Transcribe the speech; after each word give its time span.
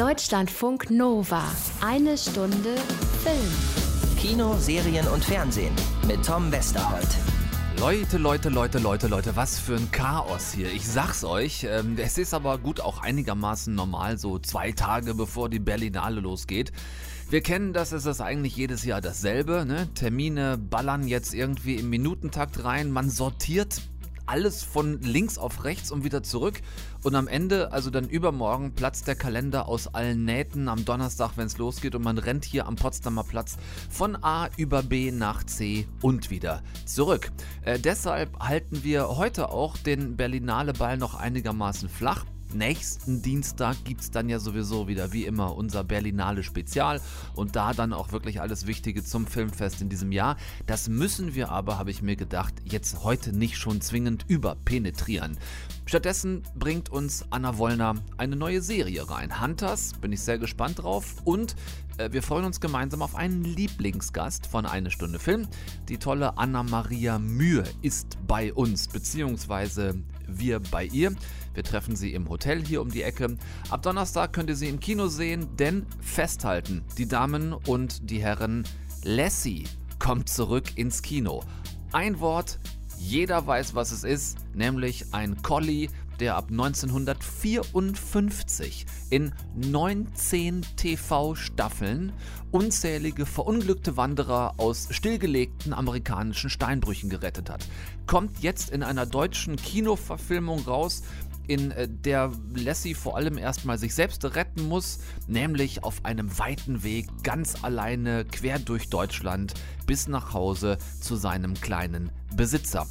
Deutschlandfunk 0.00 0.90
Nova. 0.90 1.42
Eine 1.82 2.16
Stunde 2.16 2.74
Film. 3.22 4.16
Kino, 4.18 4.56
Serien 4.56 5.06
und 5.08 5.22
Fernsehen 5.22 5.74
mit 6.08 6.24
Tom 6.24 6.50
Westerholt. 6.50 7.06
Leute, 7.78 8.16
Leute, 8.16 8.48
Leute, 8.48 8.78
Leute, 8.78 9.08
Leute, 9.08 9.36
was 9.36 9.58
für 9.58 9.74
ein 9.74 9.90
Chaos 9.90 10.54
hier. 10.54 10.72
Ich 10.72 10.88
sag's 10.88 11.22
euch. 11.22 11.66
Ähm, 11.68 11.98
es 11.98 12.16
ist 12.16 12.32
aber 12.32 12.56
gut 12.56 12.80
auch 12.80 13.02
einigermaßen 13.02 13.74
normal, 13.74 14.16
so 14.16 14.38
zwei 14.38 14.72
Tage 14.72 15.12
bevor 15.12 15.50
die 15.50 15.58
Berlinale 15.58 16.22
losgeht. 16.22 16.72
Wir 17.28 17.42
kennen 17.42 17.74
das, 17.74 17.92
es 17.92 18.06
ist 18.06 18.22
eigentlich 18.22 18.56
jedes 18.56 18.86
Jahr 18.86 19.02
dasselbe. 19.02 19.66
Ne? 19.66 19.86
Termine 19.94 20.56
ballern 20.56 21.08
jetzt 21.08 21.34
irgendwie 21.34 21.74
im 21.74 21.90
Minutentakt 21.90 22.64
rein. 22.64 22.90
Man 22.90 23.10
sortiert 23.10 23.82
alles 24.30 24.62
von 24.62 25.00
links 25.00 25.38
auf 25.38 25.64
rechts 25.64 25.90
und 25.90 26.04
wieder 26.04 26.22
zurück. 26.22 26.62
Und 27.02 27.16
am 27.16 27.26
Ende, 27.26 27.72
also 27.72 27.90
dann 27.90 28.08
übermorgen, 28.08 28.72
platzt 28.74 29.08
der 29.08 29.16
Kalender 29.16 29.66
aus 29.66 29.92
allen 29.92 30.24
Nähten 30.24 30.68
am 30.68 30.84
Donnerstag, 30.84 31.32
wenn 31.34 31.46
es 31.46 31.58
losgeht. 31.58 31.96
Und 31.96 32.02
man 32.02 32.16
rennt 32.16 32.44
hier 32.44 32.66
am 32.66 32.76
Potsdamer 32.76 33.24
Platz 33.24 33.56
von 33.90 34.16
A 34.22 34.48
über 34.56 34.84
B 34.84 35.10
nach 35.10 35.42
C 35.42 35.88
und 36.00 36.30
wieder 36.30 36.62
zurück. 36.86 37.32
Äh, 37.62 37.80
deshalb 37.80 38.38
halten 38.38 38.84
wir 38.84 39.08
heute 39.16 39.48
auch 39.48 39.76
den 39.76 40.16
Berlinale 40.16 40.74
Ball 40.74 40.96
noch 40.96 41.14
einigermaßen 41.14 41.88
flach. 41.88 42.24
Nächsten 42.52 43.22
Dienstag 43.22 43.76
gibt 43.84 44.00
es 44.00 44.10
dann 44.10 44.28
ja 44.28 44.40
sowieso 44.40 44.88
wieder, 44.88 45.12
wie 45.12 45.24
immer, 45.24 45.54
unser 45.54 45.84
Berlinale 45.84 46.42
Spezial 46.42 47.00
und 47.36 47.54
da 47.54 47.72
dann 47.72 47.92
auch 47.92 48.10
wirklich 48.10 48.40
alles 48.40 48.66
Wichtige 48.66 49.04
zum 49.04 49.26
Filmfest 49.26 49.80
in 49.80 49.88
diesem 49.88 50.10
Jahr. 50.10 50.36
Das 50.66 50.88
müssen 50.88 51.36
wir 51.36 51.50
aber, 51.50 51.78
habe 51.78 51.92
ich 51.92 52.02
mir 52.02 52.16
gedacht, 52.16 52.54
jetzt 52.64 53.04
heute 53.04 53.32
nicht 53.32 53.56
schon 53.56 53.80
zwingend 53.80 54.24
überpenetrieren. 54.26 55.38
Stattdessen 55.86 56.42
bringt 56.56 56.88
uns 56.88 57.24
Anna 57.30 57.56
Wollner 57.56 57.94
eine 58.16 58.34
neue 58.34 58.62
Serie 58.62 59.08
rein. 59.08 59.40
Hunters, 59.40 59.94
bin 60.00 60.12
ich 60.12 60.20
sehr 60.20 60.38
gespannt 60.38 60.82
drauf 60.82 61.16
und 61.24 61.54
wir 62.08 62.22
freuen 62.22 62.46
uns 62.46 62.60
gemeinsam 62.60 63.02
auf 63.02 63.14
einen 63.14 63.44
Lieblingsgast 63.44 64.46
von 64.46 64.64
Eine 64.64 64.90
Stunde 64.90 65.18
Film. 65.18 65.46
Die 65.88 65.98
tolle 65.98 66.38
Anna-Maria 66.38 67.18
Mühe 67.18 67.64
ist 67.82 68.16
bei 68.26 68.54
uns, 68.54 68.88
beziehungsweise 68.88 70.02
wir 70.26 70.60
bei 70.60 70.86
ihr. 70.86 71.12
Wir 71.52 71.62
treffen 71.62 71.96
sie 71.96 72.14
im 72.14 72.28
Hotel 72.30 72.64
hier 72.64 72.80
um 72.80 72.90
die 72.90 73.02
Ecke. 73.02 73.36
Ab 73.68 73.82
Donnerstag 73.82 74.32
könnt 74.32 74.48
ihr 74.48 74.56
sie 74.56 74.68
im 74.68 74.80
Kino 74.80 75.08
sehen, 75.08 75.54
denn 75.58 75.84
festhalten, 76.00 76.82
die 76.96 77.06
Damen 77.06 77.52
und 77.52 78.08
die 78.10 78.22
Herren, 78.22 78.64
Lassie 79.02 79.64
kommt 79.98 80.30
zurück 80.30 80.76
ins 80.76 81.02
Kino. 81.02 81.42
Ein 81.92 82.20
Wort, 82.20 82.60
jeder 82.98 83.46
weiß, 83.46 83.74
was 83.74 83.92
es 83.92 84.04
ist, 84.04 84.38
nämlich 84.54 85.12
ein 85.12 85.42
Collie, 85.42 85.90
der 86.20 86.36
ab 86.36 86.50
1954 86.50 88.86
in 89.08 89.32
19 89.56 90.62
TV-Staffeln 90.76 92.12
unzählige 92.50 93.24
verunglückte 93.26 93.96
Wanderer 93.96 94.54
aus 94.58 94.88
stillgelegten 94.90 95.72
amerikanischen 95.72 96.50
Steinbrüchen 96.50 97.10
gerettet 97.10 97.48
hat. 97.48 97.66
Kommt 98.06 98.40
jetzt 98.40 98.70
in 98.70 98.82
einer 98.82 99.06
deutschen 99.06 99.54
Kinoverfilmung 99.56 100.60
raus 100.60 101.02
in 101.46 101.70
äh, 101.72 101.88
der 101.88 102.30
Lassie 102.54 102.94
vor 102.94 103.16
allem 103.16 103.38
erstmal 103.38 103.78
sich 103.78 103.94
selbst 103.94 104.24
retten 104.24 104.68
muss, 104.68 105.00
nämlich 105.26 105.82
auf 105.82 106.04
einem 106.04 106.38
weiten 106.38 106.84
Weg 106.84 107.06
ganz 107.22 107.64
alleine 107.64 108.24
quer 108.24 108.58
durch 108.58 108.88
Deutschland 108.88 109.54
bis 109.86 110.06
nach 110.06 110.32
Hause 110.32 110.78
zu 111.00 111.16
seinem 111.16 111.54
kleinen 111.54 112.10
Besitzer. 112.36 112.86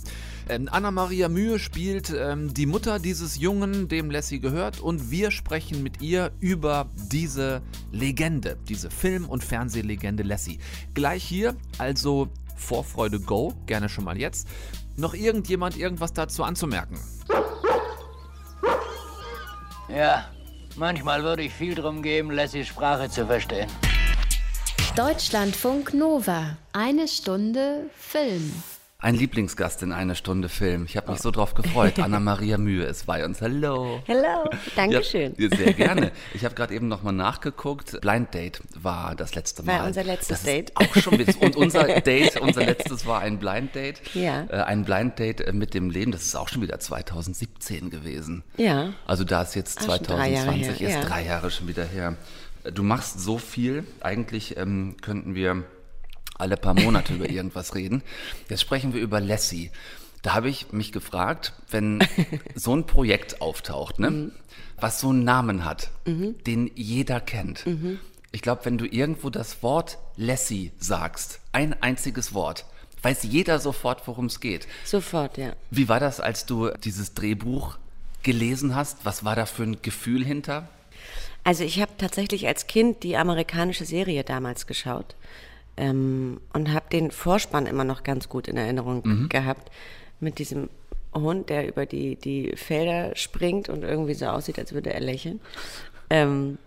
Ähm, 0.50 0.68
Anna-Maria 0.72 1.30
Mühe 1.30 1.60
spielt 1.60 2.10
ähm, 2.10 2.54
die 2.56 2.66
Mutter 2.66 2.98
dieses 2.98 3.38
Jungen, 3.38 3.88
dem 3.88 4.10
Lassie 4.10 4.40
gehört, 4.40 4.80
und 4.80 5.12
wir 5.12 5.30
sprechen 5.30 5.84
mit 5.84 6.02
ihr 6.02 6.32
über 6.40 6.90
diese 6.96 7.62
Legende, 7.92 8.58
diese 8.68 8.90
Film- 8.90 9.30
und 9.30 9.44
Fernsehlegende 9.44 10.24
Lassie. 10.24 10.60
Gleich 10.96 11.24
hier, 11.24 11.56
also 11.78 12.30
Vorfreude 12.56 13.20
Go, 13.20 13.54
gerne 13.68 13.90
schon 13.90 14.04
mal 14.04 14.18
jetzt. 14.18 14.48
Noch 14.98 15.14
irgendjemand 15.14 15.78
irgendwas 15.78 16.14
dazu 16.14 16.44
anzumerken? 16.44 17.00
Ja, 19.88 20.26
manchmal 20.76 21.24
würde 21.24 21.44
ich 21.44 21.54
viel 21.54 21.76
drum 21.76 22.02
geben, 22.02 22.32
Lassies 22.32 22.68
Sprache 22.68 23.08
zu 23.10 23.28
verstehen. 23.28 23.70
Deutschlandfunk 24.96 25.94
Nova. 25.94 26.58
Eine 26.74 27.08
Stunde 27.08 27.90
Film. 27.96 28.52
Ein 29.02 29.16
Lieblingsgast 29.16 29.82
in 29.82 29.94
einer 29.94 30.14
Stunde 30.14 30.50
Film. 30.50 30.84
Ich 30.84 30.98
habe 30.98 31.10
mich 31.10 31.22
so 31.22 31.32
drauf 31.32 31.54
gefreut. 31.54 32.00
Anna-Maria 32.02 32.58
Mühe 32.58 32.84
ist 32.84 33.06
bei 33.06 33.24
uns. 33.24 33.42
Hallo. 33.42 34.04
Hallo, 34.10 34.50
Dankeschön. 34.76 35.34
Ja, 35.38 35.56
sehr 35.56 35.72
gerne. 35.72 36.12
Ich 36.34 36.44
habe 36.44 36.54
gerade 36.54 36.74
eben 36.74 36.90
nochmal 36.90 37.14
nachgeguckt. 37.14 38.02
Blind 38.02 38.34
Date 38.34 38.60
war 38.76 39.16
das 39.16 39.36
letzte 39.36 39.64
Mal. 39.64 39.80
War 39.80 39.88
unser 39.88 40.04
letztes 40.04 40.28
das 40.28 40.44
Date. 40.44 40.74
Auch 40.76 40.94
schon. 40.98 41.14
Und 41.14 41.56
unser 41.56 41.86
Date, 42.02 42.42
unser 42.42 42.66
letztes 42.66 43.06
war 43.06 43.22
ein 43.22 43.40
Blind 43.40 43.74
Date. 43.74 44.02
Ja. 44.16 44.44
Äh, 44.50 44.64
ein 44.64 44.84
Blind 44.84 45.18
Date 45.18 45.40
äh, 45.48 45.54
mit 45.54 45.74
dem 45.74 45.90
Leben. 45.90 46.12
Das 46.12 46.24
ist 46.24 46.36
auch 46.36 46.50
schon 46.50 46.62
wieder 46.62 46.78
2017 46.78 47.92
gewesen. 47.92 48.44
Ja. 48.58 48.92
Also 49.08 49.24
da 49.24 49.44
ist 49.44 49.56
jetzt 49.56 49.80
Ah, 49.80 49.96
schon 49.96 50.04
drei 50.04 50.34
2020 50.34 50.82
ist 50.82 50.94
ja. 50.96 51.02
drei 51.06 51.24
Jahre 51.24 51.52
schon 51.52 51.70
wieder 51.70 51.86
her. 51.86 52.18
Du 52.74 52.84
machst 52.84 53.22
so 53.22 53.38
viel. 53.38 53.86
Eigentlich 54.02 54.58
ähm, 54.58 54.98
könnten 55.02 55.36
wir 55.36 55.64
alle 56.40 56.58
paar 56.58 56.74
Monate 56.74 57.14
über 57.14 57.30
irgendwas 57.30 57.76
reden. 57.76 58.02
Jetzt 58.50 58.62
sprechen 58.62 58.94
wir 58.94 59.02
über 59.02 59.20
Lassie. 59.20 59.72
Da 60.22 60.34
habe 60.34 60.50
ich 60.50 60.72
mich 60.74 60.92
gefragt, 60.92 61.54
wenn 61.70 62.00
so 62.56 62.76
ein 62.76 62.86
Projekt 62.86 63.42
auftaucht, 63.42 64.00
ne, 64.00 64.10
Mhm. 64.12 64.32
was 64.78 65.00
so 65.00 65.10
einen 65.10 65.24
Namen 65.24 65.66
hat, 65.66 65.90
den 66.06 66.72
jeder 66.76 67.20
kennt. 67.22 67.66
Mhm. 67.66 68.00
Ich 68.32 68.42
glaube, 68.42 68.66
wenn 68.66 68.78
du 68.78 68.86
irgendwo 68.86 69.30
das 69.30 69.64
Wort 69.64 69.98
Lassie 70.16 70.72
sagst, 70.80 71.40
ein 71.52 71.74
einziges 71.82 72.34
Wort, 72.34 72.66
weiß 73.02 73.24
jeder 73.24 73.60
sofort, 73.60 74.08
worum 74.08 74.26
es 74.26 74.40
geht. 74.40 74.68
Sofort, 74.86 75.38
ja. 75.38 75.54
Wie 75.72 75.88
war 75.90 76.00
das, 76.00 76.20
als 76.20 76.46
du 76.46 76.70
dieses 76.84 77.14
Drehbuch 77.14 77.78
gelesen 78.24 78.76
hast? 78.76 79.00
Was 79.06 79.24
war 79.24 79.36
da 79.36 79.46
für 79.46 79.64
ein 79.64 79.82
Gefühl 79.82 80.24
hinter? 80.26 80.68
Also 81.46 81.64
ich 81.64 81.82
habe 81.82 81.92
tatsächlich 81.98 82.46
als 82.48 82.68
Kind 82.68 83.04
die 83.04 83.16
amerikanische 83.18 83.86
Serie 83.86 84.24
damals 84.26 84.68
geschaut 84.68 85.16
ähm, 85.80 86.42
und 86.54 86.72
habe 86.74 86.90
den 86.92 87.10
Vorspann 87.10 87.66
immer 87.66 87.86
noch 87.86 88.04
ganz 88.04 88.30
gut 88.30 88.48
in 88.48 88.58
Erinnerung 88.58 89.30
gehabt 89.30 89.72
mit 90.20 90.38
diesem 90.38 90.70
Hund, 91.14 91.50
der 91.50 91.68
über 91.68 91.86
die, 91.86 92.16
die 92.18 92.52
Felder 92.56 93.16
springt 93.16 93.70
und 93.70 93.84
irgendwie 93.84 94.14
so 94.14 94.28
aussieht, 94.28 94.60
als 94.60 94.74
würde 94.74 94.94
er 94.94 95.00
lächeln. 95.00 95.40
Ähm, 96.10 96.58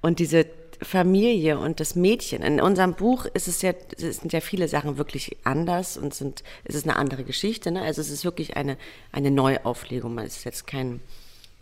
und 0.00 0.18
diese 0.18 0.46
Familie 0.82 1.58
und 1.58 1.78
das 1.80 1.94
Mädchen. 1.94 2.42
In 2.42 2.60
unserem 2.60 2.94
Buch 2.94 3.26
ist 3.26 3.48
es 3.48 3.62
ja, 3.62 3.72
sind 3.96 4.32
ja 4.32 4.40
viele 4.40 4.66
Sachen 4.66 4.98
wirklich 4.98 5.36
anders 5.44 5.96
und 5.96 6.14
sind, 6.14 6.42
es 6.64 6.74
ist 6.74 6.88
eine 6.88 6.96
andere 6.96 7.24
Geschichte. 7.24 7.70
Ne? 7.70 7.82
Also 7.82 8.00
es 8.00 8.10
ist 8.10 8.24
wirklich 8.24 8.56
eine, 8.56 8.76
eine 9.12 9.30
Neuauflegung. 9.30 10.18
Es 10.18 10.38
ist 10.38 10.44
jetzt 10.44 10.66
kein, 10.66 11.00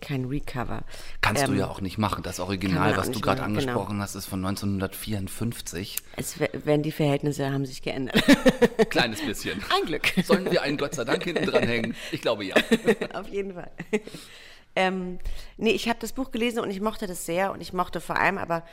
kein 0.02 0.26
Recover. 0.26 0.82
Kannst 1.22 1.46
du 1.46 1.52
Ähm, 1.52 1.58
ja 1.58 1.68
auch 1.68 1.80
nicht 1.80 1.96
machen. 1.96 2.22
Das 2.22 2.40
Original, 2.40 2.96
was 2.96 3.10
du 3.10 3.20
gerade 3.20 3.36
genau. 3.36 3.46
angesprochen 3.46 4.00
hast, 4.02 4.14
ist 4.14 4.26
von 4.26 4.44
1954. 4.44 5.98
Es, 6.16 6.34
wenn 6.64 6.82
die 6.82 6.92
Verhältnisse 6.92 7.50
haben 7.50 7.64
sich 7.64 7.80
geändert. 7.80 8.22
Kleines 8.91 9.24
bisschen. 9.24 9.62
Ein 9.74 9.86
Glück. 9.86 10.12
Sollen 10.24 10.50
wir 10.50 10.60
einen 10.62 10.76
Gott 10.76 10.94
sei 10.94 11.04
Dank 11.04 11.24
hinten 11.24 11.46
dran 11.46 11.62
hängen? 11.62 11.94
Ich 12.10 12.20
glaube 12.20 12.44
ja. 12.44 12.54
Auf 13.14 13.28
jeden 13.28 13.54
Fall. 13.54 13.70
ähm, 14.76 15.18
nee, 15.56 15.70
ich 15.70 15.88
habe 15.88 15.98
das 16.00 16.12
Buch 16.12 16.30
gelesen 16.30 16.58
und 16.60 16.70
ich 16.70 16.80
mochte 16.80 17.06
das 17.06 17.24
sehr 17.24 17.52
und 17.52 17.62
ich 17.62 17.72
mochte 17.72 18.00
vor 18.00 18.18
allem 18.18 18.36
aber 18.36 18.64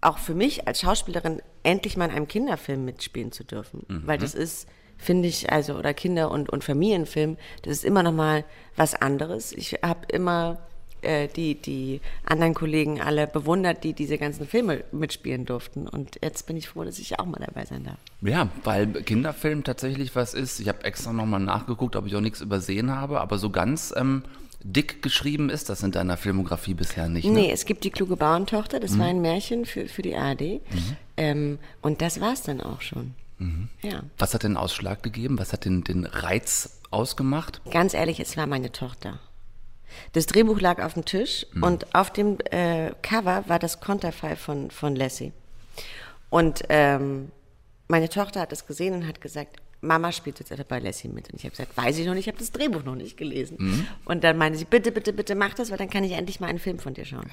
auch 0.00 0.18
für 0.18 0.34
mich 0.34 0.68
als 0.68 0.80
Schauspielerin 0.80 1.42
endlich 1.64 1.96
mal 1.96 2.06
in 2.06 2.12
einem 2.12 2.28
Kinderfilm 2.28 2.84
mitspielen 2.84 3.32
zu 3.32 3.44
dürfen. 3.44 3.84
Weil 3.88 4.18
das 4.18 4.34
ist, 4.34 4.68
finde 4.96 5.28
ich, 5.28 5.52
also, 5.52 5.74
oder 5.74 5.94
Kinder- 5.94 6.30
und, 6.30 6.50
und 6.50 6.64
Familienfilm, 6.64 7.36
das 7.62 7.78
ist 7.78 7.84
immer 7.84 8.02
noch 8.02 8.12
mal 8.12 8.44
was 8.76 8.94
anderes. 8.94 9.52
Ich 9.52 9.78
habe 9.82 10.06
immer 10.08 10.58
äh, 11.02 11.28
die, 11.28 11.54
die 11.54 12.00
anderen 12.24 12.54
Kollegen 12.54 13.00
alle 13.00 13.26
bewundert, 13.26 13.84
die 13.84 13.92
diese 13.92 14.18
ganzen 14.18 14.46
Filme 14.46 14.84
mitspielen 14.92 15.44
durften. 15.44 15.86
Und 15.86 16.18
jetzt 16.22 16.46
bin 16.46 16.56
ich 16.56 16.68
froh, 16.68 16.84
dass 16.84 16.98
ich 16.98 17.18
auch 17.18 17.26
mal 17.26 17.42
dabei 17.44 17.64
sein 17.64 17.84
darf. 17.84 17.98
Ja, 18.22 18.48
weil 18.64 18.88
Kinderfilm 18.88 19.64
tatsächlich 19.64 20.16
was 20.16 20.34
ist. 20.34 20.60
Ich 20.60 20.68
habe 20.68 20.84
extra 20.84 21.12
nochmal 21.12 21.40
nachgeguckt, 21.40 21.96
ob 21.96 22.06
ich 22.06 22.16
auch 22.16 22.20
nichts 22.20 22.40
übersehen 22.40 22.90
habe, 22.90 23.20
aber 23.20 23.38
so 23.38 23.50
ganz 23.50 23.94
ähm, 23.96 24.24
dick 24.62 25.02
geschrieben 25.02 25.48
ist 25.48 25.68
das 25.68 25.82
in 25.82 25.92
deiner 25.92 26.16
Filmografie 26.16 26.74
bisher 26.74 27.08
nicht. 27.08 27.26
Ne? 27.26 27.32
Nee, 27.32 27.50
es 27.52 27.66
gibt 27.66 27.84
die 27.84 27.90
kluge 27.90 28.16
Bauerntochter, 28.16 28.80
das 28.80 28.98
war 28.98 29.06
ein 29.06 29.20
Märchen 29.20 29.64
für, 29.64 29.86
für 29.86 30.02
die 30.02 30.16
ARD. 30.16 30.60
Ähm, 31.16 31.58
und 31.82 32.02
das 32.02 32.20
war's 32.20 32.42
dann 32.42 32.60
auch 32.60 32.80
schon. 32.80 33.14
Ja. 33.82 34.02
Was 34.18 34.34
hat 34.34 34.42
den 34.42 34.56
Ausschlag 34.56 35.02
gegeben? 35.02 35.38
Was 35.38 35.52
hat 35.52 35.64
den, 35.64 35.84
den 35.84 36.06
Reiz 36.06 36.80
ausgemacht? 36.90 37.60
Ganz 37.70 37.94
ehrlich, 37.94 38.20
es 38.20 38.36
war 38.36 38.46
meine 38.46 38.72
Tochter. 38.72 39.18
Das 40.12 40.26
Drehbuch 40.26 40.60
lag 40.60 40.82
auf 40.82 40.94
dem 40.94 41.04
Tisch 41.04 41.46
und 41.60 41.94
auf 41.94 42.12
dem 42.12 42.38
äh, 42.50 42.92
Cover 43.02 43.44
war 43.46 43.58
das 43.58 43.80
Konterfei 43.80 44.36
von, 44.36 44.70
von 44.70 44.94
Lassie. 44.94 45.32
Und 46.28 46.64
ähm, 46.68 47.30
meine 47.88 48.08
Tochter 48.08 48.40
hat 48.40 48.52
es 48.52 48.66
gesehen 48.66 48.94
und 48.94 49.06
hat 49.06 49.20
gesagt, 49.20 49.56
Mama 49.80 50.10
spielt 50.12 50.38
jetzt 50.38 50.68
bei 50.68 50.78
Lassie 50.80 51.08
mit. 51.08 51.30
Und 51.30 51.36
ich 51.36 51.44
habe 51.44 51.50
gesagt, 51.50 51.76
weiß 51.76 51.98
ich 51.98 52.06
noch 52.06 52.14
nicht, 52.14 52.26
ich 52.26 52.28
habe 52.28 52.38
das 52.38 52.50
Drehbuch 52.50 52.82
noch 52.82 52.96
nicht 52.96 53.16
gelesen. 53.16 53.86
Und 54.04 54.24
dann 54.24 54.36
meinte 54.36 54.58
sie, 54.58 54.64
bitte, 54.64 54.90
bitte, 54.92 55.12
bitte 55.12 55.34
mach 55.34 55.54
das, 55.54 55.70
weil 55.70 55.78
dann 55.78 55.90
kann 55.90 56.04
ich 56.04 56.12
endlich 56.12 56.40
mal 56.40 56.48
einen 56.48 56.58
Film 56.58 56.78
von 56.78 56.94
dir 56.94 57.04
schauen. 57.04 57.30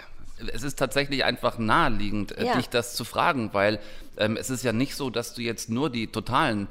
Es 0.50 0.64
ist 0.64 0.78
tatsächlich 0.80 1.24
einfach 1.24 1.58
naheliegend, 1.58 2.38
äh, 2.38 2.46
Ja. 2.46 2.56
dich 2.58 2.70
das 2.70 2.96
zu 2.96 3.06
fragen, 3.06 3.50
weil 3.54 3.80
ähm, 4.18 4.38
es 4.38 4.50
ist 4.50 4.64
ja 4.64 4.74
nicht 4.74 4.96
so, 4.96 5.10
dass 5.10 5.34
du 5.34 5.42
jetzt 5.42 5.70
nur 5.70 5.90
die 5.90 6.08
totalen 6.08 6.68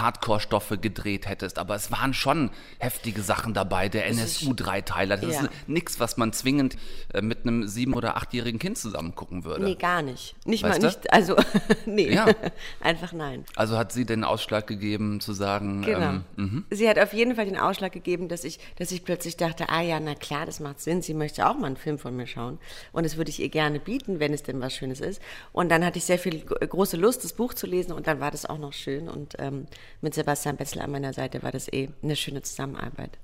Hardcore-Stoffe 0.00 0.78
gedreht 0.78 1.26
hättest, 1.28 1.58
aber 1.58 1.74
es 1.74 1.90
waren 1.90 2.14
schon 2.14 2.50
heftige 2.78 3.22
Sachen 3.22 3.54
dabei, 3.54 3.88
der 3.88 4.06
NSU-Dreiteiler. 4.06 5.16
Das 5.16 5.34
Ja. 5.34 5.40
ist 5.42 5.50
nichts, 5.66 6.00
was 6.00 6.16
man 6.16 6.32
zwingend 6.32 6.76
äh, 7.12 7.20
mit 7.22 7.42
einem 7.42 7.66
sieben- 7.66 7.94
oder 7.94 8.16
achtjährigen 8.16 8.58
Kind 8.58 8.78
zusammen 8.78 9.14
gucken 9.14 9.44
würde. 9.44 9.64
Nee, 9.64 9.74
gar 9.74 10.02
nicht. 10.02 10.34
Nicht 10.46 10.62
Weißt 10.62 10.80
mal 10.82 10.88
nicht, 10.88 11.12
also, 11.12 11.36
nee. 11.86 12.12
Ja. 12.12 12.26
Einfach 12.80 13.12
nein. 13.12 13.44
Also 13.56 13.76
hat 13.78 13.92
sie 13.92 14.04
den 14.04 14.24
Ausschlag 14.24 14.66
gegeben, 14.66 15.20
zu 15.20 15.32
sagen, 15.32 15.82
Genau. 15.82 16.20
ähm. 16.38 16.64
Sie 16.70 16.88
hat 16.88 16.98
auf 16.98 17.12
jeden 17.12 17.36
Fall 17.36 17.44
den 17.46 17.56
Ausschlag 17.58 17.92
gegeben, 17.92 18.28
dass 18.28 18.44
ich, 18.44 18.58
dass 18.76 18.90
ich 18.90 19.04
plötzlich 19.04 19.36
dachte, 19.36 19.68
ah 19.68 19.80
ja, 19.82 20.00
na 20.00 20.14
klar, 20.14 20.46
das 20.46 20.60
macht 20.60 20.80
Sinn. 20.80 21.02
Sie 21.02 21.14
möchte 21.14 21.46
auch 21.48 21.54
mal 21.56 21.66
einen 21.68 21.76
Film 21.76 21.98
von 21.98 22.16
mir 22.16 22.26
schauen. 22.26 22.58
Und 22.92 23.04
das 23.04 23.16
würde 23.16 23.30
ich 23.30 23.40
ihr 23.40 23.48
gerne 23.48 23.80
bieten, 23.80 24.20
wenn 24.20 24.32
es 24.32 24.42
denn 24.42 24.60
was 24.60 24.74
Schönes 24.74 25.00
ist. 25.00 25.20
Und 25.52 25.68
dann 25.70 25.84
hatte 25.84 25.98
ich 25.98 26.04
sehr 26.04 26.18
viel 26.18 26.40
g- 26.40 26.66
große 26.66 26.96
Lust, 26.96 27.24
das 27.24 27.32
Buch 27.32 27.54
zu 27.54 27.66
lesen. 27.66 27.92
Und 27.92 28.06
dann 28.06 28.20
war 28.20 28.30
das 28.30 28.46
auch 28.46 28.58
noch 28.58 28.72
schön. 28.72 29.08
Und 29.08 29.34
ähm, 29.38 29.66
mit 30.00 30.14
Sebastian 30.14 30.56
Betzel 30.56 30.80
an 30.80 30.90
meiner 30.90 31.12
Seite 31.12 31.42
war 31.42 31.52
das 31.52 31.72
eh 31.72 31.88
eine 32.02 32.16
schöne 32.16 32.42
Zusammenarbeit. 32.42 33.18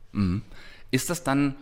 Ist 0.91 1.11
das 1.11 1.23
dann 1.25 1.57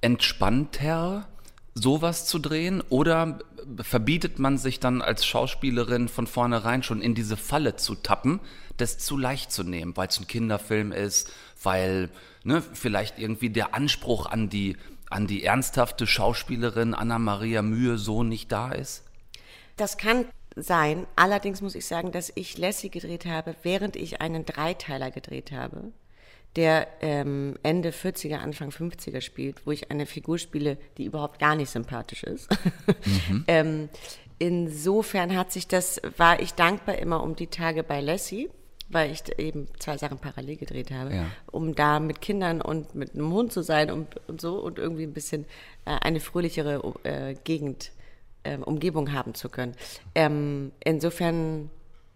entspannter, 0.00 1.26
sowas 1.74 2.26
zu 2.26 2.38
drehen? 2.38 2.82
Oder 2.88 3.38
verbietet 3.80 4.38
man 4.38 4.58
sich 4.58 4.80
dann 4.80 5.02
als 5.02 5.24
Schauspielerin 5.26 6.08
von 6.08 6.26
vornherein 6.26 6.82
schon 6.82 7.00
in 7.00 7.14
diese 7.14 7.36
Falle 7.36 7.76
zu 7.76 7.94
tappen, 7.94 8.40
das 8.76 8.98
zu 8.98 9.16
leicht 9.16 9.52
zu 9.52 9.62
nehmen, 9.62 9.96
weil 9.96 10.08
es 10.08 10.20
ein 10.20 10.26
Kinderfilm 10.26 10.92
ist, 10.92 11.32
weil 11.62 12.10
ne, 12.44 12.62
vielleicht 12.62 13.18
irgendwie 13.18 13.50
der 13.50 13.74
Anspruch 13.74 14.26
an 14.26 14.48
die, 14.48 14.76
an 15.10 15.26
die 15.26 15.44
ernsthafte 15.44 16.06
Schauspielerin 16.06 16.94
Anna-Maria 16.94 17.62
Mühe 17.62 17.98
so 17.98 18.22
nicht 18.22 18.52
da 18.52 18.72
ist? 18.72 19.04
Das 19.76 19.96
kann 19.96 20.26
sein. 20.56 21.06
Allerdings 21.16 21.60
muss 21.62 21.74
ich 21.74 21.86
sagen, 21.86 22.12
dass 22.12 22.32
ich 22.34 22.58
Lassie 22.58 22.90
gedreht 22.90 23.26
habe, 23.26 23.54
während 23.62 23.96
ich 23.96 24.20
einen 24.20 24.44
Dreiteiler 24.44 25.10
gedreht 25.10 25.52
habe, 25.52 25.92
der 26.56 26.86
ähm, 27.00 27.56
Ende 27.64 27.90
40er, 27.90 28.36
Anfang 28.36 28.70
50er 28.70 29.20
spielt, 29.20 29.66
wo 29.66 29.72
ich 29.72 29.90
eine 29.90 30.06
Figur 30.06 30.38
spiele, 30.38 30.78
die 30.98 31.04
überhaupt 31.04 31.40
gar 31.40 31.56
nicht 31.56 31.70
sympathisch 31.70 32.22
ist. 32.22 32.48
ähm, 33.48 33.88
insofern 34.38 35.36
hat 35.36 35.52
sich 35.52 35.66
das, 35.66 36.00
war 36.16 36.40
ich 36.40 36.54
dankbar 36.54 36.96
immer 36.98 37.22
um 37.22 37.34
die 37.34 37.48
Tage 37.48 37.82
bei 37.82 38.00
Lassie, 38.00 38.50
weil 38.88 39.10
ich 39.10 39.22
eben 39.38 39.66
zwei 39.80 39.96
Sachen 39.98 40.18
parallel 40.18 40.56
gedreht 40.56 40.90
habe, 40.92 41.14
Ja. 41.14 41.26
um 41.50 41.74
da 41.74 41.98
mit 41.98 42.20
Kindern 42.20 42.60
und 42.60 42.94
mit 42.94 43.14
einem 43.14 43.32
Hund 43.32 43.52
zu 43.52 43.62
sein 43.62 43.90
und, 43.90 44.20
und 44.28 44.40
so 44.40 44.58
und 44.60 44.78
irgendwie 44.78 45.04
ein 45.04 45.12
bisschen 45.14 45.46
äh, 45.86 45.96
eine 46.02 46.20
fröhlichere 46.20 46.94
äh, 47.02 47.34
Gegend 47.42 47.90
ähm, 48.44 48.62
Umgebung 48.62 49.12
haben 49.12 49.34
zu 49.34 49.48
können. 49.48 49.74
Ähm, 50.14 50.72
insofern 50.80 51.70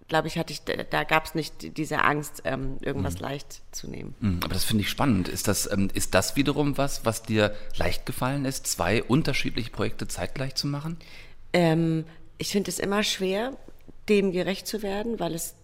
glaube 0.08 0.26
ich, 0.28 0.38
hatte 0.38 0.54
ich, 0.54 0.62
da, 0.62 1.04
gab 1.04 1.26
es 1.26 1.34
nicht 1.34 1.60
die- 1.60 1.70
diese 1.70 2.02
Angst, 2.02 2.40
ähm, 2.46 2.78
irgendwas 2.80 3.18
leicht 3.20 3.60
zu 3.72 3.88
nehmen. 3.90 4.14
Hm, 4.20 4.40
Aber 4.42 4.54
das 4.54 4.64
finde 4.64 4.82
ich 4.82 4.88
spannend. 4.88 5.28
Ist 5.28 5.48
das, 5.48 5.70
ähm, 5.70 5.90
ist 5.92 6.14
das 6.14 6.34
wiederum 6.34 6.78
was, 6.78 7.04
was 7.04 7.22
dir 7.22 7.54
leicht 7.76 8.06
gefallen 8.06 8.46
ist, 8.46 8.66
zwei 8.66 9.02
unterschiedliche 9.02 9.70
Projekte 9.70 10.08
zeitgleich 10.08 10.54
zu 10.54 10.66
machen? 10.66 10.96
Ähm, 11.52 12.04
ich 12.38 12.52
finde 12.52 12.70
es 12.70 12.78
immer 12.78 13.02
schwer, 13.02 13.56
dem 14.08 14.32
gerecht 14.32 14.66
zu 14.66 14.82
werden, 14.82 15.20
weil 15.20 15.34
es 15.34 15.54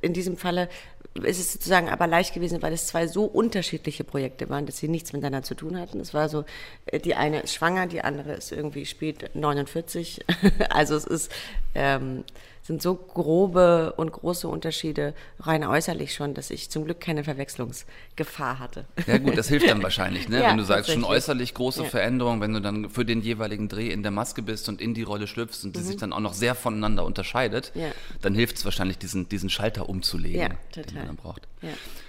in 0.00 0.14
diesem 0.14 0.38
Falle 0.38 0.70
ist 1.14 1.40
es 1.40 1.52
sozusagen 1.52 1.88
aber 1.88 2.06
leicht 2.06 2.34
gewesen, 2.34 2.62
weil 2.62 2.72
es 2.72 2.86
zwei 2.86 3.08
so 3.08 3.24
unterschiedliche 3.24 4.04
Projekte 4.04 4.48
waren, 4.48 4.66
dass 4.66 4.78
sie 4.78 4.88
nichts 4.88 5.12
miteinander 5.12 5.42
zu 5.42 5.54
tun 5.54 5.78
hatten. 5.78 5.98
Es 6.00 6.14
war 6.14 6.28
so, 6.28 6.44
äh, 6.86 7.00
die 7.00 7.14
eine 7.14 7.40
ist 7.40 7.54
schwanger, 7.54 7.86
die 7.86 8.02
andere 8.02 8.32
ist 8.34 8.52
irgendwie 8.52 8.86
spielt 8.86 9.34
49. 9.34 10.24
Also 10.70 10.94
es 10.94 11.04
ist, 11.04 11.32
ähm, 11.74 12.24
sind 12.62 12.82
so 12.82 12.94
grobe 12.94 13.94
und 13.96 14.12
große 14.12 14.46
Unterschiede 14.46 15.14
rein 15.40 15.64
äußerlich 15.64 16.14
schon, 16.14 16.34
dass 16.34 16.50
ich 16.50 16.70
zum 16.70 16.84
Glück 16.84 17.00
keine 17.00 17.24
Verwechslungsgefahr 17.24 18.58
hatte. 18.58 18.84
Ja 19.06 19.18
gut, 19.18 19.36
das 19.38 19.48
hilft 19.48 19.68
dann 19.68 19.82
wahrscheinlich, 19.82 20.28
ne? 20.28 20.40
Ja, 20.42 20.50
wenn 20.50 20.56
du 20.58 20.64
sagst, 20.64 20.90
schon 20.92 21.04
äußerlich 21.04 21.54
große 21.54 21.82
Ja. 21.84 21.88
Veränderungen, 21.88 22.40
wenn 22.40 22.52
du 22.52 22.60
dann 22.60 22.90
für 22.90 23.04
den 23.04 23.22
jeweiligen 23.22 23.68
Dreh 23.68 23.88
in 23.88 24.02
der 24.02 24.12
Maske 24.12 24.42
bist 24.42 24.68
und 24.68 24.80
in 24.80 24.94
die 24.94 25.02
Rolle 25.02 25.26
schlüpfst 25.26 25.64
und 25.64 25.74
die 25.76 25.80
Mhm. 25.80 25.84
sich 25.84 25.96
dann 25.96 26.12
auch 26.12 26.20
noch 26.20 26.34
sehr 26.34 26.54
voneinander 26.54 27.04
unterscheidet, 27.04 27.72
Ja. 27.74 27.90
dann 28.20 28.34
hilft 28.34 28.56
es 28.58 28.64
wahrscheinlich, 28.64 28.98
diesen, 28.98 29.28
diesen 29.28 29.50
Schalter 29.50 29.88
umzulegen, 29.88 30.56
den 30.76 30.84
man 30.94 31.06
dann 31.06 31.16
braucht. 31.16 31.48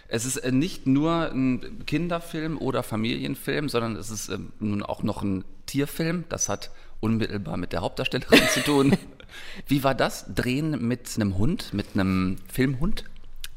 Es 0.07 0.25
ist 0.25 0.37
äh, 0.37 0.51
nicht 0.51 0.85
nur 0.87 1.31
ein 1.31 1.83
Kinderfilm 1.85 2.57
oder 2.57 2.83
Familienfilm, 2.83 3.69
sondern 3.69 3.95
es 3.95 4.09
ist 4.09 4.27
ähm, 4.29 4.51
nun 4.59 4.83
auch 4.83 5.03
noch 5.03 5.23
ein 5.23 5.45
Tierfilm. 5.71 6.25
Das 6.27 6.49
hat 6.49 6.69
unmittelbar 6.99 7.57
mit 7.57 7.71
der 7.71 7.81
Hauptdarstellerin 7.81 8.41
zu 8.53 8.61
tun. 8.61 8.97
Wie 9.67 9.83
war 9.83 9.95
das? 9.95 10.25
Drehen 10.33 10.87
mit 10.87 11.09
einem 11.15 11.37
Hund, 11.37 11.73
mit 11.73 11.87
einem 11.93 12.37
Filmhund? 12.51 13.05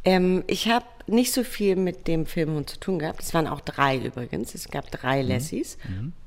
Ähm, 0.05 0.45
ich 0.47 0.69
habe 0.69 0.87
nicht 1.07 1.33
so 1.33 1.45
viel 1.45 1.77
mit 1.77 2.07
dem 2.09 2.27
Filmhund 2.27 2.71
zu 2.71 2.79
tun 2.81 2.99
gehabt. 2.99 3.21
Es 3.23 3.35
waren 3.35 3.47
auch 3.47 3.61
drei 3.61 3.99
übrigens. 3.99 4.55
Es 4.55 4.69
gab 4.69 4.91
drei 4.91 5.23
Lassies. 5.23 5.77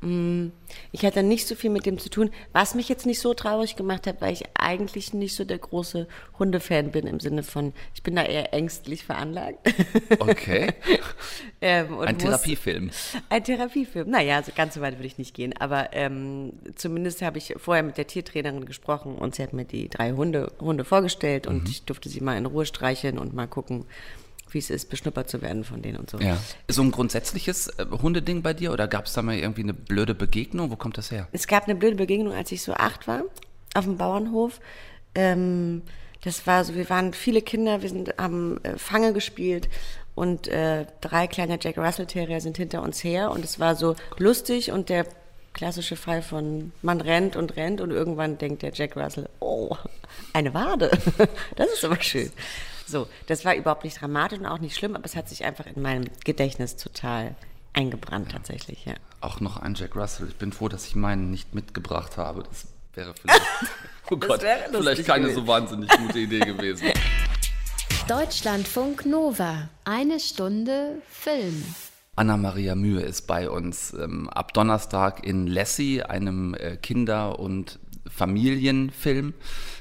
Mm, 0.02 0.48
Ich 0.92 1.04
hatte 1.06 1.24
nicht 1.24 1.48
so 1.48 1.56
viel 1.56 1.70
mit 1.70 1.86
dem 1.86 1.98
zu 1.98 2.10
tun, 2.10 2.30
was 2.54 2.76
mich 2.76 2.88
jetzt 2.90 3.06
nicht 3.06 3.20
so 3.20 3.34
traurig 3.34 3.76
gemacht 3.76 4.06
hat, 4.08 4.22
weil 4.22 4.34
ich 4.34 4.44
eigentlich 4.54 5.14
nicht 5.14 5.36
so 5.36 5.46
der 5.46 5.58
große 5.58 6.08
Hundefan 6.38 6.92
bin 6.92 7.08
im 7.08 7.20
Sinne 7.20 7.44
von, 7.44 7.74
ich 7.96 8.04
bin 8.04 8.16
da 8.16 8.24
eher 8.24 8.54
ängstlich 8.54 9.04
veranlagt. 9.04 9.60
Okay. 10.20 10.74
ähm, 11.62 12.00
Ein 12.00 12.16
muss- 12.16 12.24
Therapiefilm. 12.24 12.92
Ein 13.30 13.44
Therapiefilm. 13.44 14.10
Naja, 14.10 14.42
so 14.44 14.52
ganz 14.56 14.74
so 14.76 14.82
weit 14.82 14.96
würde 14.98 15.08
ich 15.08 15.18
nicht 15.18 15.34
gehen. 15.34 15.54
Aber 15.60 15.90
ähm, 15.94 16.54
zumindest 16.76 17.22
habe 17.22 17.38
ich 17.38 17.54
vorher 17.58 17.84
mit 17.84 17.98
der 17.98 18.08
Tiertrainerin 18.08 18.66
gesprochen 18.66 19.16
und 19.16 19.36
sie 19.36 19.44
hat 19.44 19.54
mir 19.54 19.66
die 19.66 19.90
drei 19.90 20.12
Hunde, 20.12 20.52
Hunde 20.60 20.84
vorgestellt 20.86 21.48
und 21.48 21.68
ich 21.70 21.84
durfte 21.84 22.10
sie 22.10 22.22
mal 22.22 22.38
in 22.38 22.46
Ruhe 22.46 22.66
streicheln 22.66 23.18
und 23.18 23.34
mal 23.34 23.48
gucken, 23.48 23.86
wie 24.54 24.60
es 24.60 24.70
ist, 24.70 24.90
beschnuppert 24.90 25.30
zu 25.30 25.42
werden 25.42 25.64
von 25.64 25.82
denen 25.82 25.98
und 25.98 26.10
so. 26.10 26.20
Ja. 26.20 26.38
So 26.68 26.82
ein 26.82 26.92
grundsätzliches 26.92 27.68
äh, 27.68 27.86
Hundeding 28.02 28.42
bei 28.42 28.54
dir 28.54 28.72
oder 28.72 28.88
gab 28.88 29.06
es 29.06 29.14
da 29.14 29.22
mal 29.22 29.36
irgendwie 29.36 29.64
eine 29.64 29.74
blöde 29.74 30.16
Begegnung? 30.16 30.72
Wo 30.72 30.76
kommt 30.76 30.98
das 30.98 31.12
her? 31.12 31.28
Es 31.32 31.48
gab 31.48 31.66
eine 31.66 31.76
blöde 31.76 31.96
Begegnung, 31.96 32.34
als 32.34 32.52
ich 32.52 32.62
so 32.62 32.74
acht 32.74 33.08
war, 33.08 33.24
auf 33.74 33.86
dem 33.86 33.98
Bauernhof. 33.98 34.60
Ähm, 35.16 35.82
das 36.24 36.46
war 36.48 36.64
so, 36.64 36.76
wir 36.76 36.90
waren 36.90 37.14
viele 37.14 37.42
Kinder, 37.42 37.82
wir 37.82 37.90
sind, 37.90 38.14
haben 38.18 38.64
äh, 38.64 38.78
Fange 38.78 39.14
gespielt 39.14 39.70
und 40.16 40.48
äh, 40.48 40.86
drei 41.02 41.28
kleine 41.28 41.60
Jack 41.62 41.78
Russell 41.78 42.08
Terrier 42.08 42.42
sind 42.42 42.58
hinter 42.58 42.82
uns 42.82 43.04
her 43.04 43.32
und 43.32 43.46
es 43.46 43.60
war 43.60 43.76
so 43.76 43.96
lustig 44.18 44.72
und 44.72 44.90
der 44.90 45.06
klassische 45.54 45.96
Fall 45.96 46.22
von 46.22 46.72
man 46.82 47.02
rennt 47.02 47.36
und 47.36 47.56
rennt 47.56 47.82
und 47.82 47.92
irgendwann 47.92 48.38
denkt 48.38 48.62
der 48.62 48.72
Jack 48.74 48.96
Russell, 48.96 49.30
oh, 49.40 49.76
eine 50.34 50.54
Wade, 50.54 50.92
das 51.56 51.74
ist 51.74 51.86
aber 51.86 52.02
schön. 52.02 52.32
So, 52.88 53.08
das 53.28 53.44
war 53.44 53.54
überhaupt 53.56 53.84
nicht 53.84 54.02
dramatisch 54.02 54.40
und 54.40 54.46
auch 54.46 54.60
nicht 54.60 54.76
schlimm, 54.76 54.96
aber 54.96 55.06
es 55.06 55.16
hat 55.16 55.28
sich 55.28 55.44
einfach 55.44 55.66
in 55.66 55.82
meinem 55.82 56.06
Gedächtnis 56.24 56.78
total 56.78 57.36
eingebrannt 57.74 58.32
tatsächlich, 58.32 58.86
ja. 58.86 58.94
Auch 59.22 59.40
noch 59.40 59.58
ein 59.58 59.76
Jack 59.76 59.96
Russell. 59.96 60.28
Ich 60.30 60.38
bin 60.38 60.52
froh, 60.52 60.70
dass 60.70 60.88
ich 60.88 60.96
meinen 60.96 61.30
nicht 61.30 61.54
mitgebracht 61.54 62.18
habe. 62.18 62.44
Das 62.44 62.68
wäre 62.94 63.14
vielleicht, 63.14 63.42
oh 64.10 64.18
Gott, 64.18 64.42
vielleicht 64.72 65.06
keine 65.06 65.26
gewesen. 65.26 65.42
so 65.42 65.48
wahnsinnig 65.48 65.90
gute 65.90 66.20
Idee 66.20 66.40
gewesen. 66.40 66.88
Deutschlandfunk 68.08 69.06
Nova. 69.06 69.70
Eine 69.84 70.20
Stunde 70.20 71.02
Film. 71.10 71.64
Anna-Maria 72.16 72.74
Mühe 72.74 73.02
ist 73.02 73.28
bei 73.28 73.50
uns 73.50 73.94
ähm, 73.94 74.30
ab 74.30 74.54
Donnerstag 74.54 75.24
in 75.26 75.46
Lassie, 75.46 76.02
einem 76.02 76.56
äh, 76.56 76.78
Kinder- 76.78 77.38
und 77.38 77.80
Familienfilm. 78.10 79.34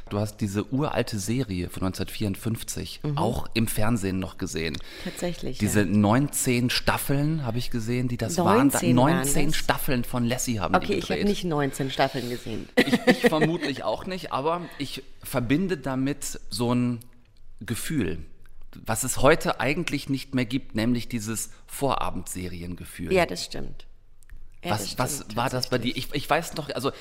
Du 0.08 0.20
hast 0.20 0.36
diese 0.36 0.72
uralte 0.72 1.18
Serie 1.18 1.68
von 1.68 1.82
1954 1.82 3.00
auch 3.16 3.48
im 3.54 3.66
Fernsehen 3.66 4.20
noch 4.20 4.38
gesehen. 4.38 4.74
Mhm. 4.74 5.10
Tatsächlich, 5.10 5.58
Diese 5.58 5.80
ja. 5.80 5.86
19 5.86 6.70
Staffeln 6.70 7.44
habe 7.44 7.58
ich 7.58 7.70
gesehen, 7.70 8.06
die 8.06 8.16
das 8.16 8.38
waren. 8.38 8.68
19 8.68 8.96
waren 8.96 9.16
19 9.16 9.46
das? 9.46 9.56
Staffeln 9.56 10.04
von 10.04 10.24
Lassie 10.24 10.60
haben 10.60 10.74
die 10.74 10.78
Okay, 10.78 10.94
ich 10.94 11.10
habe 11.10 11.24
nicht 11.24 11.44
19 11.44 11.90
Staffeln 11.90 12.30
gesehen. 12.30 12.68
Ich, 12.76 13.00
ich 13.06 13.20
vermutlich 13.28 13.82
auch 13.82 14.06
nicht, 14.06 14.32
aber 14.32 14.62
ich 14.78 15.02
verbinde 15.24 15.76
damit 15.76 16.40
so 16.50 16.72
ein 16.72 17.00
Gefühl, 17.60 18.18
was 18.84 19.02
es 19.02 19.22
heute 19.22 19.58
eigentlich 19.58 20.08
nicht 20.08 20.34
mehr 20.34 20.44
gibt, 20.44 20.76
nämlich 20.76 21.08
dieses 21.08 21.50
Vorabendseriengefühl. 21.66 23.12
Ja, 23.12 23.26
das 23.26 23.44
stimmt. 23.44 23.86
Ja, 24.64 24.70
was 24.70 24.96
das 24.96 24.98
was 24.98 25.16
stimmt 25.16 25.36
war 25.36 25.50
das 25.50 25.70
bei 25.70 25.78
dir? 25.78 25.96
Ich, 25.96 26.14
ich 26.14 26.28
weiß 26.28 26.54
noch, 26.54 26.70
also 26.70 26.92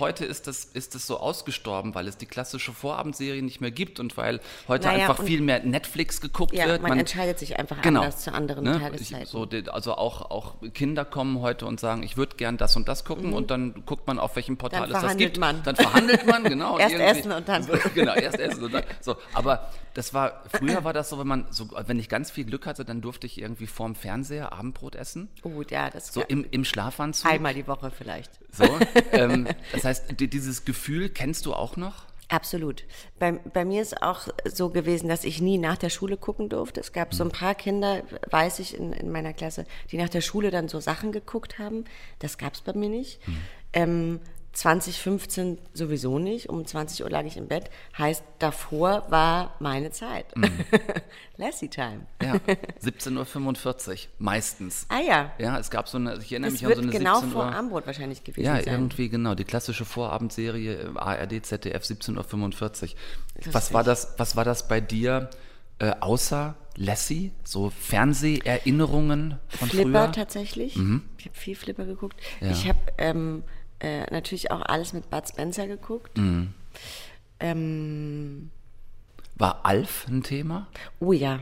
heute 0.00 0.24
ist 0.24 0.46
das, 0.46 0.64
ist 0.64 0.94
das 0.94 1.06
so 1.06 1.18
ausgestorben, 1.18 1.94
weil 1.94 2.08
es 2.08 2.16
die 2.16 2.26
klassische 2.26 2.72
Vorabendserie 2.72 3.42
nicht 3.42 3.60
mehr 3.60 3.70
gibt 3.70 4.00
und 4.00 4.16
weil 4.16 4.40
heute 4.68 4.86
Naja, 4.88 5.08
einfach 5.08 5.22
viel 5.24 5.40
mehr 5.40 5.62
Netflix 5.64 6.20
geguckt 6.20 6.54
Ja, 6.54 6.66
wird. 6.66 6.82
man, 6.82 6.98
entscheidet 6.98 7.38
sich 7.38 7.58
einfach 7.58 7.80
Genau. 7.82 8.00
anders 8.02 8.18
zu 8.24 8.32
anderen 8.32 8.64
Ne? 8.64 8.78
Tageszeiten. 8.80 9.22
Ich, 9.24 9.28
so, 9.30 9.48
also 9.72 9.94
auch, 9.96 10.30
auch 10.30 10.54
Kinder 10.74 11.04
kommen 11.04 11.40
heute 11.40 11.66
und 11.66 11.80
sagen, 11.80 12.02
ich 12.02 12.16
würde 12.16 12.36
gern 12.36 12.56
das 12.56 12.76
und 12.76 12.88
das 12.88 13.04
gucken 13.04 13.32
und 13.32 13.50
dann 13.50 13.84
guckt 13.86 14.06
man, 14.06 14.18
auf 14.18 14.36
welchem 14.36 14.56
Portal 14.56 14.88
Dann 14.88 14.96
es 14.96 15.02
das 15.02 15.16
gibt. 15.16 15.38
man. 15.38 15.62
Dann 15.62 15.76
verhandelt 15.76 16.26
man, 16.26 16.44
genau. 16.44 16.78
Erst 16.78 16.94
essen 16.96 17.32
und 17.32 17.48
dann- 17.48 17.62
So, 17.62 17.72
genau, 17.94 18.14
erst 18.14 18.38
essen 18.38 18.64
und 18.64 18.72
dann. 18.74 18.82
So, 19.00 19.16
aber 19.34 19.70
das 19.94 20.14
war, 20.14 20.42
früher 20.56 20.84
war 20.84 20.92
das 20.92 21.08
so, 21.08 21.18
wenn 21.18 21.26
man, 21.26 21.46
so, 21.50 21.68
wenn 21.86 21.98
ich 21.98 22.08
ganz 22.08 22.30
viel 22.30 22.44
Glück 22.44 22.66
hatte, 22.66 22.84
dann 22.84 23.00
durfte 23.00 23.26
ich 23.26 23.40
irgendwie 23.40 23.66
vorm 23.66 23.94
Fernseher 23.94 24.52
Abendbrot 24.52 24.94
essen. 24.94 25.28
oh, 25.42 25.62
ja, 25.70 25.90
das 25.90 26.12
So 26.12 26.22
im, 26.22 26.46
im 26.50 26.64
Schlafanzug. 26.64 27.30
einmal 27.30 27.54
die 27.54 27.66
Woche 27.66 27.90
vielleicht. 27.90 28.30
So, 28.58 28.78
ähm, 29.12 29.46
das 29.72 29.84
heißt, 29.84 30.20
die, 30.20 30.28
dieses 30.28 30.64
Gefühl 30.64 31.08
kennst 31.08 31.46
du 31.46 31.54
auch 31.54 31.76
noch? 31.76 32.06
Absolut. 32.28 32.84
Bei, 33.18 33.32
bei 33.32 33.64
mir 33.64 33.80
ist 33.80 34.02
auch 34.02 34.28
so 34.44 34.68
gewesen, 34.68 35.08
dass 35.08 35.24
ich 35.24 35.40
nie 35.40 35.56
nach 35.56 35.78
der 35.78 35.88
Schule 35.88 36.18
gucken 36.18 36.50
durfte. 36.50 36.80
Es 36.80 36.92
gab 36.92 37.14
so 37.14 37.24
ein 37.24 37.30
paar 37.30 37.54
Kinder, 37.54 38.02
weiß 38.30 38.58
ich, 38.58 38.76
in, 38.76 38.92
in 38.92 39.10
meiner 39.10 39.32
Klasse, 39.32 39.64
die 39.90 39.96
nach 39.96 40.10
der 40.10 40.20
Schule 40.20 40.50
dann 40.50 40.68
so 40.68 40.78
Sachen 40.78 41.10
geguckt 41.10 41.58
haben. 41.58 41.84
Das 42.18 42.36
gab 42.36 42.52
es 42.52 42.60
bei 42.60 42.74
mir 42.74 42.90
nicht. 42.90 43.18
Ähm, 43.72 44.20
2015 44.58 45.56
sowieso 45.72 46.18
nicht. 46.18 46.48
Um 46.48 46.66
20 46.66 47.04
Uhr 47.04 47.10
lag 47.10 47.24
ich 47.24 47.36
im 47.36 47.46
Bett. 47.46 47.70
Heißt, 47.96 48.24
davor 48.40 49.06
war 49.08 49.54
meine 49.60 49.92
Zeit. 49.92 50.26
Lassie 51.36 51.68
Time. 51.68 52.06
Ja, 52.20 52.34
17.45 52.82 53.90
Uhr, 53.90 53.96
meistens. 54.18 54.86
Ah 54.88 54.98
ja. 54.98 55.30
Ja, 55.38 55.58
es 55.60 55.70
gab 55.70 55.88
so 55.88 55.96
eine, 55.98 56.16
ich 56.16 56.32
erinnere 56.32 56.50
Das 56.50 56.60
mich 56.60 56.66
an 56.68 56.74
so 56.74 56.82
eine 56.82 56.90
genau 56.90 57.14
17 57.20 57.30
vor 57.30 57.44
Uhr. 57.44 57.54
Armbrot 57.54 57.86
wahrscheinlich 57.86 58.24
gewesen 58.24 58.44
Ja, 58.46 58.56
sein. 58.56 58.64
irgendwie 58.66 59.08
genau, 59.08 59.36
die 59.36 59.44
klassische 59.44 59.84
Vorabendserie 59.84 60.90
ARD, 60.96 61.46
ZDF 61.46 61.84
17.45 61.84 62.82
Uhr. 62.82 63.52
Was 63.52 63.72
war 63.72 63.84
das, 63.84 64.14
was 64.16 64.34
war 64.34 64.44
das 64.44 64.66
bei 64.66 64.80
dir, 64.80 65.30
äh, 65.78 65.92
außer 66.00 66.56
Lassie? 66.74 67.30
So 67.44 67.70
Fernseherinnerungen 67.70 69.38
von 69.48 69.68
Flipper 69.68 69.90
früher? 69.90 70.08
Mhm. 70.08 70.12
tatsächlich. 70.12 70.74
Ich 70.74 71.26
habe 71.26 71.34
viel 71.34 71.54
Flipper 71.54 71.84
geguckt. 71.84 72.16
Ja. 72.40 72.50
Ich 72.50 72.68
habe 72.68 72.78
ähm, 72.98 73.44
äh, 73.80 74.02
natürlich 74.12 74.50
auch 74.50 74.62
alles 74.62 74.92
mit 74.92 75.10
Bud 75.10 75.28
Spencer 75.28 75.66
geguckt. 75.66 76.16
Mhm. 76.18 76.52
Ähm, 77.40 78.50
War 79.36 79.64
Alf 79.64 80.06
ein 80.08 80.22
Thema? 80.22 80.66
oh 81.00 81.12
ja. 81.12 81.40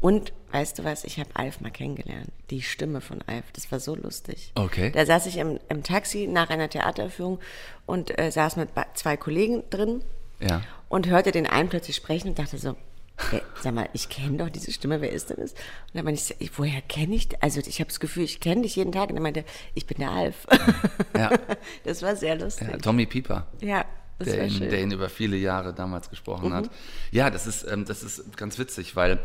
Und 0.00 0.32
weißt 0.52 0.78
du 0.78 0.84
was, 0.84 1.04
ich 1.04 1.18
habe 1.20 1.28
Alf 1.34 1.60
mal 1.60 1.70
kennengelernt. 1.70 2.30
Die 2.48 2.62
Stimme 2.62 3.02
von 3.02 3.20
Alf, 3.26 3.44
das 3.52 3.70
war 3.70 3.78
so 3.78 3.94
lustig. 3.94 4.52
Okay. 4.54 4.90
Da 4.90 5.04
saß 5.04 5.26
ich 5.26 5.36
im, 5.36 5.60
im 5.68 5.82
Taxi 5.82 6.26
nach 6.26 6.48
einer 6.48 6.70
Theateraufführung 6.70 7.38
und 7.84 8.18
äh, 8.18 8.30
saß 8.32 8.56
mit 8.56 8.70
zwei 8.94 9.18
Kollegen 9.18 9.64
drin 9.68 10.00
Ja. 10.40 10.62
und 10.88 11.08
hörte 11.08 11.30
den 11.30 11.46
einen 11.46 11.68
plötzlich 11.68 11.94
sprechen 11.96 12.28
und 12.28 12.38
dachte 12.38 12.56
so, 12.56 12.74
wer, 13.30 13.42
sag 13.62 13.74
mal, 13.74 13.88
ich 13.92 14.08
kenne 14.08 14.36
doch 14.38 14.50
diese 14.50 14.72
Stimme, 14.72 15.00
wer 15.00 15.10
ist 15.12 15.30
denn 15.30 15.38
das? 15.40 15.52
Und 15.52 15.58
dann 15.94 16.04
meinte 16.04 16.34
ich, 16.38 16.58
woher 16.58 16.80
kenne 16.82 17.14
ich, 17.14 17.28
also 17.42 17.60
ich 17.60 17.80
habe 17.80 17.88
das 17.88 18.00
Gefühl, 18.00 18.24
ich 18.24 18.40
kenne 18.40 18.62
dich 18.62 18.76
jeden 18.76 18.92
Tag. 18.92 19.10
Und 19.10 19.16
er 19.16 19.22
meinte, 19.22 19.44
ich 19.74 19.86
bin 19.86 19.98
der 19.98 20.10
Alf. 20.10 20.46
Ja. 21.16 21.30
Das 21.84 22.02
war 22.02 22.16
sehr 22.16 22.36
lustig. 22.38 22.68
ja 22.68 22.76
Tommy 22.78 23.06
Pieper. 23.06 23.46
Ja, 23.60 23.84
das 24.18 24.28
der 24.28 24.38
war 24.38 24.44
ihn, 24.44 24.50
schön. 24.50 24.66
Mhm. 24.66 24.70
der 24.70 24.80
ihn 24.82 24.90
über 24.92 25.08
viele 25.08 25.36
Jahre 25.36 25.72
damals 25.74 26.10
gesprochen 26.10 26.52
hat. 26.52 26.70
Ja, 27.10 27.30
das 27.30 27.46
ist, 27.46 27.64
ähm, 27.70 27.84
das 27.84 28.02
ist 28.02 28.36
ganz 28.36 28.58
witzig, 28.58 28.96
weil 28.96 29.18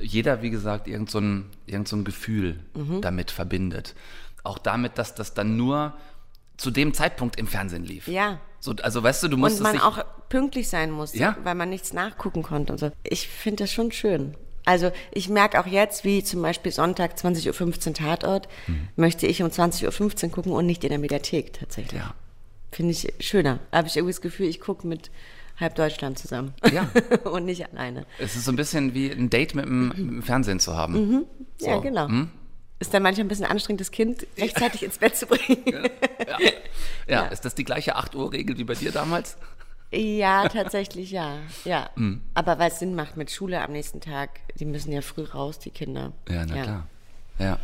jeder, 0.00 0.40
wie 0.42 0.50
gesagt, 0.50 0.88
irgend 0.88 1.10
so 1.10 1.18
ein, 1.20 1.50
irgend 1.66 1.88
so 1.88 1.96
ein 1.96 2.04
Gefühl 2.04 2.60
Mhm. 2.74 3.00
damit 3.02 3.30
verbindet. 3.30 3.94
Auch 4.42 4.58
damit, 4.58 4.96
dass 4.98 5.14
das 5.14 5.34
dann 5.34 5.56
nur 5.56 5.94
zu 6.56 6.70
dem 6.70 6.94
Zeitpunkt 6.94 7.38
im 7.38 7.46
Fernsehen 7.46 7.84
lief. 7.84 8.08
Ja. 8.08 8.40
So, 8.60 8.74
also 8.82 9.02
weißt 9.02 9.22
du, 9.22 9.28
du 9.28 9.34
und 9.34 9.40
musstest 9.40 9.62
man 9.62 9.80
auch 9.80 10.04
pünktlich 10.28 10.68
sein 10.68 10.90
musste, 10.90 11.18
Ja. 11.18 11.36
weil 11.44 11.54
man 11.54 11.70
nichts 11.70 11.92
nachgucken 11.92 12.42
konnte 12.42 12.72
und 12.72 12.78
so. 12.78 12.90
Ich 13.02 13.26
finde 13.28 13.64
das 13.64 13.72
schon 13.72 13.90
schön. 13.90 14.34
Also 14.66 14.92
ich 15.12 15.28
merke 15.30 15.58
auch 15.58 15.66
jetzt, 15.66 16.04
wie 16.04 16.22
zum 16.22 16.42
Beispiel 16.42 16.70
Sonntag 16.70 17.14
20.15 17.16 17.88
Uhr 17.88 17.94
Tatort, 17.94 18.48
Mhm. 18.66 18.88
möchte 18.96 19.26
ich 19.26 19.42
um 19.42 19.48
20.15 19.48 20.24
Uhr 20.26 20.30
gucken 20.30 20.52
und 20.52 20.66
nicht 20.66 20.84
in 20.84 20.90
der 20.90 20.98
Mediathek 20.98 21.54
tatsächlich. 21.54 22.00
Ja. 22.00 22.14
Finde 22.70 22.92
ich 22.92 23.12
schöner. 23.20 23.58
Habe 23.72 23.88
ich 23.88 23.96
irgendwie 23.96 24.12
das 24.12 24.20
Gefühl, 24.20 24.46
ich 24.46 24.60
gucke 24.60 24.86
mit 24.86 25.10
halb 25.58 25.74
Deutschland 25.74 26.18
zusammen. 26.18 26.54
Ja. 26.72 26.88
und 27.30 27.46
nicht 27.46 27.66
alleine. 27.72 28.04
es 28.18 28.36
ist 28.36 28.44
so 28.44 28.52
ein 28.52 28.56
bisschen 28.56 28.92
wie 28.94 29.10
ein 29.10 29.30
Date 29.30 29.54
mit 29.54 29.64
dem, 29.64 29.88
mit 29.88 29.96
dem 29.98 30.22
Fernsehen 30.22 30.60
zu 30.60 30.76
haben. 30.76 31.26
So. 31.58 31.66
Ja, 31.66 31.78
genau. 31.78 32.08
Hm? 32.08 32.30
Ist 32.78 32.94
dann 32.94 33.02
manchmal 33.02 33.26
ein 33.26 33.28
bisschen 33.28 33.44
anstrengend, 33.44 33.80
das 33.82 33.90
Kind 33.90 34.26
rechtzeitig 34.38 34.82
ins 34.84 34.96
Bett 34.98 35.14
zu 35.16 35.26
bringen. 35.26 35.62
Ja. 35.66 35.82
ja, 36.40 36.50
ist 37.28 37.44
das 37.44 37.54
die 37.54 37.64
gleiche 37.64 37.96
8 37.96 38.14
Uhr 38.14 38.32
Regel 38.32 38.58
wie 38.58 38.64
bei 38.64 38.74
dir 38.74 38.92
damals? 38.92 39.36
Ja, 39.92 40.48
tatsächlich 40.48 41.10
ja. 41.10 41.38
Ja. 41.64 41.90
Mhm. 41.96 42.20
Aber 42.34 42.58
weil 42.58 42.70
es 42.70 42.78
Sinn 42.78 42.94
macht 42.94 43.16
mit 43.16 43.30
Schule 43.30 43.60
am 43.60 43.72
nächsten 43.72 44.00
Tag, 44.00 44.30
die 44.54 44.64
müssen 44.64 44.92
ja 44.92 45.02
früh 45.02 45.24
raus, 45.24 45.58
die 45.58 45.70
Kinder. 45.70 46.12
Ja, 46.28 46.46
na 46.46 46.62
klar. 46.62 46.86
Ja. 47.38 47.58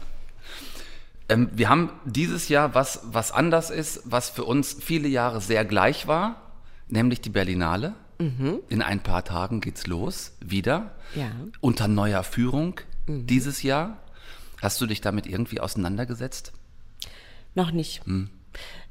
Ähm, 1.28 1.50
wir 1.52 1.68
haben 1.68 1.90
dieses 2.04 2.48
Jahr 2.48 2.74
was, 2.74 3.00
was 3.04 3.32
anders 3.32 3.70
ist, 3.70 4.02
was 4.04 4.30
für 4.30 4.44
uns 4.44 4.76
viele 4.80 5.08
Jahre 5.08 5.40
sehr 5.40 5.64
gleich 5.64 6.06
war, 6.06 6.42
nämlich 6.88 7.20
die 7.20 7.30
Berlinale. 7.30 7.94
In 8.18 8.80
ein 8.80 9.02
paar 9.02 9.24
Tagen 9.24 9.60
geht's 9.60 9.86
los, 9.86 10.32
wieder. 10.40 10.94
Ja. 11.14 11.30
Unter 11.60 11.86
neuer 11.86 12.22
Führung 12.22 12.80
dieses 13.06 13.62
Jahr. 13.62 13.98
Hast 14.62 14.80
du 14.80 14.86
dich 14.86 15.02
damit 15.02 15.26
irgendwie 15.26 15.60
auseinandergesetzt? 15.60 16.52
Noch 17.54 17.72
nicht. 17.72 18.06
Hm. 18.06 18.30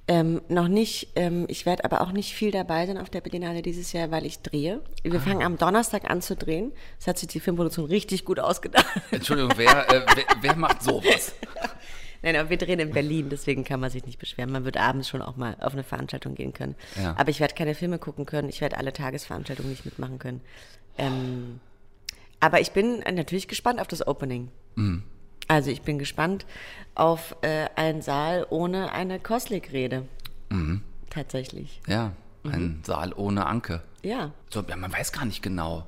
Ähm, 0.08 0.42
noch 0.50 0.68
nicht. 0.68 1.10
Ähm, 1.16 1.46
ich 1.48 1.66
werde 1.66 1.84
aber 1.84 2.02
auch 2.02 2.12
nicht 2.12 2.34
viel 2.34 2.52
dabei 2.52 2.86
sein 2.86 2.98
auf 2.98 3.10
der 3.10 3.22
Berlinale 3.22 3.62
dieses 3.62 3.92
Jahr, 3.92 4.12
weil 4.12 4.26
ich 4.26 4.40
drehe. 4.40 4.82
Ah. 4.84 5.12
Wir 5.12 5.20
fangen 5.20 5.42
am 5.42 5.58
Donnerstag 5.58 6.10
an 6.10 6.22
zu 6.22 6.36
drehen. 6.36 6.72
Das 7.00 7.08
hat 7.08 7.18
sich 7.18 7.28
die 7.28 7.40
Filmproduktion 7.40 7.86
richtig 7.86 8.24
gut 8.24 8.40
ausgedacht. 8.40 8.86
Entschuldigung, 9.12 9.54
wer, 9.56 9.92
äh, 9.92 10.06
wer, 10.16 10.26
wer 10.42 10.56
macht 10.56 10.84
sowas? 10.84 11.34
Nein, 12.22 12.36
aber 12.38 12.50
wir 12.50 12.58
drehen 12.58 12.80
in 12.80 12.92
Berlin, 12.92 13.30
deswegen 13.30 13.64
kann 13.64 13.80
man 13.80 13.92
sich 13.92 14.04
nicht 14.06 14.18
beschweren. 14.18 14.52
Man 14.52 14.66
wird 14.66 14.78
abends 14.78 15.08
schon 15.08 15.22
auch 15.22 15.36
mal 15.36 15.58
auf 15.60 15.74
eine 15.74 15.84
Veranstaltung 15.84 16.34
gehen 16.34 16.54
können. 16.54 16.76
Ja. 17.00 17.16
Aber 17.18 17.30
ich 17.30 17.40
werde 17.40 17.54
keine 17.54 17.76
Filme 17.76 18.00
gucken 18.00 18.26
können. 18.26 18.50
Ich 18.50 18.62
werde 18.62 18.78
alle 18.78 18.94
Tagesveranstaltungen 18.94 19.70
nicht 19.70 19.86
mitmachen 19.86 20.18
können. 20.18 20.42
Ähm, 20.98 21.60
aber 22.40 22.62
ich 22.62 22.72
bin 22.72 23.00
natürlich 23.00 23.48
gespannt 23.48 23.80
auf 23.80 23.88
das 23.88 24.06
Opening. 24.08 24.50
Mhm. 24.76 25.04
Also 25.48 25.70
ich 25.72 25.82
bin 25.82 26.00
gespannt 26.00 26.46
auf 26.96 27.36
äh, 27.42 27.68
einen 27.76 28.02
Saal 28.02 28.48
ohne 28.50 28.92
eine 28.92 29.20
Koslik-Rede. 29.20 30.06
Mhm. 30.50 30.82
Tatsächlich. 31.10 31.82
Ja, 31.88 32.12
ein 32.44 32.82
Saal 32.84 33.14
ohne 33.14 33.46
Anke. 33.46 33.82
Ja. 34.04 34.32
So, 34.50 34.62
ja, 34.62 34.76
man 34.76 34.92
weiß 34.92 35.12
gar 35.12 35.26
nicht 35.26 35.42
genau. 35.42 35.86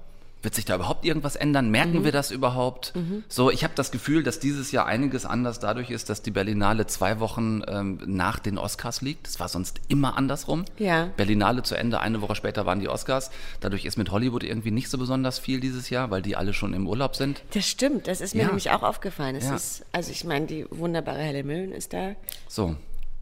Wird 0.47 0.55
sich 0.55 0.63
da 0.63 0.75
überhaupt 0.75 1.03
irgendwas 1.03 1.35
ändern? 1.35 1.69
Merken 1.71 1.99
Mhm. 1.99 2.03
wir 2.05 2.13
das 2.13 2.31
überhaupt? 2.31 2.93
So, 3.27 3.51
ich 3.51 3.65
habe 3.65 3.73
das 3.75 3.91
Gefühl, 3.91 4.23
dass 4.23 4.39
dieses 4.39 4.71
Jahr 4.71 4.85
einiges 4.85 5.25
anders 5.25 5.59
dadurch 5.59 5.89
ist, 5.89 6.09
dass 6.09 6.21
die 6.21 6.31
Berlinale 6.31 6.87
zwei 6.87 7.19
Wochen 7.19 7.63
ähm, 7.67 7.99
nach 8.05 8.39
den 8.39 8.57
Oscars 8.57 9.01
liegt. 9.01 9.27
Das 9.27 9.41
war 9.41 9.49
sonst 9.49 9.81
immer 9.89 10.15
andersrum. 10.15 10.63
Ja. 10.77 11.09
Berlinale 11.17 11.63
zu 11.63 11.75
Ende, 11.75 11.99
eine 11.99 12.21
Woche 12.21 12.33
später 12.35 12.65
waren 12.65 12.79
die 12.79 12.87
Oscars. 12.87 13.29
Dadurch 13.59 13.83
ist 13.83 13.97
mit 13.97 14.09
Hollywood 14.09 14.41
irgendwie 14.45 14.71
nicht 14.71 14.89
so 14.89 14.97
besonders 14.97 15.37
viel 15.37 15.59
dieses 15.59 15.89
Jahr, 15.89 16.11
weil 16.11 16.21
die 16.21 16.37
alle 16.37 16.53
schon 16.53 16.73
im 16.73 16.87
Urlaub 16.87 17.17
sind. 17.17 17.43
Das 17.53 17.67
stimmt, 17.67 18.07
das 18.07 18.21
ist 18.21 18.33
mir 18.33 18.43
Ja. 18.43 18.47
nämlich 18.47 18.69
auch 18.71 18.83
aufgefallen. 18.83 19.35
Es 19.35 19.47
Ja. 19.47 19.55
ist, 19.57 19.83
also 19.91 20.11
ich 20.11 20.23
meine, 20.23 20.45
die 20.45 20.65
wunderbare 20.69 21.19
Helen 21.19 21.45
Mirren 21.45 21.71
ist 21.73 21.91
da. 21.91 22.11
So, 22.47 22.77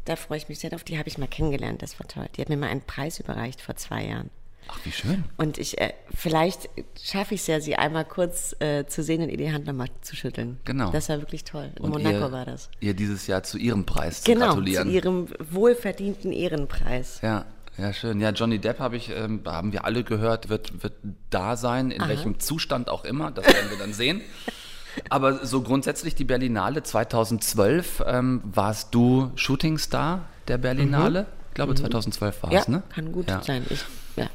Da 0.05 0.15
freue 0.15 0.37
ich 0.37 0.47
mich 0.47 0.59
sehr 0.59 0.69
drauf. 0.69 0.83
Die 0.83 0.99
habe 0.99 1.09
ich 1.09 1.17
mal 1.17 1.27
kennengelernt, 1.27 1.81
das 1.81 1.99
war 1.99 2.07
toll. 2.07 2.27
Die 2.37 2.41
hat 2.41 2.49
mir 2.49 2.57
mal 2.57 2.69
einen 2.69 2.81
Preis 2.83 3.19
überreicht 3.19 3.61
vor 3.61 3.75
zwei 3.77 4.05
Jahren. 4.05 4.29
Ach 4.67 4.79
wie 4.83 4.91
schön. 4.91 5.23
Und 5.37 5.57
ich, 5.57 5.79
äh, 5.79 5.93
vielleicht 6.13 6.69
schaffe 7.01 7.35
ich 7.35 7.41
es 7.41 7.47
ja, 7.47 7.59
sie 7.59 7.75
einmal 7.75 8.05
kurz 8.05 8.55
äh, 8.59 8.85
zu 8.85 9.03
sehen 9.03 9.21
und 9.21 9.29
ihr 9.29 9.37
die 9.37 9.51
Hand 9.51 9.65
nochmal 9.65 9.87
zu 10.01 10.15
schütteln. 10.15 10.59
Genau. 10.65 10.91
Das 10.91 11.09
war 11.09 11.19
wirklich 11.19 11.43
toll. 11.43 11.71
In 11.75 11.83
Und 11.83 11.91
Monaco 11.91 12.25
ihr, 12.25 12.31
war 12.31 12.45
das. 12.45 12.69
Ihr 12.79 12.93
dieses 12.93 13.27
Jahr 13.27 13.43
zu 13.43 13.57
ihrem 13.57 13.85
Preis 13.85 14.21
zu 14.23 14.31
Genau, 14.31 14.47
gratulieren. 14.47 14.87
zu 14.87 14.93
ihrem 14.93 15.27
wohlverdienten 15.51 16.31
Ehrenpreis. 16.31 17.19
Ja, 17.21 17.45
ja, 17.77 17.91
schön. 17.91 18.21
Ja, 18.21 18.29
Johnny 18.29 18.59
Depp 18.59 18.79
habe 18.79 18.95
ich, 18.95 19.09
ähm, 19.09 19.41
haben 19.45 19.73
wir 19.73 19.83
alle 19.85 20.03
gehört, 20.03 20.47
wird, 20.49 20.81
wird 20.81 20.93
da 21.29 21.57
sein, 21.57 21.91
in 21.91 22.07
welchem 22.07 22.39
Zustand 22.39 22.89
auch 22.89 23.03
immer. 23.03 23.31
Das 23.31 23.45
werden 23.45 23.69
wir 23.69 23.77
dann 23.77 23.93
sehen. 23.93 24.21
Aber 25.09 25.45
so 25.45 25.61
grundsätzlich 25.61 26.15
die 26.15 26.23
Berlinale 26.23 26.81
2012 26.81 28.03
ähm, 28.07 28.41
warst 28.45 28.95
du 28.95 29.29
Shootingstar 29.35 30.25
der 30.47 30.57
Berlinale. 30.57 31.25
Ich 31.49 31.55
glaube 31.55 31.75
2012 31.75 32.43
war 32.43 32.49
Mhm. 32.49 32.53
Ja, 32.55 32.61
es, 32.61 32.67
ne? 32.69 32.83
kann 32.93 33.11
gut 33.11 33.29
ja. 33.29 33.41
sein. 33.43 33.65
Ich, 33.69 33.83
ja. 34.15 34.27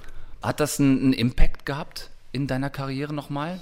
Hat 0.43 0.61
das 0.61 0.81
einen, 0.81 1.13
Impact 1.13 1.67
gehabt 1.67 2.11
in 2.33 2.47
deiner 2.47 2.71
Karriere 2.71 3.13
nochmal? 3.13 3.61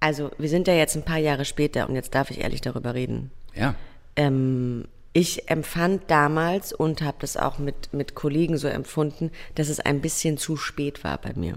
Also, 0.00 0.30
wir 0.38 0.48
sind 0.48 0.66
ja 0.66 0.74
jetzt 0.74 0.96
ein 0.96 1.04
paar 1.04 1.18
Jahre 1.18 1.44
später 1.44 1.88
und 1.88 1.94
jetzt 1.94 2.14
darf 2.14 2.30
ich 2.30 2.40
ehrlich 2.40 2.60
darüber 2.60 2.94
reden. 2.94 3.30
Ja. 3.54 3.74
Ähm, 4.16 4.86
ich 5.12 5.50
empfand 5.50 6.02
damals 6.08 6.72
und 6.72 7.02
habe 7.02 7.18
das 7.20 7.36
auch 7.36 7.58
mit, 7.58 7.92
mit 7.92 8.14
Kollegen 8.14 8.56
so 8.56 8.68
empfunden, 8.68 9.30
dass 9.56 9.68
es 9.68 9.80
ein 9.80 10.00
bisschen 10.00 10.38
zu 10.38 10.56
spät 10.56 11.04
war 11.04 11.18
bei 11.18 11.32
mir. 11.34 11.56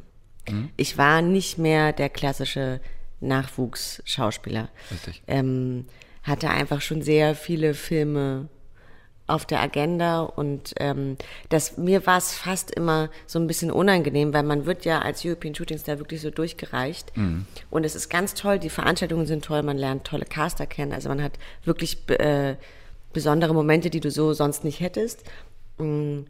Ich 0.75 0.97
war 0.97 1.21
nicht 1.21 1.57
mehr 1.57 1.93
der 1.93 2.09
klassische 2.09 2.81
Nachwuchsschauspieler. 3.21 4.69
Richtig. 4.91 5.23
Ähm, 5.27 5.85
hatte 6.23 6.49
einfach 6.49 6.81
schon 6.81 7.01
sehr 7.01 7.35
viele 7.35 7.73
Filme 7.73 8.49
auf 9.25 9.45
der 9.45 9.61
Agenda 9.61 10.21
und 10.21 10.73
ähm, 10.79 11.17
das, 11.49 11.77
mir 11.77 12.05
war 12.05 12.17
es 12.17 12.33
fast 12.33 12.71
immer 12.71 13.09
so 13.25 13.39
ein 13.39 13.47
bisschen 13.47 13.71
unangenehm, 13.71 14.33
weil 14.33 14.43
man 14.43 14.65
wird 14.65 14.85
ja 14.85 14.99
als 14.99 15.23
European 15.25 15.55
Shooting 15.55 15.77
Star 15.77 15.99
wirklich 15.99 16.21
so 16.21 16.29
durchgereicht. 16.29 17.11
Und 17.69 17.85
es 17.85 17.95
ist 17.95 18.09
ganz 18.09 18.33
toll, 18.33 18.59
die 18.59 18.69
Veranstaltungen 18.69 19.25
sind 19.25 19.45
toll, 19.45 19.63
man 19.63 19.77
lernt 19.77 20.05
tolle 20.05 20.25
Caster 20.25 20.65
kennen, 20.65 20.91
also 20.91 21.09
man 21.09 21.23
hat 21.23 21.33
wirklich 21.63 22.09
äh, 22.09 22.55
besondere 23.13 23.53
Momente, 23.53 23.89
die 23.89 24.01
du 24.01 24.11
so 24.11 24.33
sonst 24.33 24.63
nicht 24.63 24.81
hättest. 24.81 25.23
Mm, 25.77 26.23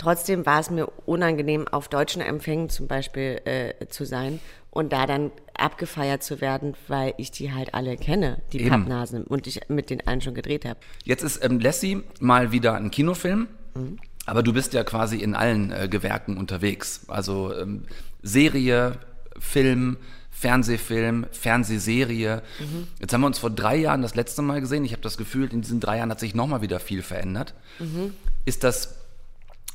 Trotzdem 0.00 0.46
war 0.46 0.60
es 0.60 0.70
mir 0.70 0.86
unangenehm, 1.04 1.68
auf 1.68 1.88
deutschen 1.88 2.22
Empfängen 2.22 2.70
zum 2.70 2.86
Beispiel 2.86 3.42
äh, 3.44 3.86
zu 3.88 4.06
sein 4.06 4.40
und 4.70 4.92
da 4.92 5.06
dann 5.06 5.32
abgefeiert 5.54 6.22
zu 6.22 6.40
werden, 6.40 6.74
weil 6.88 7.14
ich 7.16 7.30
die 7.30 7.52
halt 7.52 7.74
alle 7.74 7.96
kenne, 7.96 8.40
die 8.52 8.60
Eben. 8.60 8.70
Pappnasen, 8.70 9.24
und 9.24 9.46
ich 9.46 9.60
mit 9.68 9.90
den 9.90 10.06
allen 10.06 10.20
schon 10.20 10.34
gedreht 10.34 10.64
habe. 10.64 10.78
Jetzt 11.04 11.22
ist 11.22 11.44
ähm, 11.44 11.60
Lassie 11.60 12.02
mal 12.20 12.52
wieder 12.52 12.74
ein 12.74 12.90
Kinofilm. 12.90 13.48
Mhm. 13.74 13.98
Aber 14.26 14.42
du 14.42 14.52
bist 14.52 14.74
ja 14.74 14.84
quasi 14.84 15.16
in 15.16 15.34
allen 15.34 15.72
äh, 15.72 15.88
Gewerken 15.88 16.36
unterwegs. 16.36 17.06
Also 17.08 17.52
ähm, 17.54 17.84
Serie, 18.22 18.98
Film, 19.38 19.96
Fernsehfilm, 20.30 21.26
Fernsehserie. 21.32 22.42
Mhm. 22.60 22.86
Jetzt 23.00 23.12
haben 23.12 23.22
wir 23.22 23.26
uns 23.26 23.38
vor 23.38 23.50
drei 23.50 23.76
Jahren 23.76 24.02
das 24.02 24.14
letzte 24.14 24.42
Mal 24.42 24.60
gesehen. 24.60 24.84
Ich 24.84 24.92
habe 24.92 25.02
das 25.02 25.16
Gefühl, 25.16 25.52
in 25.52 25.62
diesen 25.62 25.80
drei 25.80 25.98
Jahren 25.98 26.10
hat 26.10 26.20
sich 26.20 26.34
nochmal 26.34 26.62
wieder 26.62 26.78
viel 26.80 27.02
verändert. 27.02 27.54
Mhm. 27.78 28.14
Ist 28.44 28.62
das 28.62 29.00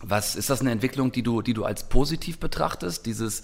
was 0.01 0.35
ist 0.35 0.49
das 0.49 0.61
eine 0.61 0.71
Entwicklung, 0.71 1.11
die 1.11 1.23
du, 1.23 1.41
die 1.41 1.53
du 1.53 1.63
als 1.63 1.89
positiv 1.89 2.37
betrachtest? 2.39 3.05
Dieses, 3.05 3.41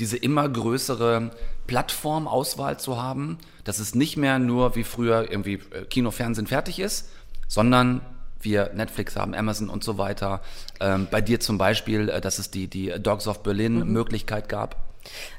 diese 0.00 0.16
immer 0.16 0.48
größere 0.48 1.30
Plattformauswahl 1.66 2.80
zu 2.80 3.00
haben, 3.00 3.38
dass 3.64 3.78
es 3.78 3.94
nicht 3.94 4.16
mehr 4.16 4.38
nur 4.38 4.74
wie 4.74 4.84
früher 4.84 5.30
irgendwie 5.30 5.60
äh, 5.70 5.84
Kino, 5.88 6.10
Fernsehen 6.10 6.46
fertig 6.46 6.80
ist, 6.80 7.10
sondern 7.46 8.00
wir 8.40 8.72
Netflix 8.74 9.16
haben, 9.16 9.34
Amazon 9.34 9.68
und 9.68 9.84
so 9.84 9.98
weiter. 9.98 10.40
Ähm, 10.80 11.06
bei 11.10 11.20
dir 11.20 11.40
zum 11.40 11.58
Beispiel, 11.58 12.08
äh, 12.08 12.20
dass 12.20 12.38
es 12.38 12.50
die, 12.50 12.68
die 12.68 12.92
Dogs 12.98 13.28
of 13.28 13.42
Berlin 13.42 13.80
mhm. 13.80 13.92
Möglichkeit 13.92 14.48
gab. 14.48 14.76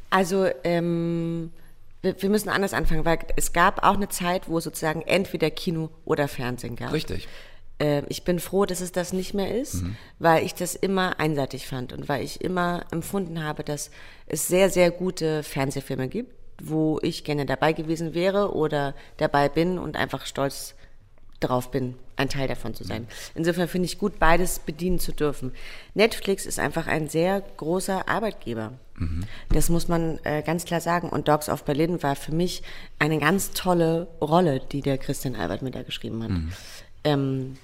Also 0.10 0.48
ähm, 0.64 1.52
wir, 2.02 2.22
wir, 2.22 2.30
müssen 2.30 2.50
anders 2.50 2.74
anfangen, 2.74 3.06
weil 3.06 3.20
es 3.36 3.54
gab 3.54 3.84
auch 3.84 3.96
eine 3.96 4.10
Zeit, 4.10 4.48
wo 4.48 4.60
sozusagen 4.60 5.02
entweder 5.02 5.50
Kino 5.50 5.90
oder 6.06 6.28
Fernsehen 6.28 6.76
gab. 6.76 6.94
Richtig. 6.94 7.28
Äh, 7.82 8.04
ich 8.10 8.24
bin 8.24 8.40
froh, 8.40 8.66
dass 8.66 8.80
es 8.80 8.92
das 8.92 9.12
nicht 9.12 9.34
mehr 9.34 9.58
ist, 9.58 9.82
mhm. 9.82 9.96
weil 10.20 10.46
ich 10.46 10.54
das 10.54 10.76
immer 10.76 11.20
einseitig 11.20 11.68
fand 11.68 11.92
und 11.94 12.08
weil 12.08 12.24
ich 12.24 12.42
immer 12.42 12.86
empfunden 12.92 13.44
habe, 13.44 13.64
dass 13.64 13.90
es 14.28 14.48
sehr, 14.48 14.70
sehr 14.70 14.92
gute 14.92 15.44
Fernsehfilme 15.44 16.08
gibt, 16.08 16.34
wo 16.62 17.00
ich 17.02 17.24
gerne 17.24 17.46
dabei 17.46 17.74
gewesen 17.74 18.14
wäre 18.14 18.54
oder 18.56 18.94
dabei 19.18 19.50
bin 19.50 19.80
und 19.80 19.96
einfach 19.96 20.26
stolz 20.28 20.76
drauf 21.40 21.72
bin, 21.72 21.96
ein 22.18 22.30
Teil 22.30 22.48
davon 22.48 22.76
zu 22.76 22.84
sein. 22.84 23.08
Insofern 23.34 23.68
finde 23.68 23.88
ich 23.88 23.98
gut, 23.98 24.20
beides 24.20 24.60
bedienen 24.60 25.00
zu 25.00 25.12
dürfen. 25.12 25.54
Netflix 25.96 26.46
ist 26.46 26.60
einfach 26.60 26.86
ein 26.86 27.10
sehr 27.10 27.42
großer 27.58 28.08
Arbeitgeber. 28.08 28.74
Mhm. 28.96 29.26
Das 29.50 29.70
muss 29.70 29.88
man 29.88 30.20
äh, 30.24 30.44
ganz 30.44 30.66
klar 30.66 30.82
sagen. 30.82 31.10
Und 31.10 31.28
Dogs 31.28 31.50
of 31.50 31.64
Berlin 31.64 32.04
war 32.04 32.16
für 32.16 32.32
mich 32.32 32.62
eine 33.00 33.18
ganz 33.18 33.54
tolle 33.54 34.08
Rolle, 34.22 34.62
die 34.72 34.82
der 34.82 35.00
Christian 35.00 35.36
Albert 35.36 35.64
mir 35.64 35.72
da 35.72 35.82
geschrieben 35.82 36.22
hat. 36.22 36.30
Mhm. 36.30 36.52
Ähm, 37.04 37.58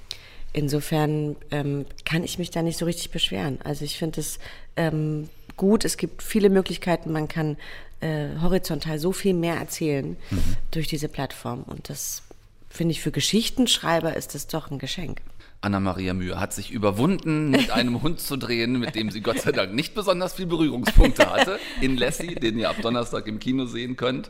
insofern 0.53 1.35
ähm, 1.51 1.85
kann 2.05 2.23
ich 2.23 2.39
mich 2.39 2.51
da 2.51 2.61
nicht 2.61 2.77
so 2.77 2.85
richtig 2.85 3.11
beschweren. 3.11 3.59
Also 3.63 3.85
ich 3.85 3.97
finde 3.97 4.21
es 4.21 4.39
ähm, 4.75 5.29
gut, 5.55 5.85
es 5.85 5.97
gibt 5.97 6.23
viele 6.23 6.49
Möglichkeiten, 6.49 7.11
man 7.11 7.27
kann 7.27 7.57
äh, 7.99 8.27
horizontal 8.41 8.99
so 8.99 9.11
viel 9.11 9.33
mehr 9.33 9.55
erzählen 9.55 10.17
mhm. 10.29 10.57
durch 10.71 10.87
diese 10.87 11.09
Plattform 11.09 11.63
und 11.63 11.89
das 11.89 12.23
finde 12.69 12.91
ich 12.91 13.01
für 13.01 13.11
Geschichtenschreiber 13.11 14.15
ist 14.15 14.35
das 14.35 14.47
doch 14.47 14.69
ein 14.69 14.77
Geschenk. 14.77 15.21
Anna-Maria 15.61 16.13
Mühe 16.13 16.39
hat 16.39 16.53
sich 16.53 16.71
überwunden, 16.71 17.49
mit 17.49 17.71
einem 17.71 18.01
Hund 18.03 18.19
zu 18.19 18.37
drehen, 18.37 18.79
mit 18.79 18.93
dem 18.93 19.09
sie 19.09 19.21
Gott 19.21 19.39
sei 19.39 19.51
Dank 19.51 19.73
nicht 19.73 19.95
besonders 19.95 20.33
viel 20.35 20.45
Berührungspunkte 20.45 21.29
hatte, 21.31 21.59
in 21.81 21.97
Lassie, 21.97 22.35
den 22.35 22.59
ihr 22.59 22.69
ab 22.69 22.75
Donnerstag 22.81 23.27
im 23.27 23.39
Kino 23.39 23.65
sehen 23.65 23.97
könnt. 23.97 24.29